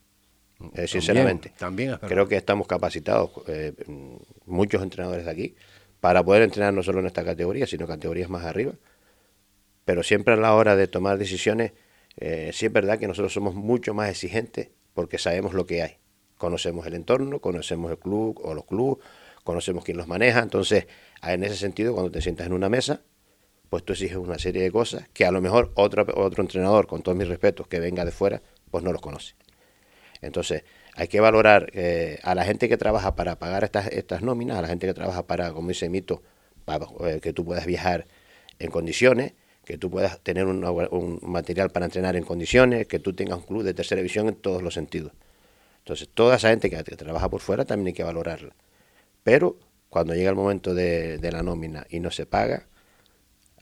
Eh, 0.74 0.88
sinceramente. 0.88 1.54
También, 1.58 1.98
creo 2.08 2.28
que 2.28 2.36
estamos 2.36 2.68
capacitados, 2.68 3.32
eh, 3.48 3.74
muchos 4.46 4.82
entrenadores 4.82 5.26
de 5.26 5.32
aquí, 5.32 5.56
para 6.00 6.24
poder 6.24 6.44
entrenar 6.44 6.74
no 6.74 6.84
solo 6.84 7.00
en 7.00 7.08
esta 7.08 7.24
categoría, 7.24 7.68
sino 7.68 7.88
categorías 7.88 8.30
más 8.30 8.46
arriba. 8.46 8.74
Pero 9.86 10.04
siempre 10.04 10.34
a 10.34 10.38
la 10.38 10.54
hora 10.54 10.76
de 10.76 10.88
tomar 10.88 11.18
decisiones, 11.18 11.74
sí 12.18 12.66
es 12.66 12.72
verdad 12.72 13.00
que 13.00 13.08
nosotros 13.08 13.34
somos 13.34 13.56
mucho 13.56 13.94
más 13.94 14.10
exigentes 14.10 14.70
porque 14.94 15.18
sabemos 15.18 15.54
lo 15.54 15.66
que 15.66 15.82
hay. 15.82 15.98
Conocemos 16.38 16.86
el 16.88 16.94
entorno, 16.94 17.40
conocemos 17.40 17.92
el 17.92 17.98
club 17.98 18.40
o 18.44 18.54
los 18.54 18.66
clubes, 18.66 19.04
conocemos 19.44 19.84
quién 19.84 19.98
los 19.98 20.08
maneja. 20.08 20.40
Entonces, 20.40 20.88
en 21.22 21.44
ese 21.44 21.56
sentido, 21.56 21.94
cuando 21.94 22.12
te 22.12 22.22
sientas 22.22 22.48
en 22.48 22.54
una 22.54 22.70
mesa, 22.70 23.02
pues 23.70 23.84
tú 23.84 23.94
exiges 23.94 24.18
una 24.18 24.38
serie 24.38 24.62
de 24.62 24.72
cosas 24.72 25.10
que 25.14 25.26
a 25.26 25.32
lo 25.32 25.42
mejor 25.42 25.72
otro, 25.76 26.06
otro 26.16 26.44
entrenador, 26.44 26.88
con 26.88 27.02
todos 27.02 27.18
mis 27.18 27.28
respetos, 27.28 27.68
que 27.68 27.80
venga 27.80 28.06
de 28.06 28.12
fuera, 28.12 28.42
pues 28.70 28.84
no 28.84 28.92
los 28.92 29.02
conoce. 29.02 29.36
Entonces, 30.24 30.64
hay 30.96 31.08
que 31.08 31.20
valorar 31.20 31.70
eh, 31.74 32.20
a 32.24 32.34
la 32.36 32.46
gente 32.46 32.70
que 32.70 32.78
trabaja 32.78 33.16
para 33.16 33.38
pagar 33.38 33.64
estas, 33.64 33.88
estas 33.88 34.22
nóminas, 34.22 34.58
a 34.58 34.62
la 34.62 34.68
gente 34.68 34.88
que 34.88 34.94
trabaja 34.94 35.28
para, 35.28 35.52
como 35.54 35.70
dice 35.70 35.90
Mito, 35.90 36.22
para 36.66 36.86
eh, 37.06 37.20
que 37.22 37.34
tú 37.34 37.46
puedas 37.46 37.66
viajar 37.66 38.06
en 38.60 38.72
condiciones, 38.72 39.34
que 39.66 39.78
tú 39.78 39.90
puedas 39.90 40.20
tener 40.22 40.46
un, 40.46 41.20
material 41.22 41.70
para 41.70 41.86
entrenar 41.86 42.16
en 42.16 42.24
condiciones, 42.24 42.88
que 42.88 43.00
tú 43.00 43.14
tengas 43.14 43.40
un 43.40 43.46
club 43.46 43.64
de 43.64 43.74
tercera 43.74 44.00
división 44.00 44.28
en 44.28 44.36
todos 44.36 44.62
los 44.62 44.74
sentidos. 44.74 45.14
Entonces, 45.80 46.10
toda 46.14 46.38
esa 46.38 46.50
gente 46.50 46.70
que, 46.70 46.84
trabaja 46.84 47.30
por 47.30 47.42
fuera 47.42 47.66
también 47.66 47.88
hay 47.88 47.94
que 47.94 48.04
valorarla. 48.04 48.56
Pero 49.24 49.58
cuando 49.90 50.16
llega 50.16 50.30
el 50.30 50.36
momento 50.36 50.74
de, 50.74 51.20
la 51.32 51.44
nómina 51.44 51.86
y 51.90 52.00
no 52.00 52.12
se 52.12 52.26
paga, 52.26 52.68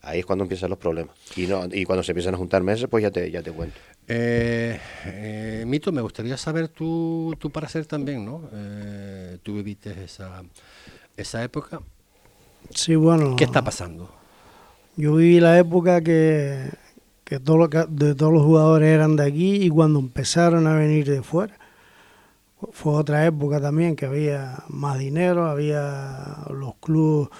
ahí 0.02 0.20
es 0.20 0.26
cuando 0.26 0.44
empiezan 0.44 0.70
los 0.70 0.78
problemas. 0.78 1.16
Y, 1.36 1.46
no, 1.46 1.66
y 1.70 1.84
cuando 1.84 2.02
se 2.02 2.12
empiezan 2.12 2.34
a 2.34 2.38
juntar 2.38 2.62
meses, 2.62 2.88
pues 2.90 3.02
ya 3.02 3.10
te, 3.10 3.30
ya 3.30 3.42
te 3.42 3.52
cuento. 3.52 3.76
Eh, 4.08 4.78
eh, 5.06 5.64
Mito, 5.66 5.92
me 5.92 6.02
gustaría 6.02 6.36
saber 6.36 6.68
tú, 6.68 7.34
tú 7.38 7.50
para 7.50 7.66
hacer 7.66 7.86
también, 7.86 8.24
¿no? 8.24 8.42
Eh, 8.52 9.38
tú 9.42 9.54
viviste 9.54 10.04
esa, 10.04 10.42
esa 11.16 11.42
época. 11.42 11.80
Sí, 12.70 12.96
bueno. 12.96 13.36
¿Qué 13.36 13.44
está 13.44 13.62
pasando? 13.62 14.10
Yo 14.96 15.14
viví 15.14 15.40
la 15.40 15.58
época 15.58 16.02
que, 16.02 16.68
que, 17.24 17.40
todo 17.40 17.68
de 17.88 18.14
todos 18.14 18.32
los 18.32 18.42
jugadores 18.42 18.88
eran 18.88 19.16
de 19.16 19.24
aquí 19.24 19.54
y 19.62 19.70
cuando 19.70 20.00
empezaron 20.00 20.66
a 20.66 20.74
venir 20.74 21.08
de 21.08 21.22
fuera. 21.22 21.58
Fue 22.72 22.94
otra 22.94 23.26
época 23.26 23.60
también 23.60 23.96
que 23.96 24.06
había 24.06 24.62
más 24.68 24.98
dinero, 24.98 25.46
había 25.46 26.44
los 26.50 26.76
clubes, 26.76 27.30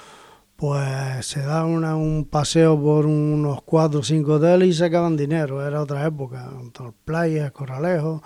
pues 0.63 1.27
se 1.27 1.41
daban 1.43 1.83
un 1.83 2.25
paseo 2.25 2.81
por 2.81 3.07
unos 3.07 3.63
cuatro 3.63 3.99
o 3.99 4.03
cinco 4.05 4.35
hoteles 4.35 4.69
y 4.69 4.73
sacaban 4.73 5.17
dinero, 5.17 5.67
era 5.67 5.83
otra 5.83 6.07
época, 6.07 6.49
playas, 7.05 7.51
corralejos. 7.51 8.23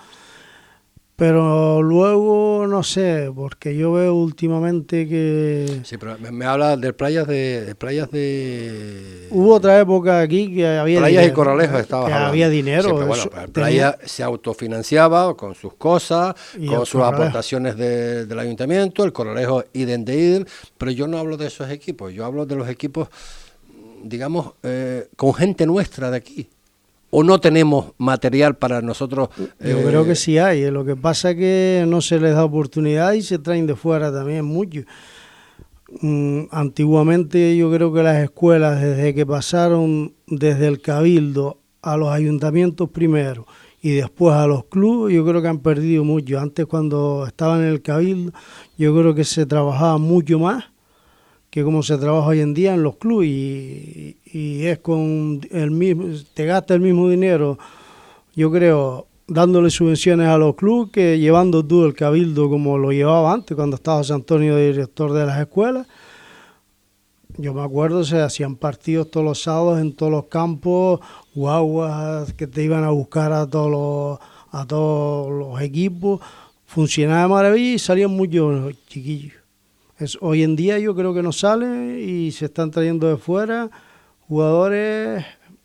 Pero 1.17 1.81
luego, 1.81 2.67
no 2.69 2.83
sé, 2.83 3.33
porque 3.35 3.75
yo 3.75 3.93
veo 3.93 4.15
últimamente 4.15 5.09
que... 5.09 5.81
Sí, 5.83 5.97
pero 5.97 6.19
me, 6.19 6.45
habla 6.45 6.77
de 6.77 6.93
playas 6.93 7.27
de, 7.27 7.75
playas 7.79 8.11
de... 8.11 9.27
Hubo 9.31 9.55
otra 9.55 9.81
época 9.81 10.21
aquí 10.21 10.55
que 10.55 10.67
había 10.67 10.99
Playas 10.99 11.27
y 11.27 11.31
corralejos 11.31 11.81
estaba 11.81 12.07
Que 12.07 12.13
había 12.13 12.51
dinero. 12.51 13.07
bueno, 13.07 13.25
la 13.35 13.47
playa 13.47 13.97
se 14.05 14.23
autofinanciaba 14.23 15.35
con 15.39 15.55
sus 15.55 15.73
cosas, 15.73 16.35
con 16.69 16.85
sus 16.85 17.01
aportaciones 17.01 17.79
del 17.79 18.39
ayuntamiento, 18.39 19.03
el 19.03 19.15
corralejo 19.15 19.65
iden 19.73 20.05
de 20.05 20.45
pero 20.77 20.91
yo 20.91 21.07
no 21.07 21.19
hablo 21.19 21.39
de 21.39 21.47
esos 21.47 21.71
equipos, 21.71 22.13
yo 22.13 22.27
hablo 22.27 22.45
de 22.45 22.57
los 22.57 22.69
equipos, 22.69 23.09
digamos, 24.03 24.53
eh, 24.63 25.09
con 25.17 25.33
gente 25.33 25.65
nuestra 25.65 26.11
de 26.11 26.17
aquí 26.19 26.49
o 27.19 27.23
no 27.25 27.41
tenemos 27.41 27.95
material 27.97 28.59
para 28.59 28.83
nosotros. 28.83 29.31
Yo 29.59 29.83
creo 29.83 30.05
que 30.05 30.13
eh, 30.13 30.17
sí 30.17 30.37
hay, 30.37 30.71
lo 30.71 30.85
que 30.85 30.97
pasa 30.97 31.31
es 31.31 31.37
que 31.37 31.85
no 31.89 32.03
se 32.03 32.21
les 32.21 32.35
da 32.35 32.45
oportunidad 32.45 33.15
y 33.15 33.23
se 33.23 33.39
traen 33.39 33.67
de 33.67 33.75
fuera 33.75 34.13
también 34.13 34.45
mucho. 34.45 34.83
Mm, 36.03 36.43
antiguamente 36.51 37.57
yo 37.57 37.73
creo 37.73 37.91
que 37.91 38.03
las 38.03 38.23
escuelas, 38.23 38.83
desde 38.83 39.15
que 39.15 39.25
pasaron 39.25 40.13
desde 40.27 40.67
el 40.67 40.83
cabildo 40.83 41.59
a 41.81 41.97
los 41.97 42.11
ayuntamientos 42.11 42.91
primero 42.91 43.47
y 43.81 43.93
después 43.93 44.35
a 44.35 44.47
los 44.47 44.67
clubes, 44.67 45.15
yo 45.15 45.25
creo 45.25 45.41
que 45.41 45.49
han 45.49 45.61
perdido 45.61 46.05
mucho. 46.05 46.39
Antes 46.39 46.67
cuando 46.67 47.25
estaban 47.27 47.63
en 47.63 47.69
el 47.69 47.81
cabildo, 47.81 48.35
yo 48.77 48.95
creo 48.95 49.15
que 49.15 49.25
se 49.25 49.47
trabajaba 49.47 49.97
mucho 49.97 50.39
más 50.39 50.65
que 51.57 51.65
como 51.65 51.83
se 51.83 51.97
trabaja 51.97 52.29
hoy 52.29 52.41
en 52.41 52.53
día 52.53 52.75
en 52.75 52.83
los 52.83 52.97
clubes 52.97 53.31
y, 53.31 54.06
es 54.65 54.79
con 54.81 55.41
el 55.51 55.71
mismo, 55.71 56.05
te 56.35 56.45
gasta 56.47 56.75
el 56.75 56.81
mismo 56.81 57.09
dinero, 57.09 57.59
yo 58.35 58.51
creo, 58.51 59.07
dándole 59.27 59.71
subvenciones 59.71 60.29
a 60.29 60.39
los 60.39 60.55
clubes 60.55 60.91
que 60.93 61.19
llevando 61.19 61.65
tú 61.65 61.85
el 61.85 61.95
cabildo 61.95 62.49
como 62.49 62.79
lo 62.79 62.93
llevaba 62.93 63.33
antes 63.33 63.57
cuando 63.57 63.77
estaba 63.77 64.05
San 64.05 64.17
Antonio 64.17 64.57
director 64.57 65.13
de 65.13 65.27
las 65.27 65.41
escuelas. 65.41 65.87
Yo 67.39 67.53
me 67.53 67.63
acuerdo, 67.63 68.03
se 68.05 68.21
hacían 68.21 68.57
partidos 68.57 69.11
todos 69.11 69.25
los 69.25 69.43
sábados 69.43 69.81
en 69.81 69.93
todos 69.93 70.11
los 70.11 70.25
campos, 70.27 71.01
guaguas 71.35 72.33
que 72.33 72.47
te 72.47 72.63
iban 72.63 72.85
a 72.85 72.91
buscar 72.91 73.33
a 73.33 73.47
todos 73.47 73.71
los, 73.71 74.19
a 74.53 74.67
todos 74.67 75.31
los 75.31 75.61
equipos. 75.61 76.21
Funcionaba 76.65 77.23
de 77.23 77.29
maravilla 77.29 77.75
y 77.75 77.79
salían 77.79 78.11
muchos 78.11 78.75
chiquillos. 78.87 79.35
Es, 79.99 80.17
hoy 80.21 80.43
en 80.43 80.57
día 80.57 80.79
yo 80.79 80.95
creo 80.95 81.13
que 81.13 81.23
no 81.23 81.33
sale 81.33 82.01
y 82.01 82.31
se 82.33 82.47
están 82.47 82.71
trayendo 82.71 83.07
de 83.09 83.17
fuera 83.17 83.71
jugadores, 84.29 85.25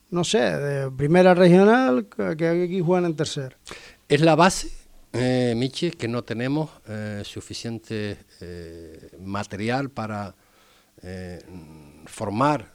no 0.10 0.24
sé, 0.24 0.40
de 0.40 0.92
primera 0.92 1.34
regional 1.34 2.08
que 2.38 2.48
aquí 2.48 2.82
juegan 2.82 3.06
en 3.06 3.16
tercera. 3.16 3.58
Es 4.08 4.22
la 4.22 4.36
base, 4.36 4.70
eh, 5.14 5.54
Michi, 5.56 5.92
que 5.92 6.08
no 6.08 6.24
tenemos 6.24 6.70
eh, 6.88 7.22
suficiente 7.26 8.18
eh, 8.40 9.12
material 9.20 9.90
para 9.90 10.36
eh, 11.02 11.42
formar, 12.06 12.72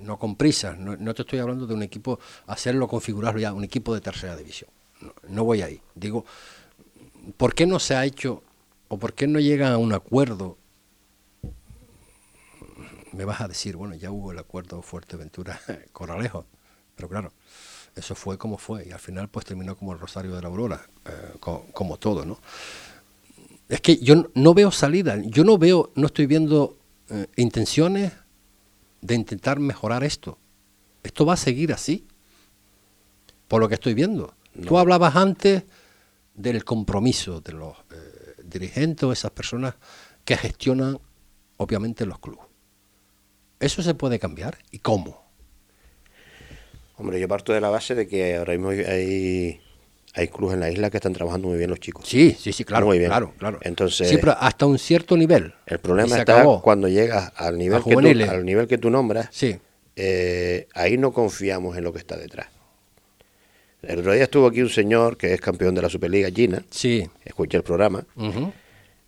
no 0.00 0.18
con 0.18 0.36
prisas, 0.36 0.78
no, 0.78 1.14
te 1.14 1.22
estoy 1.22 1.38
hablando 1.38 1.66
de 1.66 1.74
un 1.74 1.82
equipo, 1.82 2.20
hacerlo, 2.46 2.86
configurarlo 2.86 3.40
ya, 3.40 3.52
un 3.52 3.64
equipo 3.64 3.94
de 3.94 4.00
tercera 4.00 4.36
división. 4.36 4.70
No, 5.00 5.12
no 5.28 5.44
voy 5.44 5.62
ahí. 5.62 5.80
Digo, 5.94 6.24
¿por 7.36 7.54
qué 7.54 7.66
no 7.66 7.78
se 7.78 7.94
ha 7.94 8.04
hecho 8.04 8.42
o 8.88 8.98
por 8.98 9.14
qué 9.14 9.26
no 9.26 9.40
llega 9.40 9.72
a 9.72 9.78
un 9.78 9.92
acuerdo 9.92 10.56
me 13.18 13.24
vas 13.24 13.40
a 13.40 13.48
decir, 13.48 13.74
bueno, 13.74 13.96
ya 13.96 14.12
hubo 14.12 14.30
el 14.30 14.38
acuerdo 14.38 14.80
Fuerteventura-Corralejo, 14.80 16.46
pero 16.94 17.08
claro, 17.08 17.32
eso 17.96 18.14
fue 18.14 18.38
como 18.38 18.58
fue 18.58 18.86
y 18.86 18.92
al 18.92 19.00
final 19.00 19.28
pues 19.28 19.44
terminó 19.44 19.76
como 19.76 19.92
el 19.92 19.98
Rosario 19.98 20.36
de 20.36 20.40
la 20.40 20.46
Aurora, 20.46 20.88
eh, 21.04 21.34
como, 21.40 21.96
todo, 21.96 22.24
¿no? 22.24 22.38
Es 23.68 23.80
que 23.80 23.96
yo 23.96 24.30
no 24.34 24.54
veo 24.54 24.70
salida, 24.70 25.20
yo 25.20 25.42
no 25.42 25.58
veo, 25.58 25.90
no 25.96 26.06
estoy 26.06 26.26
viendo 26.26 26.78
eh, 27.08 27.26
intenciones 27.34 28.12
de 29.00 29.16
intentar 29.16 29.58
mejorar 29.58 30.04
esto. 30.04 30.38
Esto 31.02 31.26
va 31.26 31.32
a 31.32 31.36
seguir 31.36 31.72
así, 31.72 32.06
por 33.48 33.60
lo 33.60 33.68
que 33.68 33.74
estoy 33.74 33.94
viendo. 33.94 34.32
Tú 34.64 34.78
hablabas 34.78 35.16
antes 35.16 35.64
del 36.34 36.64
compromiso 36.64 37.40
de 37.40 37.52
los 37.52 37.76
eh, 37.90 38.42
dirigentes 38.44 39.02
o 39.02 39.10
esas 39.10 39.32
personas 39.32 39.74
que 40.24 40.36
gestionan 40.36 41.00
obviamente 41.56 42.06
los 42.06 42.20
clubes. 42.20 42.47
¿Eso 43.60 43.82
se 43.82 43.94
puede 43.94 44.18
cambiar? 44.18 44.58
¿Y 44.70 44.78
cómo? 44.78 45.22
Hombre, 46.96 47.20
yo 47.20 47.28
parto 47.28 47.52
de 47.52 47.60
la 47.60 47.70
base 47.70 47.94
de 47.94 48.08
que 48.08 48.36
ahora 48.36 48.52
mismo 48.54 48.70
hay, 48.70 49.60
hay 50.14 50.28
clubes 50.28 50.54
en 50.54 50.60
la 50.60 50.70
isla 50.70 50.90
que 50.90 50.96
están 50.96 51.12
trabajando 51.12 51.48
muy 51.48 51.58
bien 51.58 51.70
los 51.70 51.80
chicos. 51.80 52.06
Sí, 52.06 52.36
sí, 52.38 52.52
sí, 52.52 52.64
claro. 52.64 52.86
Muy 52.86 52.98
bien. 52.98 53.10
Claro, 53.10 53.34
claro. 53.38 53.58
Entonces, 53.62 54.08
sí, 54.08 54.18
hasta 54.38 54.66
un 54.66 54.78
cierto 54.78 55.16
nivel. 55.16 55.54
El 55.66 55.78
problema 55.78 56.18
está 56.18 56.44
cuando 56.60 56.88
llegas 56.88 57.32
al 57.36 57.56
nivel, 57.56 57.82
que 57.82 57.94
tú, 57.94 58.30
al 58.30 58.44
nivel 58.44 58.66
que 58.66 58.78
tú 58.78 58.90
nombras. 58.90 59.28
Sí. 59.30 59.58
Eh, 59.94 60.68
ahí 60.74 60.96
no 60.98 61.12
confiamos 61.12 61.76
en 61.76 61.84
lo 61.84 61.92
que 61.92 61.98
está 61.98 62.16
detrás. 62.16 62.48
El 63.82 64.00
otro 64.00 64.12
día 64.12 64.24
estuvo 64.24 64.48
aquí 64.48 64.60
un 64.60 64.70
señor 64.70 65.16
que 65.16 65.32
es 65.34 65.40
campeón 65.40 65.74
de 65.74 65.82
la 65.82 65.88
Superliga 65.88 66.32
China. 66.32 66.64
Sí. 66.70 67.08
Escuché 67.24 67.56
el 67.56 67.62
programa. 67.62 68.04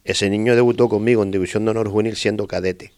Ese 0.04 0.30
niño 0.30 0.54
debutó 0.54 0.88
conmigo 0.88 1.24
en 1.24 1.32
División 1.32 1.64
de 1.64 1.72
Honor 1.72 1.88
Juvenil 1.88 2.16
siendo 2.16 2.46
cadete 2.46 2.92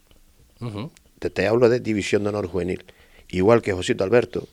te, 1.23 1.29
te 1.29 1.47
hablo 1.47 1.69
de 1.69 1.79
División 1.79 2.23
de 2.23 2.29
Honor 2.29 2.47
Juvenil, 2.47 2.83
igual 3.29 3.61
que 3.61 3.71
Josito 3.71 4.03
Alberto, 4.03 4.47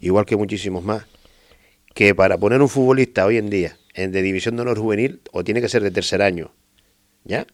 igual 0.00 0.26
que 0.26 0.36
muchísimos 0.36 0.84
más, 0.84 1.06
que 1.94 2.14
para 2.14 2.36
poner 2.36 2.60
un 2.60 2.68
futbolista 2.68 3.24
hoy 3.24 3.38
en 3.38 3.48
día 3.48 3.78
en 3.94 4.12
de 4.12 4.22
División 4.22 4.56
de 4.56 4.62
Honor 4.62 4.78
Juvenil, 4.78 5.22
o 5.32 5.44
tiene 5.44 5.60
que 5.60 5.68
ser 5.68 5.82
de 5.82 5.90
tercer 5.90 6.20
año, 6.20 6.52
¿ya? 7.24 7.46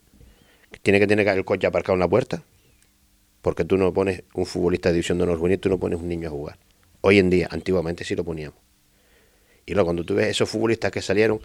Tiene 0.82 0.98
que 0.98 1.06
tener 1.06 1.28
el 1.28 1.44
coche 1.44 1.66
aparcado 1.66 1.94
en 1.94 2.00
la 2.00 2.08
puerta, 2.08 2.42
porque 3.42 3.64
tú 3.64 3.76
no 3.76 3.92
pones 3.92 4.24
un 4.34 4.46
futbolista 4.46 4.88
de 4.88 4.94
División 4.94 5.18
de 5.18 5.24
Honor 5.24 5.38
Juvenil, 5.38 5.60
tú 5.60 5.68
no 5.68 5.78
pones 5.78 6.00
un 6.00 6.08
niño 6.08 6.28
a 6.28 6.30
jugar. 6.30 6.58
Hoy 7.02 7.18
en 7.18 7.30
día, 7.30 7.48
antiguamente 7.50 8.04
sí 8.04 8.16
lo 8.16 8.24
poníamos. 8.24 8.58
Y 9.66 9.74
luego 9.74 9.86
cuando 9.86 10.04
tú 10.04 10.14
ves 10.14 10.28
esos 10.28 10.48
futbolistas 10.48 10.90
que 10.90 11.02
salieron, 11.02 11.40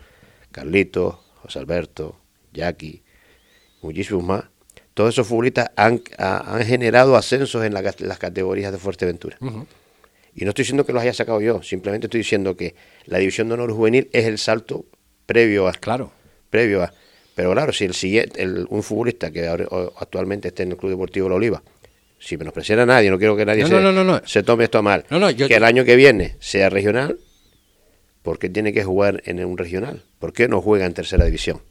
Carlitos, 0.51 1.15
José 1.35 1.59
Alberto, 1.59 2.19
Jackie, 2.53 3.03
muchísimos 3.81 4.23
más, 4.23 4.45
todos 4.95 5.13
esos 5.13 5.27
futbolistas 5.27 5.69
han, 5.75 6.01
han 6.17 6.65
generado 6.65 7.17
ascensos 7.17 7.63
en 7.63 7.73
las 7.73 8.17
categorías 8.17 8.71
de 8.71 8.77
Fuerteventura. 8.77 9.37
Y 10.33 10.45
no 10.45 10.49
estoy 10.49 10.63
diciendo 10.63 10.85
que 10.85 10.93
los 10.93 11.03
haya 11.03 11.13
sacado 11.13 11.39
yo, 11.41 11.61
simplemente 11.61 12.07
estoy 12.07 12.19
diciendo 12.19 12.57
que 12.57 12.75
la 13.05 13.19
división 13.19 13.49
de 13.49 13.53
honor 13.53 13.71
juvenil 13.73 14.09
es 14.13 14.25
el 14.25 14.37
salto 14.37 14.85
previo 15.25 15.67
a. 15.67 15.73
Claro. 15.73 16.11
Previo 16.49 16.81
a. 16.81 16.93
Pero 17.35 17.51
claro, 17.51 17.73
si 17.73 17.83
el 17.83 17.93
siguiente, 17.93 18.41
el, 18.41 18.65
un 18.69 18.83
futbolista 18.83 19.31
que 19.31 19.45
actualmente 19.47 20.47
esté 20.47 20.63
en 20.63 20.71
el 20.71 20.77
Club 20.77 20.91
Deportivo 20.91 21.27
La 21.27 21.35
Oliva, 21.35 21.61
si 22.17 22.37
menospreciar 22.37 22.79
a 22.79 22.85
nadie, 22.85 23.09
no 23.09 23.17
quiero 23.17 23.35
que 23.35 23.45
nadie 23.45 23.65
se, 23.65 24.21
se, 24.25 24.43
tome 24.43 24.63
esto 24.63 24.77
a 24.77 24.81
mal, 24.81 25.03
que 25.03 25.55
el 25.55 25.63
año 25.65 25.83
que 25.83 25.97
viene 25.97 26.37
sea 26.39 26.69
regional, 26.69 27.19
¿por 28.23 28.39
qué 28.39 28.49
tiene 28.49 28.71
que 28.71 28.85
jugar 28.85 29.21
en 29.25 29.43
un 29.43 29.57
regional? 29.57 30.03
¿Por 30.19 30.31
qué 30.31 30.47
no 30.47 30.61
juega 30.61 30.85
en 30.85 30.93
tercera 30.93 31.25
división? 31.25 31.61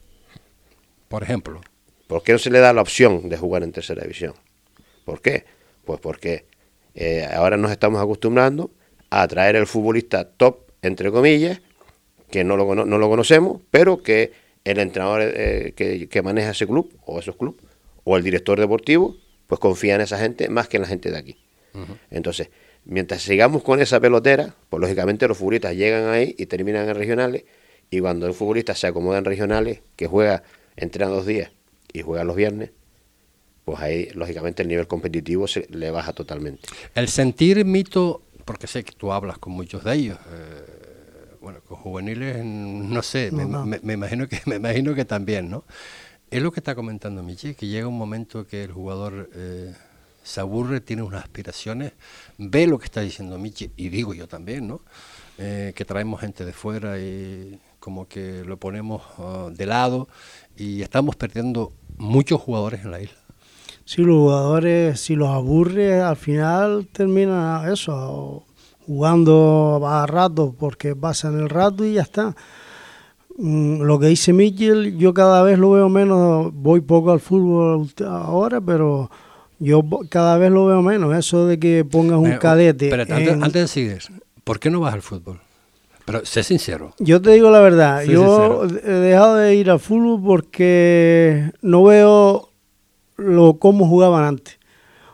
Por 1.07 1.23
ejemplo. 1.23 1.61
¿Por 2.07 2.23
qué 2.23 2.33
no 2.33 2.39
se 2.39 2.51
le 2.51 2.59
da 2.59 2.73
la 2.73 2.81
opción 2.81 3.29
de 3.29 3.37
jugar 3.37 3.63
en 3.63 3.71
tercera 3.71 4.01
división? 4.01 4.33
¿Por 5.05 5.21
qué? 5.21 5.45
Pues 5.85 5.99
porque 5.99 6.45
eh, 6.93 7.27
ahora 7.33 7.57
nos 7.57 7.71
estamos 7.71 8.01
acostumbrando 8.01 8.71
a 9.09 9.27
traer 9.27 9.55
el 9.55 9.65
futbolista 9.67 10.25
top, 10.25 10.71
entre 10.81 11.11
comillas, 11.11 11.61
que 12.29 12.43
no 12.43 12.57
lo, 12.57 12.73
no 12.75 12.97
lo 12.97 13.09
conocemos, 13.09 13.61
pero 13.71 14.03
que 14.03 14.33
el 14.63 14.79
entrenador 14.79 15.21
eh, 15.23 15.73
que, 15.75 16.21
maneja 16.21 16.51
ese 16.51 16.67
club 16.67 16.93
o 17.05 17.19
esos 17.19 17.35
clubes, 17.35 17.61
o 18.03 18.17
el 18.17 18.23
director 18.23 18.59
deportivo, 18.59 19.15
pues 19.47 19.59
confía 19.59 19.95
en 19.95 20.01
esa 20.01 20.17
gente 20.17 20.49
más 20.49 20.67
que 20.67 20.77
en 20.77 20.81
la 20.81 20.87
gente 20.87 21.11
de 21.11 21.17
aquí. 21.17 21.37
Entonces, 22.09 22.49
mientras 22.85 23.21
sigamos 23.21 23.61
con 23.61 23.81
esa 23.81 23.99
pelotera, 23.99 24.55
pues 24.69 24.79
lógicamente 24.79 25.27
los 25.27 25.37
futbolistas 25.37 25.75
llegan 25.75 26.07
ahí 26.07 26.33
y 26.37 26.45
terminan 26.45 26.87
en 26.87 26.95
regionales, 26.95 27.43
y 27.89 27.99
cuando 27.99 28.27
el 28.27 28.33
futbolista 28.33 28.73
se 28.75 28.87
acomoda 28.87 29.17
en 29.17 29.25
regionales, 29.25 29.81
que 29.95 30.07
juega, 30.07 30.43
entrena 30.77 31.11
dos 31.11 31.25
días 31.25 31.51
y 31.95 32.01
juega 32.01 32.23
los 32.23 32.35
viernes, 32.35 32.71
pues 33.63 33.79
ahí 33.79 34.09
lógicamente 34.13 34.61
el 34.61 34.69
nivel 34.69 34.87
competitivo 34.87 35.47
se 35.47 35.67
le 35.69 35.89
baja 35.91 36.13
totalmente. 36.13 36.67
El 36.93 37.07
sentir 37.07 37.65
mito, 37.65 38.21
porque 38.45 38.67
sé 38.67 38.83
que 38.83 38.93
tú 38.93 39.11
hablas 39.11 39.37
con 39.39 39.53
muchos 39.53 39.83
de 39.83 39.93
ellos, 39.95 40.19
eh, 40.31 41.37
bueno, 41.41 41.59
con 41.67 41.77
juveniles, 41.77 42.43
no 42.43 43.01
sé, 43.01 43.31
me, 43.31 43.93
imagino 43.93 44.27
que 44.27 44.39
me 44.45 44.55
imagino 44.55 44.93
que 44.93 45.05
también, 45.05 45.49
¿no? 45.49 45.63
Es 46.29 46.41
lo 46.41 46.51
que 46.51 46.59
está 46.59 46.75
comentando 46.75 47.23
Michi, 47.23 47.53
que 47.55 47.67
llega 47.67 47.87
un 47.87 47.97
momento 47.97 48.45
que 48.45 48.63
el 48.63 48.71
jugador 48.71 49.29
eh, 49.33 49.73
se 50.23 50.39
aburre, 50.39 50.81
tiene 50.81 51.03
unas 51.03 51.23
aspiraciones, 51.23 51.93
ve 52.37 52.67
lo 52.67 52.77
que 52.79 52.85
está 52.85 53.01
diciendo 53.01 53.37
Michi, 53.37 53.71
y 53.77 53.89
digo 53.89 54.13
yo 54.13 54.27
también, 54.27 54.67
¿no? 54.67 54.81
Eh, 55.37 55.73
que 55.75 55.85
traemos 55.85 56.21
gente 56.21 56.45
de 56.45 56.53
fuera 56.53 56.97
y 56.97 57.59
como 57.79 58.07
que 58.07 58.43
lo 58.45 58.57
ponemos 58.57 59.03
ah, 59.17 59.49
de 59.51 59.65
lado 59.65 60.07
y 60.55 60.81
estamos 60.81 61.15
perdiendo 61.15 61.73
muchos 61.97 62.41
jugadores 62.41 62.83
en 62.83 62.91
la 62.91 63.01
isla 63.01 63.25
si 63.85 64.01
los 64.01 64.15
jugadores, 64.15 64.99
si 64.99 65.15
los 65.15 65.29
aburre, 65.29 66.01
al 66.01 66.15
final 66.15 66.87
termina 66.91 67.71
eso, 67.71 68.43
jugando 68.85 69.79
a 69.87 70.07
rato 70.07 70.55
porque 70.57 70.95
pasan 70.95 71.39
el 71.39 71.49
rato 71.49 71.85
y 71.85 71.93
ya 71.93 72.01
está. 72.01 72.35
Mm, 73.37 73.81
lo 73.81 73.99
que 73.99 74.07
dice 74.07 74.33
Michel, 74.33 74.97
yo 74.97 75.13
cada 75.13 75.43
vez 75.43 75.59
lo 75.59 75.71
veo 75.71 75.87
menos, 75.87 76.51
voy 76.51 76.81
poco 76.81 77.11
al 77.11 77.19
fútbol 77.19 77.87
ahora, 78.07 78.59
pero 78.59 79.11
yo 79.59 79.81
cada 80.09 80.37
vez 80.39 80.51
lo 80.51 80.65
veo 80.65 80.81
menos, 80.81 81.15
eso 81.15 81.45
de 81.45 81.59
que 81.59 81.85
pongas 81.85 82.17
un 82.17 82.37
cadete. 82.37 82.89
Pero 82.89 83.03
antes, 83.13 83.53
de 83.53 83.67
seguir, 83.67 83.99
¿por 84.43 84.59
qué 84.59 84.71
no 84.71 84.79
vas 84.79 84.95
al 84.95 85.03
fútbol? 85.03 85.41
Pero 86.05 86.23
sé 86.23 86.43
sincero. 86.43 86.93
Yo 86.99 87.21
te 87.21 87.31
digo 87.31 87.49
la 87.49 87.59
verdad, 87.59 88.03
yo 88.03 88.63
he 88.65 88.91
dejado 88.91 89.35
de 89.37 89.55
ir 89.55 89.71
al 89.71 89.79
fútbol 89.79 90.21
porque 90.23 91.51
no 91.61 91.83
veo 91.83 92.49
lo 93.17 93.57
cómo 93.57 93.87
jugaban 93.87 94.23
antes. 94.23 94.59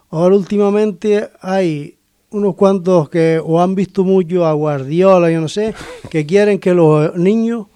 Ahora 0.09 0.35
últimamente 0.35 1.29
hay 1.41 1.97
unos 2.31 2.55
cuantos 2.55 3.09
que 3.09 3.41
o 3.43 3.61
han 3.61 3.75
visto 3.75 4.03
mucho 4.03 4.45
a 4.45 4.53
Guardiola, 4.53 5.31
yo 5.31 5.39
no 5.39 5.47
sé, 5.47 5.73
que 6.09 6.25
quieren 6.27 6.59
que 6.59 6.73
los 6.73 7.15
niños 7.15 7.67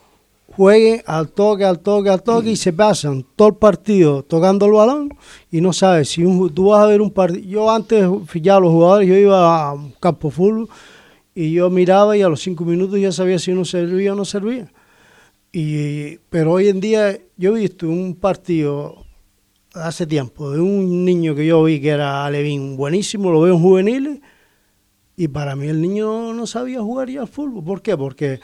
jueguen 0.56 1.02
al 1.06 1.30
toque, 1.30 1.66
al 1.66 1.80
toque, 1.80 2.10
al 2.10 2.24
toque 2.24 2.52
y 2.52 2.56
se 2.56 2.74
pasan 2.74 3.26
todo 3.36 3.50
el 3.50 3.56
partido 3.56 4.24
tocando 4.24 4.66
el 4.66 4.72
balón 4.72 5.18
y 5.52 5.60
no 5.60 5.74
sabes 5.74 6.10
si 6.10 6.24
tú 6.54 6.70
vas 6.70 6.84
a 6.84 6.88
ver 6.88 7.02
un 7.02 7.12
partido. 7.12 7.46
Yo 7.46 7.72
antes 7.72 8.06
fijaba 8.28 8.58
a 8.58 8.62
los 8.62 8.72
jugadores, 8.72 9.08
yo 9.08 9.16
iba 9.16 9.70
a 9.70 9.74
un 9.74 9.92
campo 10.00 10.30
full 10.30 10.66
y 11.36 11.52
yo 11.52 11.70
miraba 11.70 12.16
y 12.16 12.22
a 12.22 12.30
los 12.30 12.42
cinco 12.42 12.64
minutos 12.64 13.00
ya 13.00 13.12
sabía 13.12 13.38
si 13.38 13.52
uno 13.52 13.66
servía 13.66 14.14
o 14.14 14.16
no 14.16 14.24
servía. 14.24 14.72
Y, 15.52 16.18
pero 16.30 16.54
hoy 16.54 16.70
en 16.70 16.80
día 16.80 17.20
yo 17.38 17.56
he 17.56 17.60
visto 17.60 17.88
un 17.88 18.16
partido 18.16 19.06
hace 19.74 20.08
tiempo 20.08 20.50
de 20.52 20.62
un 20.62 21.04
niño 21.04 21.36
que 21.36 21.46
yo 21.46 21.62
vi 21.64 21.82
que 21.82 21.90
era 21.90 22.26
Alevín 22.26 22.78
buenísimo, 22.78 23.32
lo 23.32 23.42
veo 23.42 23.56
en 23.56 23.62
juveniles, 23.62 24.20
y 25.18 25.28
para 25.28 25.56
mí 25.56 25.68
el 25.68 25.82
niño 25.82 26.34
no 26.34 26.48
sabía 26.48 26.82
jugar 26.82 27.10
ya 27.10 27.22
al 27.22 27.28
fútbol. 27.28 27.64
¿Por 27.64 27.82
qué? 27.82 27.98
Porque 27.98 28.40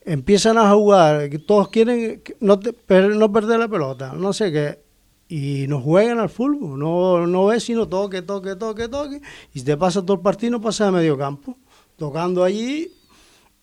empiezan 0.00 0.58
a 0.58 0.72
jugar, 0.72 1.28
todos 1.46 1.68
quieren 1.68 2.22
no, 2.40 2.58
no 2.58 3.32
perder 3.32 3.58
la 3.60 3.68
pelota, 3.68 4.12
no 4.14 4.32
sé 4.32 4.50
qué, 4.50 4.80
y 5.28 5.66
no 5.68 5.80
juegan 5.80 6.18
al 6.18 6.30
fútbol, 6.30 6.78
no, 6.78 7.26
no 7.26 7.46
ves 7.46 7.64
sino 7.64 7.88
toque, 7.88 8.22
toque, 8.22 8.56
toque, 8.56 8.88
toque, 8.88 9.20
y 9.54 9.62
te 9.62 9.76
pasa 9.76 10.02
todo 10.02 10.14
el 10.14 10.22
partido, 10.22 10.52
no 10.52 10.60
pasa 10.60 10.86
de 10.86 10.92
medio 10.92 11.18
campo, 11.18 11.56
tocando 11.98 12.44
allí, 12.44 12.92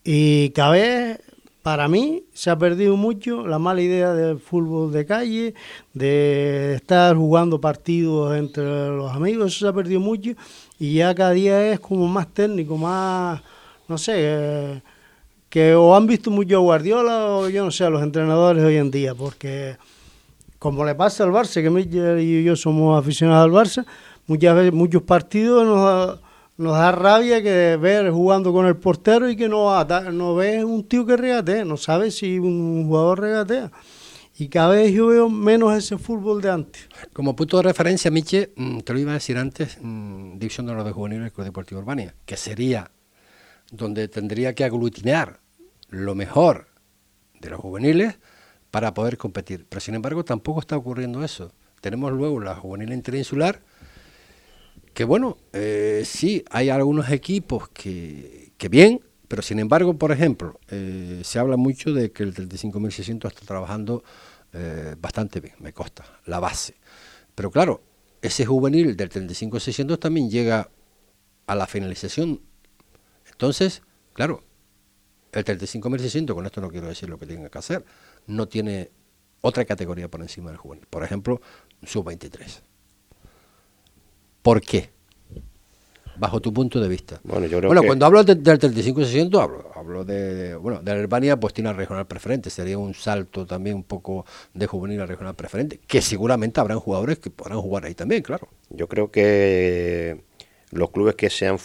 y 0.04 0.50
cada 0.52 0.72
vez 0.72 1.20
para 1.64 1.88
mí 1.88 2.26
se 2.32 2.52
ha 2.52 2.58
perdido 2.60 2.96
mucho 2.96 3.48
la 3.48 3.58
mala 3.58 3.82
idea 3.82 4.14
del 4.14 4.40
fútbol 4.40 4.92
de 4.92 5.04
calle, 5.04 5.56
de 5.96 6.76
estar 6.76 7.16
jugando 7.16 7.60
partidos 7.60 8.38
entre 8.38 8.90
los 8.90 9.12
amigos, 9.12 9.48
eso 9.48 9.66
se 9.66 9.70
ha 9.70 9.74
perdido 9.74 10.00
mucho 10.00 10.34
y 10.78 10.94
ya 10.94 11.16
cada 11.16 11.32
día 11.32 11.72
es 11.72 11.80
como 11.80 12.08
más 12.08 12.28
técnico, 12.28 12.78
más, 12.78 13.42
no 13.88 13.98
sé, 13.98 14.14
eh, 14.18 14.82
que 15.50 15.74
o 15.74 15.96
han 15.96 16.06
visto 16.06 16.30
mucho 16.30 16.58
a 16.58 16.60
Guardiola 16.60 17.26
o 17.30 17.50
yo 17.50 17.66
no 17.66 17.72
sé, 17.72 17.84
a 17.84 17.90
los 17.90 18.04
entrenadores 18.04 18.64
hoy 18.64 18.76
en 18.76 18.92
día, 18.92 19.16
porque 19.16 19.78
como 20.60 20.86
le 20.86 20.94
pasa 20.94 21.24
al 21.24 21.32
Barça, 21.32 21.64
que 21.64 21.70
Miguel 21.72 22.20
y 22.20 22.44
yo 22.44 22.56
somos 22.56 23.00
aficionados 23.00 23.44
al 23.46 23.52
Barça, 23.52 23.86
muchas 24.28 24.56
veces 24.56 24.72
muchos 24.72 25.02
partidos 25.02 25.66
nos 25.66 26.20
nos 26.58 26.74
da 26.74 26.92
rabia 26.92 27.42
que 27.44 27.78
ver 27.78 28.10
jugando 28.12 28.54
con 28.54 28.66
el 28.66 28.78
portero 28.78 29.30
y 29.30 29.36
que 29.36 29.50
no, 29.50 29.84
no 30.12 30.36
ves 30.36 30.64
un 30.64 30.88
tío 30.88 31.06
que 31.06 31.18
regatea, 31.18 31.66
no 31.66 31.78
sabes 31.78 32.18
si 32.18 32.40
un 32.40 32.86
jugador 32.88 33.20
regatea. 33.20 33.72
Y 34.38 34.50
cada 34.50 34.70
vez 34.70 34.92
yo 34.92 35.08
veo 35.08 35.30
menos 35.30 35.74
ese 35.78 35.98
fútbol 35.98 36.42
de 36.42 36.52
antes. 36.52 36.90
Como 37.14 37.36
punto 37.36 37.58
de 37.58 37.64
referencia, 37.64 38.12
Miche, 38.12 38.52
mm, 38.56 38.80
te 38.80 38.92
lo 38.92 39.00
iba 39.00 39.12
a 39.12 39.16
decir 39.16 39.38
antes, 39.38 39.78
mm, 39.82 40.38
División 40.38 40.66
de 40.66 40.74
los 40.74 40.84
de 40.84 40.92
Juveniles 40.92 41.24
del 41.24 41.32
Club 41.32 41.46
Deportivo 41.46 41.80
Urbania, 41.80 42.16
que 42.26 42.36
sería 42.36 42.92
donde 43.72 44.08
tendría 44.10 44.54
que 44.54 44.66
aglutinar 44.66 45.40
lo 45.90 46.16
mejor 46.16 46.68
de 47.40 47.50
los 47.50 47.60
juveniles 47.60 48.18
para 48.72 48.94
poder 48.94 49.18
competir. 49.18 49.66
Pero 49.70 49.80
sin 49.80 49.96
embargo 49.96 50.26
tampoco 50.26 50.60
está 50.60 50.76
ocurriendo 50.76 51.24
eso. 51.24 51.54
Tenemos 51.80 52.12
luego 52.12 52.40
la 52.40 52.56
juvenil 52.56 52.92
interinsular, 52.92 53.62
que 54.96 55.04
bueno, 55.04 55.38
eh, 55.52 56.04
sí, 56.06 56.46
hay 56.50 56.70
algunos 56.70 57.10
equipos 57.10 57.68
que, 57.68 58.54
que, 58.58 58.70
bien, 58.70 59.02
pero 59.28 59.42
sin 59.42 59.60
embargo, 59.60 59.98
por 59.98 60.14
ejemplo, 60.14 60.58
eh, 60.70 61.20
se 61.22 61.38
habla 61.38 61.58
mucho 61.58 61.94
de 61.94 62.14
que 62.14 62.24
el 62.24 62.34
35.600 62.34 63.28
está 63.28 63.46
trabajando 63.46 64.06
eh, 64.54 64.96
bastante 64.98 65.42
bien, 65.42 65.56
me 65.60 65.74
consta, 65.74 66.06
la 66.26 66.40
base. 66.40 66.76
Pero 67.36 67.52
claro, 67.52 67.84
ese 68.22 68.46
juvenil 68.46 68.96
del 68.96 69.10
35.600 69.10 70.00
también 70.00 70.30
llega 70.30 70.70
a 71.46 71.56
la 71.56 71.68
finalización. 71.68 72.40
Entonces, 73.30 73.82
claro, 74.14 74.46
el 75.34 75.44
35.600, 75.44 76.34
con 76.34 76.46
esto 76.46 76.62
no 76.62 76.70
quiero 76.70 76.88
decir 76.88 77.10
lo 77.10 77.20
que 77.20 77.26
tenga 77.26 77.50
que 77.50 77.58
hacer, 77.58 77.84
no 78.28 78.48
tiene 78.48 78.92
otra 79.42 79.66
categoría 79.66 80.10
por 80.10 80.22
encima 80.22 80.52
del 80.52 80.58
juvenil. 80.58 80.88
Por 80.90 81.04
ejemplo, 81.04 81.42
sub-23. 81.84 82.62
¿Por 84.46 84.62
qué? 84.62 84.90
Bajo 86.18 86.40
tu 86.40 86.54
punto 86.54 86.80
de 86.80 86.88
vista. 86.88 87.20
Bueno, 87.24 87.48
yo 87.48 87.58
creo 87.58 87.70
bueno 87.70 87.82
cuando 87.82 88.06
hablo 88.06 88.24
del 88.24 88.44
35-600, 88.44 89.42
hablo, 89.42 89.72
hablo 89.74 90.06
de, 90.06 90.54
bueno, 90.54 90.84
de 90.84 90.92
Albania, 90.92 91.36
pues 91.40 91.56
tiene 91.56 91.74
regional 91.74 92.06
preferente. 92.06 92.52
Sería 92.52 92.78
un 92.78 92.94
salto 92.94 93.48
también 93.48 93.76
un 93.76 93.84
poco 93.86 94.24
de 94.54 94.68
juvenil 94.68 95.02
a 95.02 95.08
regional 95.08 95.34
preferente, 95.34 95.80
que 95.88 96.00
seguramente 96.00 96.60
habrán 96.60 96.80
jugadores 96.80 97.18
que 97.18 97.32
podrán 97.32 97.60
jugar 97.60 97.86
ahí 97.86 97.96
también, 97.96 98.22
claro. 98.22 98.48
Yo 98.70 98.88
creo 98.88 99.10
que 99.10 100.24
los 100.70 100.92
clubes 100.92 101.16
que 101.16 101.32
sean 101.32 101.58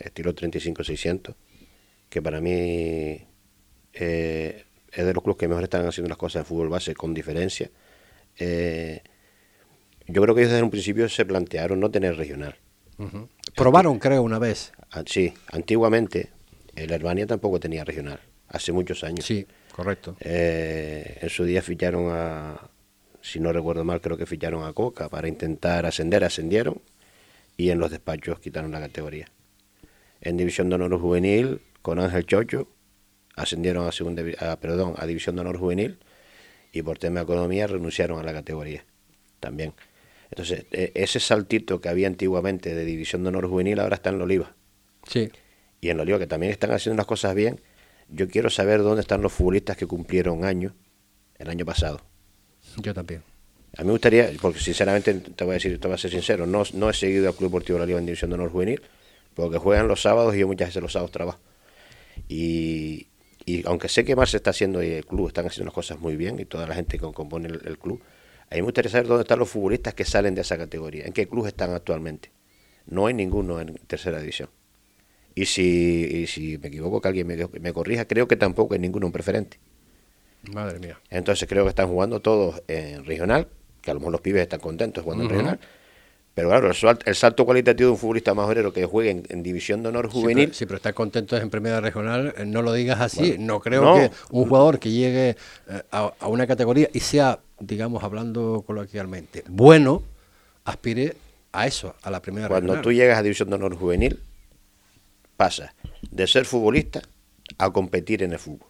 estilo 0.00 0.34
35-600, 0.34 1.36
que 2.08 2.20
para 2.20 2.40
mí 2.40 3.24
eh, 3.92 4.64
es 4.90 5.06
de 5.06 5.14
los 5.14 5.22
clubes 5.22 5.38
que 5.38 5.46
mejor 5.46 5.62
están 5.62 5.86
haciendo 5.86 6.08
las 6.08 6.18
cosas 6.18 6.40
en 6.40 6.46
fútbol 6.46 6.70
base 6.70 6.92
con 6.92 7.14
diferencia, 7.14 7.70
eh, 8.36 9.00
yo 10.10 10.22
creo 10.22 10.34
que 10.34 10.42
ellos 10.42 10.52
desde 10.52 10.62
un 10.62 10.70
principio 10.70 11.08
se 11.08 11.24
plantearon 11.24 11.80
no 11.80 11.90
tener 11.90 12.16
regional. 12.16 12.56
Probaron, 13.56 13.98
creo, 13.98 14.22
una 14.22 14.38
vez. 14.38 14.72
Ah, 14.90 15.02
sí, 15.06 15.32
antiguamente 15.52 16.30
el 16.76 16.90
Herbania 16.90 17.26
tampoco 17.26 17.58
tenía 17.58 17.84
regional, 17.84 18.20
hace 18.48 18.72
muchos 18.72 19.04
años. 19.04 19.24
Sí, 19.24 19.46
correcto. 19.74 20.16
Eh, 20.20 21.18
en 21.22 21.28
su 21.30 21.44
día 21.44 21.62
ficharon 21.62 22.08
a, 22.10 22.70
si 23.22 23.40
no 23.40 23.52
recuerdo 23.52 23.84
mal, 23.84 24.00
creo 24.00 24.16
que 24.16 24.26
ficharon 24.26 24.64
a 24.64 24.72
Coca 24.72 25.08
para 25.08 25.28
intentar 25.28 25.86
ascender, 25.86 26.24
ascendieron 26.24 26.80
y 27.56 27.70
en 27.70 27.78
los 27.78 27.90
despachos 27.90 28.40
quitaron 28.40 28.70
la 28.70 28.80
categoría. 28.80 29.28
En 30.20 30.36
División 30.36 30.68
de 30.68 30.74
Honor 30.74 31.00
Juvenil, 31.00 31.60
con 31.82 31.98
Ángel 31.98 32.26
Chocho, 32.26 32.68
ascendieron 33.34 33.86
a, 33.86 33.92
segunda, 33.92 34.22
perdón, 34.56 34.94
a 34.98 35.06
División 35.06 35.36
de 35.36 35.40
Honor 35.42 35.58
Juvenil 35.58 35.98
y 36.72 36.82
por 36.82 36.98
tema 36.98 37.20
de 37.20 37.24
economía 37.24 37.66
renunciaron 37.66 38.18
a 38.18 38.22
la 38.22 38.32
categoría 38.32 38.84
también. 39.40 39.72
Entonces, 40.30 40.66
e, 40.70 40.92
ese 40.94 41.20
saltito 41.20 41.80
que 41.80 41.88
había 41.88 42.06
antiguamente 42.06 42.74
de 42.74 42.84
División 42.84 43.22
de 43.22 43.28
Honor 43.28 43.48
Juvenil 43.48 43.80
ahora 43.80 43.96
está 43.96 44.10
en 44.10 44.18
la 44.18 44.24
Oliva. 44.24 44.54
Sí. 45.08 45.30
Y 45.80 45.90
en 45.90 45.96
la 45.96 46.02
Oliva, 46.04 46.18
que 46.18 46.26
también 46.26 46.52
están 46.52 46.70
haciendo 46.72 46.96
las 46.96 47.06
cosas 47.06 47.34
bien, 47.34 47.60
yo 48.08 48.28
quiero 48.28 48.50
saber 48.50 48.82
dónde 48.82 49.00
están 49.00 49.22
los 49.22 49.32
futbolistas 49.32 49.76
que 49.76 49.86
cumplieron 49.86 50.44
años 50.44 50.72
el 51.38 51.48
año 51.48 51.64
pasado. 51.64 52.00
Yo 52.76 52.92
también. 52.94 53.22
A 53.76 53.82
mí 53.82 53.86
me 53.86 53.92
gustaría, 53.92 54.30
porque 54.40 54.58
sinceramente 54.58 55.14
te 55.14 55.44
voy 55.44 55.52
a 55.52 55.54
decir, 55.54 55.78
te 55.80 55.86
voy 55.86 55.94
a 55.94 55.98
ser 55.98 56.10
sincero, 56.10 56.46
no, 56.46 56.64
no 56.74 56.90
he 56.90 56.92
seguido 56.94 57.28
al 57.28 57.34
Club 57.34 57.50
Deportivo 57.50 57.76
de 57.76 57.80
la 57.80 57.84
Oliva 57.84 57.98
en 58.00 58.06
División 58.06 58.30
de 58.30 58.34
Honor 58.34 58.50
Juvenil, 58.50 58.82
porque 59.34 59.58
juegan 59.58 59.88
los 59.88 60.02
sábados 60.02 60.34
y 60.34 60.40
yo 60.40 60.46
muchas 60.46 60.68
veces 60.68 60.82
los 60.82 60.92
sábados 60.92 61.12
trabajo. 61.12 61.38
Y, 62.28 63.06
y 63.46 63.66
aunque 63.66 63.88
sé 63.88 64.04
que 64.04 64.16
más 64.16 64.30
se 64.30 64.38
está 64.38 64.50
haciendo 64.50 64.82
y 64.82 64.90
el 64.90 65.06
club 65.06 65.28
están 65.28 65.46
haciendo 65.46 65.66
las 65.66 65.74
cosas 65.74 66.00
muy 66.00 66.16
bien 66.16 66.38
y 66.40 66.44
toda 66.44 66.66
la 66.66 66.74
gente 66.74 66.98
que 66.98 67.12
compone 67.12 67.48
el 67.48 67.78
club, 67.78 68.02
a 68.50 68.54
mí 68.54 68.60
me 68.60 68.66
gustaría 68.66 68.90
saber 68.90 69.06
dónde 69.06 69.22
están 69.22 69.38
los 69.38 69.48
futbolistas 69.48 69.94
que 69.94 70.04
salen 70.04 70.34
de 70.34 70.40
esa 70.40 70.58
categoría, 70.58 71.06
en 71.06 71.12
qué 71.12 71.28
club 71.28 71.46
están 71.46 71.72
actualmente. 71.72 72.30
No 72.86 73.06
hay 73.06 73.14
ninguno 73.14 73.60
en 73.60 73.74
tercera 73.86 74.18
división. 74.18 74.48
Y 75.34 75.46
si, 75.46 76.26
si 76.26 76.58
me 76.58 76.68
equivoco, 76.68 77.00
que 77.00 77.08
alguien 77.08 77.26
me, 77.26 77.36
me 77.60 77.72
corrija, 77.72 78.06
creo 78.06 78.26
que 78.26 78.36
tampoco 78.36 78.74
hay 78.74 78.80
ninguno 78.80 79.06
en 79.06 79.12
preferente. 79.12 79.58
Madre 80.52 80.80
mía. 80.80 80.98
Entonces 81.10 81.48
creo 81.48 81.64
que 81.64 81.68
están 81.68 81.88
jugando 81.88 82.20
todos 82.20 82.62
en 82.66 83.04
regional, 83.04 83.46
que 83.80 83.90
a 83.90 83.94
lo 83.94 84.00
mejor 84.00 84.12
los 84.12 84.20
pibes 84.20 84.42
están 84.42 84.60
contentos 84.60 85.04
jugando 85.04 85.24
en 85.24 85.30
regional. 85.30 85.60
Pero 86.34 86.48
claro, 86.48 86.70
el 87.04 87.14
salto, 87.16 87.44
cualitativo 87.44 87.88
de 87.88 87.92
un 87.92 87.98
futbolista 87.98 88.34
más 88.34 88.46
obrero 88.46 88.72
que 88.72 88.84
juegue 88.86 89.24
en, 89.28 89.42
división 89.42 89.82
de 89.82 89.88
honor 89.88 90.08
juvenil. 90.08 90.54
Sí, 90.54 90.64
pero, 90.64 90.76
está 90.76 90.92
contento 90.92 91.36
en 91.36 91.50
primera 91.50 91.80
regional, 91.80 92.34
eh, 92.36 92.46
no 92.46 92.62
lo 92.62 92.72
digas 92.72 93.00
así. 93.00 93.36
no 93.38 93.60
creo 93.60 93.94
que 93.94 94.10
un 94.30 94.48
jugador 94.48 94.78
que 94.78 94.90
llegue 94.90 95.36
eh, 95.68 95.82
a, 95.90 96.12
una 96.28 96.46
categoría 96.46 96.88
y 96.92 97.00
sea 97.00 97.40
digamos, 97.60 98.02
hablando 98.02 98.64
coloquialmente, 98.66 99.44
bueno, 99.48 100.02
aspire 100.64 101.16
a 101.52 101.66
eso, 101.66 101.94
a 102.02 102.10
la 102.10 102.20
primera 102.20 102.48
Cuando 102.48 102.80
tú 102.80 102.92
llegas 102.92 103.18
a 103.18 103.22
División 103.22 103.50
de 103.50 103.56
Honor 103.56 103.76
Juvenil, 103.76 104.20
pasa 105.36 105.74
de 106.10 106.26
ser 106.26 106.44
futbolista 106.44 107.02
a 107.58 107.70
competir 107.70 108.22
en 108.22 108.32
el 108.32 108.38
fútbol. 108.38 108.68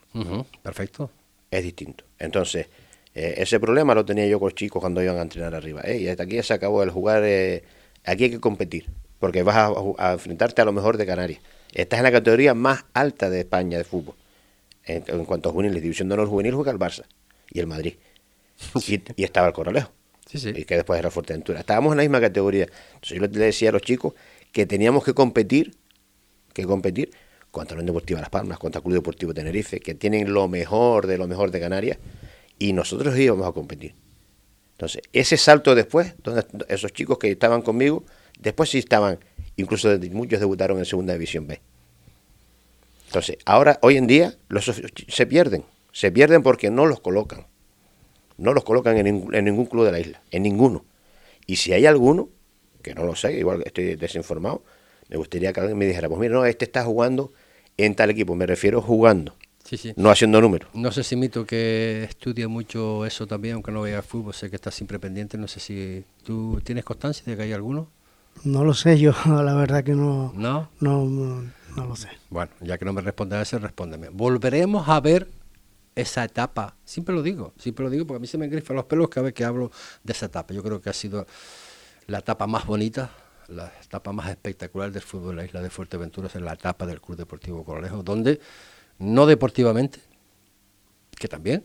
perfecto. 0.63 1.11
Es 1.51 1.65
distinto. 1.65 2.05
Entonces, 2.19 2.67
eh, 3.15 3.35
ese 3.39 3.59
problema 3.59 3.95
lo 3.95 4.05
tenía 4.05 4.27
yo 4.27 4.39
con 4.39 4.47
los 4.47 4.55
chicos 4.55 4.81
cuando 4.81 5.03
iban 5.03 5.17
a 5.19 5.23
entrenar 5.23 5.55
arriba. 5.55 5.83
y 5.91 6.09
hasta 6.09 6.25
aquí 6.25 6.37
ya 6.37 6.43
se 6.43 6.55
acabó 6.55 6.83
el 6.83 6.91
jugar, 6.91 7.23
eh, 7.25 7.65
aquí 8.05 8.25
hay 8.25 8.31
que 8.31 8.41
competir, 8.41 8.87
porque 9.19 9.43
vas 9.43 9.73
a, 9.99 10.13
enfrentarte 10.13 10.63
a 10.63 10.65
lo 10.65 10.73
mejor 10.73 10.97
de 10.97 11.07
Canarias. 11.07 11.41
Estás 11.73 11.99
en 11.99 12.05
la 12.05 12.13
categoría 12.13 12.55
más 12.55 12.85
alta 12.95 13.31
de 13.31 13.41
España 13.41 13.79
de 13.79 13.85
fútbol. 13.85 14.15
En, 14.85 15.25
cuanto 15.25 15.51
a 15.51 15.53
juveniles, 15.53 15.83
División 15.83 16.09
de 16.09 16.15
Honor 16.15 16.29
Juvenil 16.29 16.55
juega 16.55 16.73
el 16.73 16.79
Barça 16.79 17.05
y 17.51 17.61
el 17.61 17.67
Madrid. 17.67 17.95
Y, 19.17 19.25
estaba 19.25 19.49
el 19.49 19.53
Corralejo. 19.53 19.93
Y 20.33 20.65
que 20.65 20.77
después 20.77 20.99
era 20.99 21.11
Fuerteventura. 21.11 21.61
Estábamos 21.61 21.93
en 21.93 21.97
la 21.99 22.03
misma 22.03 22.21
categoría. 22.21 22.67
Entonces 22.95 23.19
yo 23.19 23.27
le 23.27 23.47
decía 23.47 23.71
a 23.71 23.73
los 23.73 23.83
chicos 23.83 24.15
que 24.53 24.65
teníamos 24.65 25.05
que 25.05 25.13
competir, 25.13 25.75
que 26.53 26.65
competir 26.65 27.11
contra 27.51 27.77
la 27.77 27.81
Unión 27.83 27.95
Deportiva 27.95 28.21
Las 28.21 28.31
Palmas, 28.31 28.59
contra 28.59 28.79
el 28.79 28.85
Club 28.85 28.95
Deportivo 28.95 29.35
Tenerife, 29.35 29.81
que 29.81 29.95
tienen 29.95 30.33
lo 30.33 30.47
mejor 30.47 31.09
de 31.09 31.19
lo 31.19 31.27
mejor 31.27 31.51
de 31.51 31.59
Canarias, 31.59 31.99
y 32.59 32.73
nosotros 32.73 33.19
íbamos 33.19 33.47
a 33.47 33.53
competir. 33.53 33.95
Entonces, 34.73 35.03
ese 35.13 35.37
salto 35.37 35.75
después, 35.75 36.15
donde 36.23 36.45
esos 36.69 36.93
chicos 36.93 37.19
que 37.19 37.31
estaban 37.33 37.63
conmigo, 37.63 38.05
después 38.39 38.71
sí 38.71 38.79
estaban, 38.79 39.19
incluso 39.57 39.89
muchos 40.13 40.39
debutaron 40.39 40.79
en 40.79 40.85
Segunda 40.85 41.13
División 41.13 41.49
B. 41.49 41.61
Entonces, 43.07 43.37
ahora, 43.45 43.81
hoy 43.83 43.97
en 43.97 44.07
día, 44.07 44.37
los, 44.49 44.65
se 45.09 45.27
pierden. 45.27 45.65
Se 45.93 46.13
pierden 46.13 46.45
porque 46.45 46.71
no 46.71 46.87
los 46.87 47.01
colocan 47.01 47.47
no 48.41 48.55
los 48.55 48.65
colocan 48.65 48.97
en, 48.97 49.45
ningún 49.45 49.67
club 49.67 49.85
de 49.85 49.93
la 49.93 50.01
isla, 50.01 50.23
en 50.31 50.43
ninguno. 50.43 50.85
Y 51.47 51.57
si 51.57 51.73
hay 51.73 51.87
alguno, 51.87 52.29
que 52.83 52.95
no 52.95 53.05
lo 53.05 53.15
sé, 53.15 53.39
igual 53.39 53.63
estoy 53.65 53.97
desinformado, 53.97 54.63
me 55.09 55.17
gustaría 55.17 55.53
que 55.53 55.61
alguien 55.61 55.79
me 55.79 55.87
dijera, 55.87 56.09
pues 56.09 56.21
mira, 56.21 56.35
no, 56.35 56.45
este 56.47 56.65
está 56.65 56.85
jugando 56.85 57.33
en 57.77 57.95
tal 57.95 58.11
equipo, 58.11 58.35
me 58.35 58.47
refiero 58.47 58.81
jugando, 58.81 59.37
no 59.97 60.11
haciendo 60.11 60.41
números. 60.41 60.71
No 60.75 60.91
sé 60.91 61.05
si 61.05 61.17
Mito 61.17 61.47
que 61.47 62.05
estudia 62.05 62.49
mucho 62.49 63.05
eso 63.05 63.27
también, 63.27 63.55
aunque 63.55 63.73
no 63.73 63.83
vea 63.83 64.03
fútbol, 64.03 64.35
sé 64.35 64.49
que 64.51 64.57
está 64.57 64.71
siempre 64.71 64.99
pendiente, 64.99 65.37
no 65.37 65.49
sé 65.49 65.61
si 65.61 66.05
tú 66.25 66.61
tienes 66.65 66.85
constancia 66.85 67.25
de 67.27 67.37
que 67.37 67.43
hay 67.43 67.53
alguno. 67.53 67.89
No 68.45 68.65
lo 68.65 68.73
sé, 68.75 68.99
yo 68.99 69.13
la 69.27 69.55
verdad 69.55 69.85
que 69.85 69.93
no. 69.93 70.33
¿No? 70.35 70.71
No, 70.81 71.05
no, 71.05 71.51
lo 71.77 71.97
sé. 71.97 72.09
Bueno, 72.31 72.51
ya 72.61 72.79
que 72.79 72.85
no 72.85 72.93
me 72.93 73.03
responde 73.03 73.37
a 73.37 73.43
ese, 73.43 73.59
respóndeme. 73.59 74.09
Volveremos 74.09 74.89
a 74.89 75.01
ver 75.01 75.29
esa 75.95 76.25
etapa, 76.25 76.77
siempre 76.85 77.15
lo 77.15 77.23
digo, 77.23 77.53
siempre 77.59 77.85
lo 77.85 77.91
digo 77.91 78.07
porque 78.07 78.19
a 78.19 78.21
mí 78.21 78.27
se 78.27 78.39
me 78.39 78.49
grifan 78.49 78.77
los 78.77 78.85
pelos 78.87 79.09
cada 79.09 79.25
vez 79.25 79.35
que 79.35 79.45
hablo 79.45 79.71
de 80.03 80.13
esa 80.13 80.27
etapa. 80.27 80.55
Yo 80.55 80.63
creo 80.63 80.81
que 80.81 80.91
ha 80.91 80.95
sido 80.95 81.27
la 82.07 82.19
etapa 82.19 82.47
más 82.47 82.67
bonita, 82.67 83.11
la 83.49 83.73
etapa 83.83 84.13
más 84.13 84.31
espectacular 84.31 84.93
del 84.93 85.03
fútbol 85.03 85.31
de 85.31 85.43
la 85.43 85.45
isla 85.45 85.63
de 85.63 85.71
Fuerteventura, 85.71 86.29
es 86.29 86.35
la 86.37 86.53
etapa 86.53 86.87
del 86.87 87.01
Club 87.01 87.19
Deportivo 87.19 87.65
Corolejo, 87.65 88.03
donde 88.03 88.41
no 88.99 89.27
deportivamente, 89.27 90.01
que 91.19 91.29
también, 91.29 91.65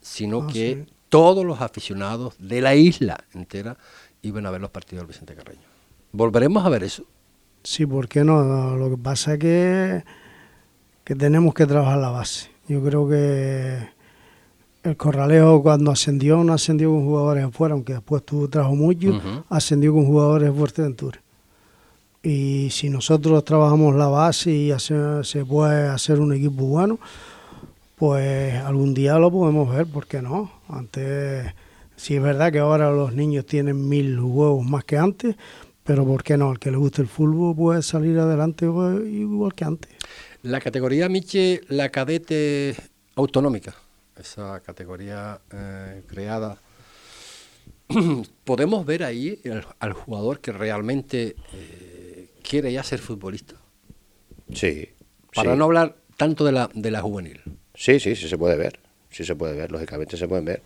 sino 0.00 0.42
ah, 0.42 0.52
que 0.52 0.86
todos 1.08 1.44
los 1.44 1.60
aficionados 1.60 2.36
de 2.38 2.60
la 2.60 2.74
isla 2.74 3.24
entera 3.34 3.76
iban 4.22 4.46
a 4.46 4.50
ver 4.50 4.60
los 4.60 4.70
partidos 4.70 5.02
del 5.02 5.08
Vicente 5.08 5.34
Carreño. 5.34 5.66
¿Volveremos 6.12 6.64
a 6.64 6.68
ver 6.68 6.84
eso? 6.84 7.04
Sí, 7.64 7.86
¿por 7.86 8.08
qué 8.08 8.24
no? 8.24 8.76
Lo 8.76 8.90
que 8.90 8.96
pasa 8.96 9.34
es 9.34 9.38
que, 9.40 10.04
que 11.04 11.14
tenemos 11.14 11.54
que 11.54 11.66
trabajar 11.66 11.98
la 11.98 12.10
base 12.10 12.50
yo 12.68 12.82
creo 12.84 13.08
que 13.08 13.78
el 14.82 14.96
Corralejo 14.96 15.62
cuando 15.62 15.90
ascendió 15.90 16.44
no 16.44 16.52
ascendió 16.52 16.90
con 16.90 17.04
jugadores 17.04 17.44
afuera, 17.44 17.74
aunque 17.74 17.94
después 17.94 18.24
tuvo 18.24 18.48
trajo 18.48 18.76
mucho, 18.76 19.20
ascendió 19.48 19.92
con 19.92 20.06
jugadores 20.06 20.50
de 20.50 20.58
Fuerteventura. 20.58 21.20
Y 22.22 22.68
si 22.70 22.90
nosotros 22.90 23.44
trabajamos 23.44 23.94
la 23.94 24.08
base 24.08 24.50
y 24.50 24.72
se 24.78 25.44
puede 25.44 25.88
hacer 25.88 26.20
un 26.20 26.32
equipo 26.34 26.64
bueno, 26.64 26.98
pues 27.96 28.54
algún 28.54 28.94
día 28.94 29.18
lo 29.18 29.30
podemos 29.30 29.74
ver, 29.74 29.86
¿por 29.86 30.06
qué 30.06 30.20
no? 30.20 30.50
Antes, 30.68 31.46
sí 31.96 32.16
es 32.16 32.22
verdad 32.22 32.52
que 32.52 32.58
ahora 32.58 32.90
los 32.90 33.14
niños 33.14 33.46
tienen 33.46 33.88
mil 33.88 34.20
huevos 34.20 34.64
más 34.64 34.84
que 34.84 34.98
antes, 34.98 35.36
pero 35.84 36.04
¿por 36.04 36.22
qué 36.22 36.36
no? 36.36 36.50
Al 36.50 36.58
que 36.58 36.70
le 36.70 36.76
guste 36.76 37.02
el 37.02 37.08
fútbol 37.08 37.56
puede 37.56 37.82
salir 37.82 38.18
adelante 38.18 38.66
igual 38.66 39.54
que 39.54 39.64
antes. 39.64 39.90
La 40.42 40.60
categoría 40.60 41.08
Miche, 41.08 41.62
la 41.68 41.88
cadete 41.88 42.76
autonómica, 43.16 43.74
esa 44.18 44.60
categoría 44.60 45.40
eh, 45.52 46.02
creada, 46.06 46.58
podemos 48.44 48.86
ver 48.86 49.02
ahí 49.02 49.40
al 49.80 49.92
jugador 49.92 50.40
que 50.40 50.52
realmente 50.52 51.34
eh, 51.52 52.30
quiere 52.42 52.72
ya 52.72 52.82
ser 52.82 53.00
futbolista. 53.00 53.56
Sí. 54.54 54.90
Para 55.34 55.56
no 55.56 55.64
hablar 55.64 55.96
tanto 56.16 56.44
de 56.44 56.52
la, 56.52 56.70
de 56.72 56.90
la 56.90 57.00
juvenil. 57.00 57.40
Sí, 57.74 57.98
sí, 58.00 58.14
sí 58.14 58.28
se 58.28 58.38
puede 58.38 58.56
ver. 58.56 58.80
Sí 59.10 59.24
se 59.24 59.34
puede 59.34 59.56
ver, 59.56 59.72
lógicamente 59.72 60.16
se 60.16 60.28
pueden 60.28 60.44
ver. 60.44 60.62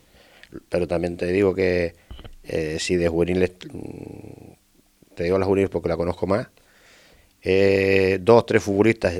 Pero 0.69 0.87
también 0.87 1.17
te 1.17 1.27
digo 1.27 1.55
que 1.55 1.95
eh, 2.43 2.77
si 2.79 2.95
de 2.95 3.07
juveniles, 3.07 3.51
mm, 3.71 4.51
te 5.15 5.23
digo 5.23 5.37
las 5.37 5.47
juveniles 5.47 5.69
porque 5.69 5.89
la 5.89 5.97
conozco 5.97 6.27
más, 6.27 6.47
eh, 7.43 8.19
dos, 8.21 8.45
tres 8.45 8.63
futbolistas 8.63 9.13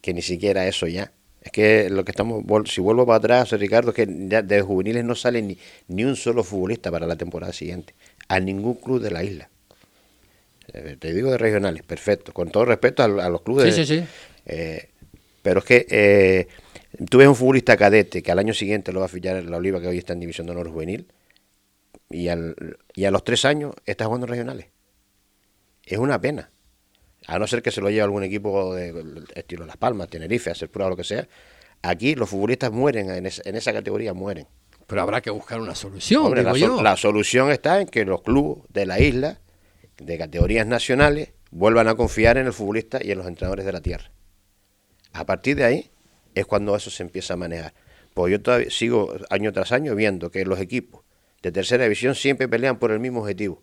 que 0.00 0.14
ni 0.14 0.22
siquiera 0.22 0.66
eso 0.66 0.86
ya. 0.86 1.12
Es 1.42 1.52
que 1.52 1.88
lo 1.88 2.04
que 2.04 2.10
estamos, 2.10 2.44
si 2.66 2.80
vuelvo 2.80 3.06
para 3.06 3.16
atrás, 3.16 3.52
Ricardo, 3.52 3.90
es 3.90 3.96
que 3.96 4.06
ya 4.28 4.42
de 4.42 4.60
juveniles 4.60 5.04
no 5.04 5.14
sale 5.14 5.40
ni, 5.40 5.56
ni 5.88 6.04
un 6.04 6.16
solo 6.16 6.44
futbolista 6.44 6.90
para 6.90 7.06
la 7.06 7.16
temporada 7.16 7.52
siguiente, 7.52 7.94
a 8.28 8.40
ningún 8.40 8.74
club 8.74 9.00
de 9.00 9.10
la 9.10 9.24
isla. 9.24 9.48
Eh, 10.72 10.96
te 10.98 11.12
digo 11.12 11.30
de 11.30 11.38
regionales, 11.38 11.82
perfecto, 11.82 12.32
con 12.32 12.50
todo 12.50 12.66
respeto 12.66 13.02
a, 13.02 13.28
los 13.28 13.42
clubes. 13.42 13.74
Sí, 13.74 13.84
sí, 13.84 14.00
sí. 14.00 14.06
Eh, 14.46 14.90
pero 15.42 15.60
es 15.60 15.64
que 15.64 15.86
eh, 15.88 16.48
tú 17.08 17.18
ves 17.18 17.28
un 17.28 17.34
futbolista 17.34 17.76
cadete 17.76 18.22
que 18.22 18.30
al 18.30 18.38
año 18.38 18.52
siguiente 18.52 18.92
lo 18.92 19.00
va 19.00 19.06
a 19.06 19.08
fichar 19.08 19.36
en 19.36 19.50
la 19.50 19.56
Oliva, 19.56 19.80
que 19.80 19.88
hoy 19.88 19.98
está 19.98 20.12
en 20.12 20.20
División 20.20 20.46
de 20.46 20.52
Honor 20.52 20.70
Juvenil, 20.70 21.06
y, 22.10 22.28
al, 22.28 22.76
y 22.94 23.04
a 23.04 23.10
los 23.10 23.24
tres 23.24 23.44
años 23.46 23.74
está 23.86 24.04
jugando 24.04 24.26
regionales. 24.26 24.66
Es 25.86 25.98
una 25.98 26.20
pena. 26.20 26.50
A 27.30 27.38
no 27.38 27.46
ser 27.46 27.62
que 27.62 27.70
se 27.70 27.80
lo 27.80 27.90
lleve 27.90 28.02
algún 28.02 28.24
equipo 28.24 28.74
de 28.74 28.92
estilo 29.36 29.64
Las 29.64 29.76
Palmas, 29.76 30.08
Tenerife, 30.08 30.50
hacer 30.50 30.68
prueba, 30.68 30.90
lo 30.90 30.96
que 30.96 31.04
sea. 31.04 31.28
Aquí 31.80 32.16
los 32.16 32.28
futbolistas 32.28 32.72
mueren, 32.72 33.08
en, 33.08 33.24
esa 33.24 33.72
categoría 33.72 34.12
mueren. 34.12 34.48
Pero 34.88 35.00
habrá 35.00 35.20
que 35.20 35.30
buscar 35.30 35.60
una 35.60 35.76
solución. 35.76 36.34
la, 36.34 36.82
la 36.82 36.96
solución 36.96 37.52
está 37.52 37.80
en 37.80 37.86
que 37.86 38.04
los 38.04 38.22
clubes 38.22 38.64
de 38.70 38.84
la 38.84 38.98
isla, 38.98 39.38
de 39.98 40.18
categorías 40.18 40.66
nacionales, 40.66 41.30
vuelvan 41.52 41.86
a 41.86 41.94
confiar 41.94 42.36
en 42.36 42.46
el 42.46 42.52
futbolista 42.52 42.98
y 43.00 43.12
en 43.12 43.18
los 43.18 43.28
entrenadores 43.28 43.64
de 43.64 43.72
la 43.72 43.80
tierra. 43.80 44.10
A 45.12 45.24
partir 45.24 45.54
de 45.54 45.62
ahí 45.62 45.90
es 46.34 46.46
cuando 46.46 46.74
eso 46.74 46.90
se 46.90 47.04
empieza 47.04 47.34
a 47.34 47.36
manejar. 47.36 47.74
Pues 48.12 48.32
yo 48.32 48.42
todavía 48.42 48.70
sigo 48.70 49.14
año 49.30 49.52
tras 49.52 49.70
año 49.70 49.94
viendo 49.94 50.32
que 50.32 50.44
los 50.44 50.58
equipos 50.58 51.04
de 51.42 51.52
tercera 51.52 51.84
división 51.84 52.16
siempre 52.16 52.48
pelean 52.48 52.80
por 52.80 52.90
el 52.90 52.98
mismo 52.98 53.20
objetivo. 53.20 53.62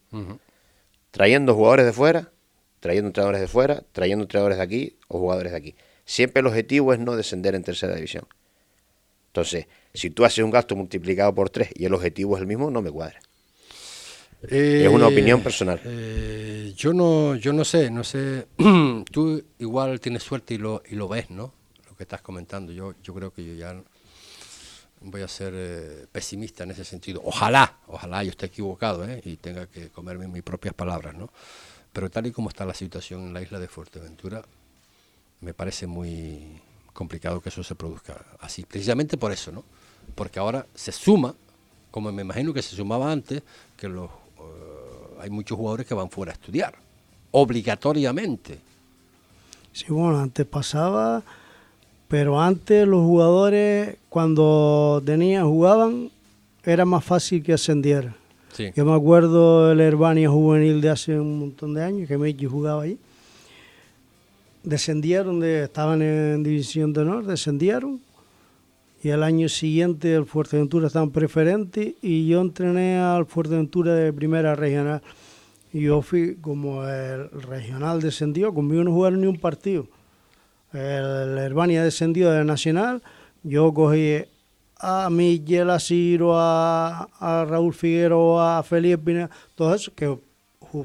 Trayendo 1.12 1.54
jugadores 1.54 1.86
de 1.86 1.92
fuera, 1.92 2.32
trayendo 2.80 3.08
entrenadores 3.08 3.42
de 3.42 3.48
fuera, 3.48 3.84
trayendo 3.92 4.24
entrenadores 4.24 4.58
de 4.58 4.64
aquí 4.64 4.98
o 5.08 5.20
jugadores 5.20 5.52
de 5.52 5.58
aquí. 5.58 5.76
Siempre 6.06 6.40
el 6.42 6.48
objetivo 6.48 6.94
es 6.94 7.00
no 7.00 7.16
descender 7.16 7.56
en 7.56 7.64
tercera 7.64 7.96
división. 7.96 8.26
Entonces, 9.28 9.68
si 9.94 10.10
tú 10.10 10.26
haces 10.26 10.44
un 10.44 10.52
gasto 10.52 10.76
multiplicado 10.76 11.34
por 11.36 11.50
tres 11.50 11.70
y 11.76 11.86
el 11.86 11.94
objetivo 11.94 12.36
es 12.36 12.42
el 12.42 12.48
mismo, 12.48 12.72
no 12.72 12.82
me 12.82 12.90
cuadra. 12.90 13.20
es 14.42 14.88
una 14.88 15.08
opinión 15.08 15.42
personal. 15.42 15.80
Eh, 15.84 16.74
yo 16.76 16.94
no, 16.94 17.36
yo 17.36 17.54
no 17.54 17.66
sé, 17.66 17.90
no 17.92 18.04
sé. 18.04 18.48
tú 19.12 19.44
igual 19.60 20.00
tienes 20.00 20.24
suerte 20.24 20.54
y 20.54 20.58
lo, 20.58 20.82
y 20.90 20.96
lo 20.96 21.08
ves, 21.08 21.30
¿no? 21.30 21.54
Lo 21.90 21.96
que 21.96 22.04
estás 22.04 22.22
comentando. 22.22 22.72
Yo, 22.72 22.94
yo 23.04 23.14
creo 23.14 23.32
que 23.32 23.46
yo 23.46 23.54
ya 23.54 23.76
voy 25.02 25.22
a 25.22 25.28
ser 25.28 25.54
eh, 25.56 26.06
pesimista 26.12 26.64
en 26.64 26.72
ese 26.72 26.84
sentido. 26.84 27.22
Ojalá, 27.24 27.78
ojalá 27.88 28.24
yo 28.24 28.32
esté 28.32 28.48
equivocado 28.48 29.08
¿eh? 29.08 29.22
y 29.26 29.38
tenga 29.38 29.68
que 29.68 29.90
comerme 29.90 30.28
mis 30.28 30.44
propias 30.44 30.74
palabras, 30.74 31.16
¿no? 31.16 31.32
Pero 31.98 32.12
tal 32.12 32.28
y 32.28 32.32
como 32.32 32.50
está 32.50 32.64
la 32.64 32.76
situación 32.76 33.22
en 33.22 33.34
la 33.34 33.42
isla 33.42 33.58
de 33.58 33.68
Fuerteventura, 33.68 34.44
me 35.42 35.56
parece 35.56 35.88
muy 35.88 36.62
complicado 36.94 37.42
que 37.42 37.50
eso 37.50 37.64
se 37.64 37.74
produzca 37.74 38.24
así. 38.40 38.66
Precisamente 38.66 39.18
por 39.18 39.32
eso, 39.32 39.52
¿no? 39.52 39.64
Porque 40.14 40.38
ahora 40.38 40.64
se 40.76 40.92
suma, 40.92 41.34
como 41.90 42.12
me 42.12 42.22
imagino 42.22 42.54
que 42.54 42.62
se 42.62 42.76
sumaba 42.76 43.12
antes, 43.12 43.42
que 43.76 43.90
los, 43.90 44.12
eh, 44.12 45.22
hay 45.22 45.32
muchos 45.32 45.58
jugadores 45.58 45.88
que 45.88 45.96
van 45.96 46.12
fuera 46.12 46.34
a 46.34 46.36
estudiar, 46.36 46.76
obligatoriamente. 47.32 48.60
Sí, 49.74 49.86
bueno, 49.90 50.20
antes 50.20 50.46
pasaba 50.46 51.24
pero 52.08 52.40
antes 52.40 52.88
los 52.88 53.02
jugadores, 53.02 53.98
cuando 54.10 55.02
tenían, 55.04 55.48
jugaban, 55.48 56.12
era 56.64 56.86
más 56.86 57.04
fácil 57.04 57.42
que 57.42 57.54
ascendieran. 57.54 58.27
Yo 58.76 58.86
me 58.86 58.94
acuerdo 58.94 59.72
el 59.72 59.80
Herbania 59.80 60.30
juvenil 60.30 60.82
de 60.82 60.90
hace 60.90 61.20
un 61.20 61.40
montón 61.40 61.74
de 61.74 61.84
años, 61.84 62.08
que 62.08 62.18
Meiji 62.18 62.46
jugaba 62.46 62.84
ahí. 62.84 62.98
Descendieron, 64.64 65.40
de, 65.40 65.64
estaban 65.64 66.02
en 66.02 66.44
División 66.44 66.94
de 66.94 67.02
Honor, 67.02 67.26
descendieron. 67.26 68.02
Y 69.04 69.10
el 69.10 69.24
año 69.24 69.48
siguiente 69.48 70.14
el 70.14 70.26
Fuerteventura 70.26 70.88
estaba 70.88 71.06
en 71.06 71.12
preferente 71.12 71.96
y 72.02 72.28
yo 72.28 72.42
entrené 72.42 72.98
al 72.98 73.26
Fuerteventura 73.26 73.94
de 73.94 74.12
primera 74.12 74.56
regional. 74.56 75.02
Y 75.72 75.82
yo 75.82 76.02
fui, 76.02 76.36
como 76.36 76.84
el 76.88 77.30
regional 77.30 78.02
descendió, 78.02 78.54
conmigo 78.54 78.84
no 78.84 78.92
jugaron 78.92 79.22
ni 79.22 79.28
un 79.28 79.38
partido 79.38 79.88
el 80.74 81.38
Herbania 81.38 81.84
descendió 81.84 82.32
de 82.32 82.44
Nacional, 82.44 83.02
yo 83.44 83.74
cogí 83.74 84.24
a 84.80 85.10
Miguel 85.10 85.70
Asiro, 85.70 86.34
a, 86.36 87.46
Raúl 87.48 87.74
Figueroa, 87.74 88.60
a 88.60 88.64
Felipe 88.64 89.30
todos 89.56 89.82
esos 89.82 89.94
que 89.94 90.18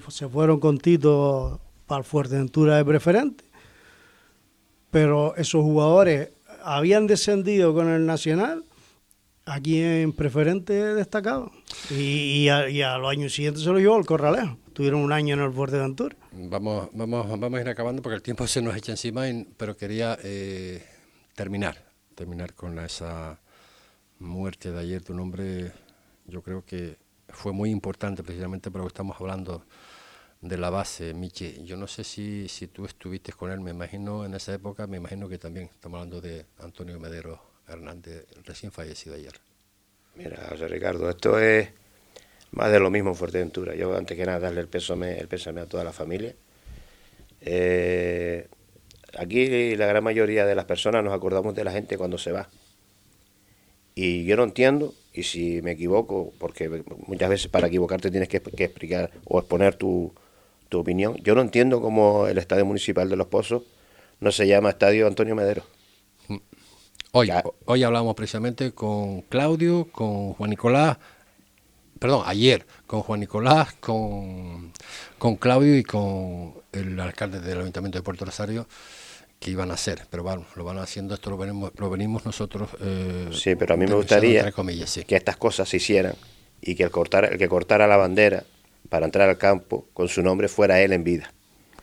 se 0.09 0.29
fueron 0.29 0.61
con 0.61 0.79
Tito 0.79 1.61
para 1.87 2.03
Fuerteventura 2.03 2.77
de 2.77 2.85
preferente. 2.85 3.45
Pero 4.91 5.35
esos 5.37 5.63
jugadores 5.63 6.31
habían 6.63 7.07
descendido 7.07 7.75
con 7.75 7.89
el 7.89 8.07
Nacional, 8.07 8.65
aquí 9.45 9.83
en 9.83 10.13
preferente 10.13 10.73
destacado. 10.73 11.51
Y, 11.91 12.49
a, 12.49 12.99
los 12.99 13.11
años 13.11 13.35
siguientes 13.35 13.63
se 13.63 13.71
lo 13.71 13.79
llevó 13.79 13.99
el 13.99 14.07
Corralejo. 14.07 14.59
Tuvieron 14.73 15.01
un 15.01 15.13
año 15.13 15.35
en 15.35 15.41
el 15.41 15.53
Fuerteventura. 15.53 16.17
Vamos, 16.33 16.89
vamos, 16.93 17.29
vamos 17.29 17.59
a 17.59 17.61
ir 17.61 17.69
acabando 17.69 18.01
porque 18.01 18.17
el 18.17 18.23
tiempo 18.23 18.47
se 18.47 18.63
nos 18.63 18.77
echa 18.77 18.93
encima, 18.93 19.25
pero 19.57 19.77
quería 19.77 20.19
eh, 20.23 20.83
terminar, 21.35 21.77
terminar 22.15 22.55
con 22.55 22.79
esa 22.79 23.39
muerte 24.23 24.73
de 24.73 24.81
ayer. 24.81 25.03
Tu 25.03 25.15
nombre, 25.15 25.73
yo 26.27 26.43
creo 26.43 26.65
que 26.65 26.97
fue 27.29 27.53
muy 27.53 27.71
importante 27.71 28.23
precisamente 28.23 28.71
porque 28.71 28.89
estamos 28.89 29.21
hablando 29.21 29.65
de 30.41 30.59
la 30.59 30.71
base, 30.71 31.15
Michi. 31.15 31.65
Yo 31.65 31.77
no 31.77 31.87
sé 31.87 32.05
si, 32.05 32.49
si 32.49 32.67
tú 32.67 32.85
estuviste 32.85 33.33
con 33.33 33.51
él, 33.51 33.61
me 33.61 33.71
imagino 33.71 34.25
en 34.25 34.35
esa 34.35 34.53
época, 34.55 34.87
me 34.87 34.97
imagino 34.97 35.29
que 35.29 35.39
también 35.39 35.67
estamos 35.73 35.99
hablando 35.99 36.21
de 36.21 36.45
Antonio 36.59 36.99
Medero 36.99 37.41
Hernández, 37.69 38.27
recién 38.45 38.73
fallecido 38.73 39.15
ayer. 39.15 39.35
Mira, 40.17 40.47
José 40.51 40.69
Ricardo, 40.69 41.09
esto 41.09 41.39
es 41.39 41.71
más 42.51 42.71
de 42.71 42.81
lo 42.81 42.91
mismo 42.91 43.15
Fuerteventura. 43.15 43.75
Yo 43.75 43.97
antes 43.97 44.17
que 44.17 44.27
nada 44.27 44.41
darle 44.41 44.61
el 44.61 44.69
pésame, 44.69 45.19
el 45.19 45.29
pésame 45.29 45.61
a 45.61 45.67
toda 45.67 45.85
la 45.85 45.93
familia. 45.93 46.35
Eh, 47.41 48.47
aquí 49.17 49.75
la 49.77 49.87
gran 49.87 50.05
mayoría 50.05 50.45
de 50.45 50.55
las 50.55 50.65
personas 50.65 51.03
nos 51.03 51.15
acordamos 51.15 51.55
de 51.55 51.65
la 51.65 51.73
gente 51.73 51.97
cuando 51.97 52.19
se 52.19 52.33
va. 52.33 52.49
Y 53.95 54.25
yo 54.25 54.37
no 54.37 54.45
entiendo, 54.45 54.95
y 55.13 55.25
si 55.25 55.61
me 55.63 55.73
equivoco, 55.73 56.33
porque 56.39 56.83
muchas 57.07 57.29
veces 57.29 57.49
para 57.49 57.67
equivocarte 57.67 58.11
tienes 58.11 58.29
que, 58.29 58.39
explicar 58.39 59.11
o 59.27 59.39
exponer 59.39 59.75
tu, 59.75 60.13
tu, 60.69 60.79
opinión, 60.79 61.17
yo 61.17 61.35
no 61.35 61.43
entiendo 61.43 61.83
cómo 61.83 62.27
el 62.27 62.39
Estadio 62.39 62.65
Municipal 62.65 63.09
de 63.09 63.17
Los 63.17 63.27
Pozos 63.27 63.63
no 64.21 64.33
se 64.33 64.47
llama 64.47 64.71
Estadio 64.71 65.07
Antonio 65.07 65.35
Medero. 65.35 65.65
Hoy, 67.15 67.29
hoy 67.67 67.83
hablamos 67.83 68.15
precisamente 68.15 68.73
con 68.73 69.21
Claudio, 69.23 69.89
con 69.93 70.33
Juan 70.33 70.49
Nicolás, 70.49 70.97
perdón, 71.99 72.23
ayer 72.25 72.67
con 72.87 73.03
Juan 73.03 73.21
Nicolás, 73.21 73.75
con, 73.75 74.73
con 75.19 75.37
Claudio 75.37 75.77
y 75.77 75.83
con 75.83 76.55
el 76.73 76.99
alcalde 76.99 77.41
del 77.41 77.61
Ayuntamiento 77.61 77.99
de 77.99 78.03
Puerto 78.03 78.25
Rosario 78.25 78.67
que 79.43 79.51
iban 79.51 79.71
a 79.71 79.75
hacer, 79.75 80.07
pero 80.09 80.23
bueno, 80.23 80.47
lo 80.57 80.65
van 80.65 80.79
haciendo, 80.79 81.15
esto 81.15 81.31
lo 81.31 81.37
venimos, 81.37 81.73
lo 81.77 81.91
venimos 81.91 82.25
nosotros. 82.25 82.71
Eh, 82.81 83.29
sí, 83.33 83.55
pero 83.57 83.75
a 83.75 83.77
mí 83.77 83.87
me 83.87 83.95
gustaría 83.95 84.51
que 85.07 85.17
estas 85.17 85.37
cosas 85.37 85.69
se 85.69 85.77
hicieran 85.77 86.15
y 86.61 86.75
que 86.75 86.85
el, 86.85 86.91
cortar, 86.91 87.25
el 87.33 87.39
que 87.39 87.49
cortara 87.49 87.87
la 87.87 87.97
bandera 87.97 88.45
para 88.89 89.07
entrar 89.07 89.29
al 89.29 89.39
campo 89.39 89.87
con 89.93 90.09
su 90.09 90.23
nombre 90.23 90.49
fuera 90.49 90.81
él 90.81 90.93
en 90.93 91.05
vida. 91.05 91.33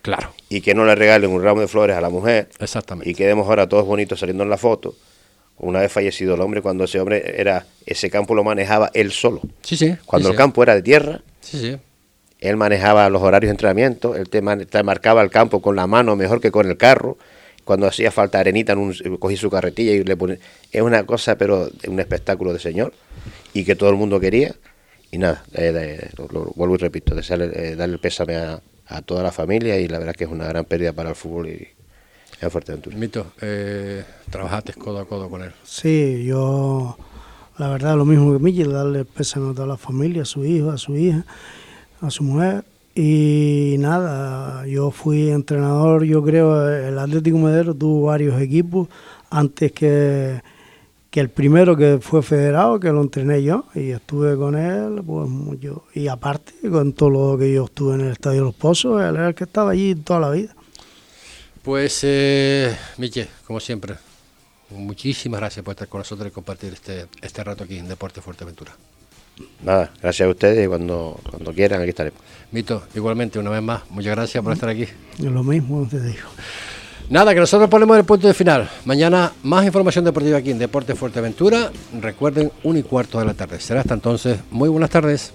Claro. 0.01 0.33
Y 0.47 0.61
que 0.61 0.73
no 0.73 0.85
le 0.85 0.95
regalen 0.95 1.29
un 1.29 1.43
ramo 1.43 1.61
de 1.61 1.67
flores 1.67 1.95
a 1.95 2.01
la 2.01 2.09
mujer. 2.09 2.49
Exactamente. 2.59 3.09
Y 3.09 3.13
quedemos 3.13 3.47
ahora 3.47 3.67
todos 3.67 3.85
bonitos 3.85 4.19
saliendo 4.19 4.43
en 4.43 4.49
la 4.49 4.57
foto 4.57 4.95
una 5.59 5.81
vez 5.81 5.91
fallecido 5.91 6.35
el 6.35 6.41
hombre, 6.41 6.61
cuando 6.61 6.85
ese 6.85 6.99
hombre 6.99 7.35
era, 7.39 7.65
ese 7.85 8.09
campo 8.09 8.33
lo 8.33 8.43
manejaba 8.43 8.89
él 8.93 9.11
solo. 9.11 9.41
Sí, 9.61 9.75
sí. 9.75 9.95
Cuando 10.05 10.29
el 10.29 10.35
campo 10.35 10.63
era 10.63 10.73
de 10.73 10.81
tierra, 10.81 11.21
sí, 11.41 11.59
sí. 11.59 11.77
él 12.39 12.57
manejaba 12.57 13.09
los 13.09 13.21
horarios 13.21 13.49
de 13.49 13.51
entrenamiento, 13.51 14.15
él 14.15 14.29
te, 14.29 14.41
marcaba 14.41 15.21
el 15.21 15.29
campo 15.29 15.61
con 15.61 15.75
la 15.75 15.85
mano 15.85 16.15
mejor 16.15 16.39
que 16.39 16.51
con 16.51 16.67
el 16.67 16.77
carro. 16.77 17.17
Cuando 17.69 17.85
hacía 17.85 18.09
falta 18.09 18.39
arenita, 18.39 18.73
en 18.73 18.79
un, 18.79 19.17
cogí 19.19 19.37
su 19.37 19.51
carretilla 19.51 19.91
y 19.91 20.03
le 20.03 20.17
ponía. 20.17 20.39
Es 20.71 20.81
una 20.81 21.05
cosa, 21.05 21.37
pero 21.37 21.69
un 21.87 21.99
espectáculo 21.99 22.51
de 22.51 22.57
señor 22.57 22.93
y 23.53 23.63
que 23.63 23.75
todo 23.75 23.91
el 23.91 23.95
mundo 23.95 24.19
quería. 24.19 24.55
Y 25.11 25.19
nada, 25.19 25.43
eh, 25.53 26.09
lo, 26.17 26.45
vuelvo 26.55 26.73
y 26.73 26.77
repito, 26.79 27.13
desearle, 27.13 27.51
eh, 27.53 27.75
darle 27.75 27.93
el 27.93 27.99
pésame 27.99 28.37
a, 28.37 28.59
a 28.87 29.03
toda 29.03 29.21
la 29.21 29.31
familia 29.31 29.79
y 29.79 29.87
la 29.87 29.99
verdad 29.99 30.15
que 30.15 30.23
es 30.23 30.31
una 30.31 30.47
gran 30.47 30.65
pérdida 30.65 30.93
para 30.93 31.09
el 31.09 31.15
fútbol 31.15 31.49
y, 31.49 31.67
en 32.41 32.49
Fuerteventura. 32.49 32.97
Mito, 32.97 33.33
eh, 33.39 34.03
trabajaste 34.31 34.73
codo 34.73 34.97
a 34.97 35.05
codo 35.05 35.29
con 35.29 35.43
él. 35.43 35.51
Sí, 35.63 36.25
yo, 36.25 36.97
la 37.59 37.69
verdad, 37.69 37.97
lo 37.97 38.05
mismo 38.05 38.33
que 38.33 38.39
Miguel, 38.39 38.73
darle 38.73 39.01
el 39.01 39.05
pésame 39.05 39.51
a 39.51 39.53
toda 39.53 39.67
la 39.67 39.77
familia, 39.77 40.23
a 40.23 40.25
su 40.25 40.43
hijo, 40.43 40.71
a 40.71 40.79
su 40.79 40.97
hija, 40.97 41.23
a 42.01 42.09
su 42.09 42.23
mujer. 42.23 42.63
Y 43.01 43.77
nada, 43.79 44.67
yo 44.67 44.91
fui 44.91 45.29
entrenador, 45.29 46.03
yo 46.03 46.21
creo, 46.21 46.69
el 46.69 46.99
Atlético 46.99 47.37
Medero 47.37 47.73
tuvo 47.73 48.07
varios 48.07 48.41
equipos 48.41 48.89
antes 49.29 49.71
que, 49.71 50.41
que 51.09 51.21
el 51.21 51.29
primero 51.29 51.77
que 51.77 51.99
fue 52.01 52.21
federado, 52.21 52.77
que 52.77 52.91
lo 52.91 53.01
entrené 53.01 53.41
yo, 53.41 53.63
y 53.73 53.91
estuve 53.91 54.35
con 54.35 54.57
él, 54.57 55.01
pues 55.07 55.29
mucho. 55.29 55.85
Y 55.93 56.09
aparte, 56.09 56.51
con 56.69 56.91
todo 56.91 57.09
lo 57.09 57.37
que 57.37 57.53
yo 57.53 57.63
estuve 57.63 57.95
en 57.95 58.01
el 58.01 58.11
Estadio 58.11 58.43
Los 58.43 58.55
Pozos, 58.55 59.01
él 59.01 59.15
era 59.15 59.29
el 59.29 59.35
que 59.35 59.45
estaba 59.45 59.71
allí 59.71 59.95
toda 59.95 60.19
la 60.19 60.31
vida. 60.31 60.53
Pues, 61.61 62.01
eh, 62.03 62.75
como 63.47 63.61
siempre, 63.61 63.95
muchísimas 64.71 65.39
gracias 65.39 65.63
por 65.63 65.71
estar 65.71 65.87
con 65.87 65.99
nosotros 65.99 66.27
y 66.27 66.31
compartir 66.31 66.73
este, 66.73 67.05
este 67.21 67.45
rato 67.45 67.63
aquí 67.63 67.77
en 67.77 67.87
Deporte 67.87 68.19
Fuerteventura. 68.19 68.75
Nada, 69.63 69.91
gracias 70.01 70.27
a 70.27 70.29
ustedes 70.29 70.65
y 70.65 70.67
cuando, 70.67 71.19
cuando 71.29 71.53
quieran 71.53 71.81
aquí 71.81 71.89
estaremos. 71.89 72.19
Mito, 72.51 72.83
igualmente, 72.95 73.39
una 73.39 73.49
vez 73.49 73.61
más, 73.61 73.83
muchas 73.89 74.15
gracias 74.15 74.43
por 74.43 74.53
estar 74.53 74.69
aquí. 74.69 74.85
Yo 75.17 75.29
lo 75.29 75.43
mismo 75.43 75.87
te 75.87 75.99
digo. 75.99 76.29
Nada, 77.09 77.33
que 77.33 77.39
nosotros 77.39 77.69
ponemos 77.69 77.97
el 77.97 78.05
punto 78.05 78.27
de 78.27 78.35
final. 78.35 78.69
Mañana 78.85 79.31
más 79.41 79.65
información 79.65 80.05
deportiva 80.05 80.37
aquí 80.37 80.51
en 80.51 80.59
Deporte 80.59 80.93
Fuerteventura. 80.93 81.71
Recuerden, 81.99 82.51
un 82.63 82.77
y 82.77 82.83
cuarto 82.83 83.19
de 83.19 83.25
la 83.25 83.33
tarde. 83.33 83.59
Será 83.59 83.81
hasta 83.81 83.95
entonces. 83.95 84.39
Muy 84.51 84.69
buenas 84.69 84.91
tardes. 84.91 85.33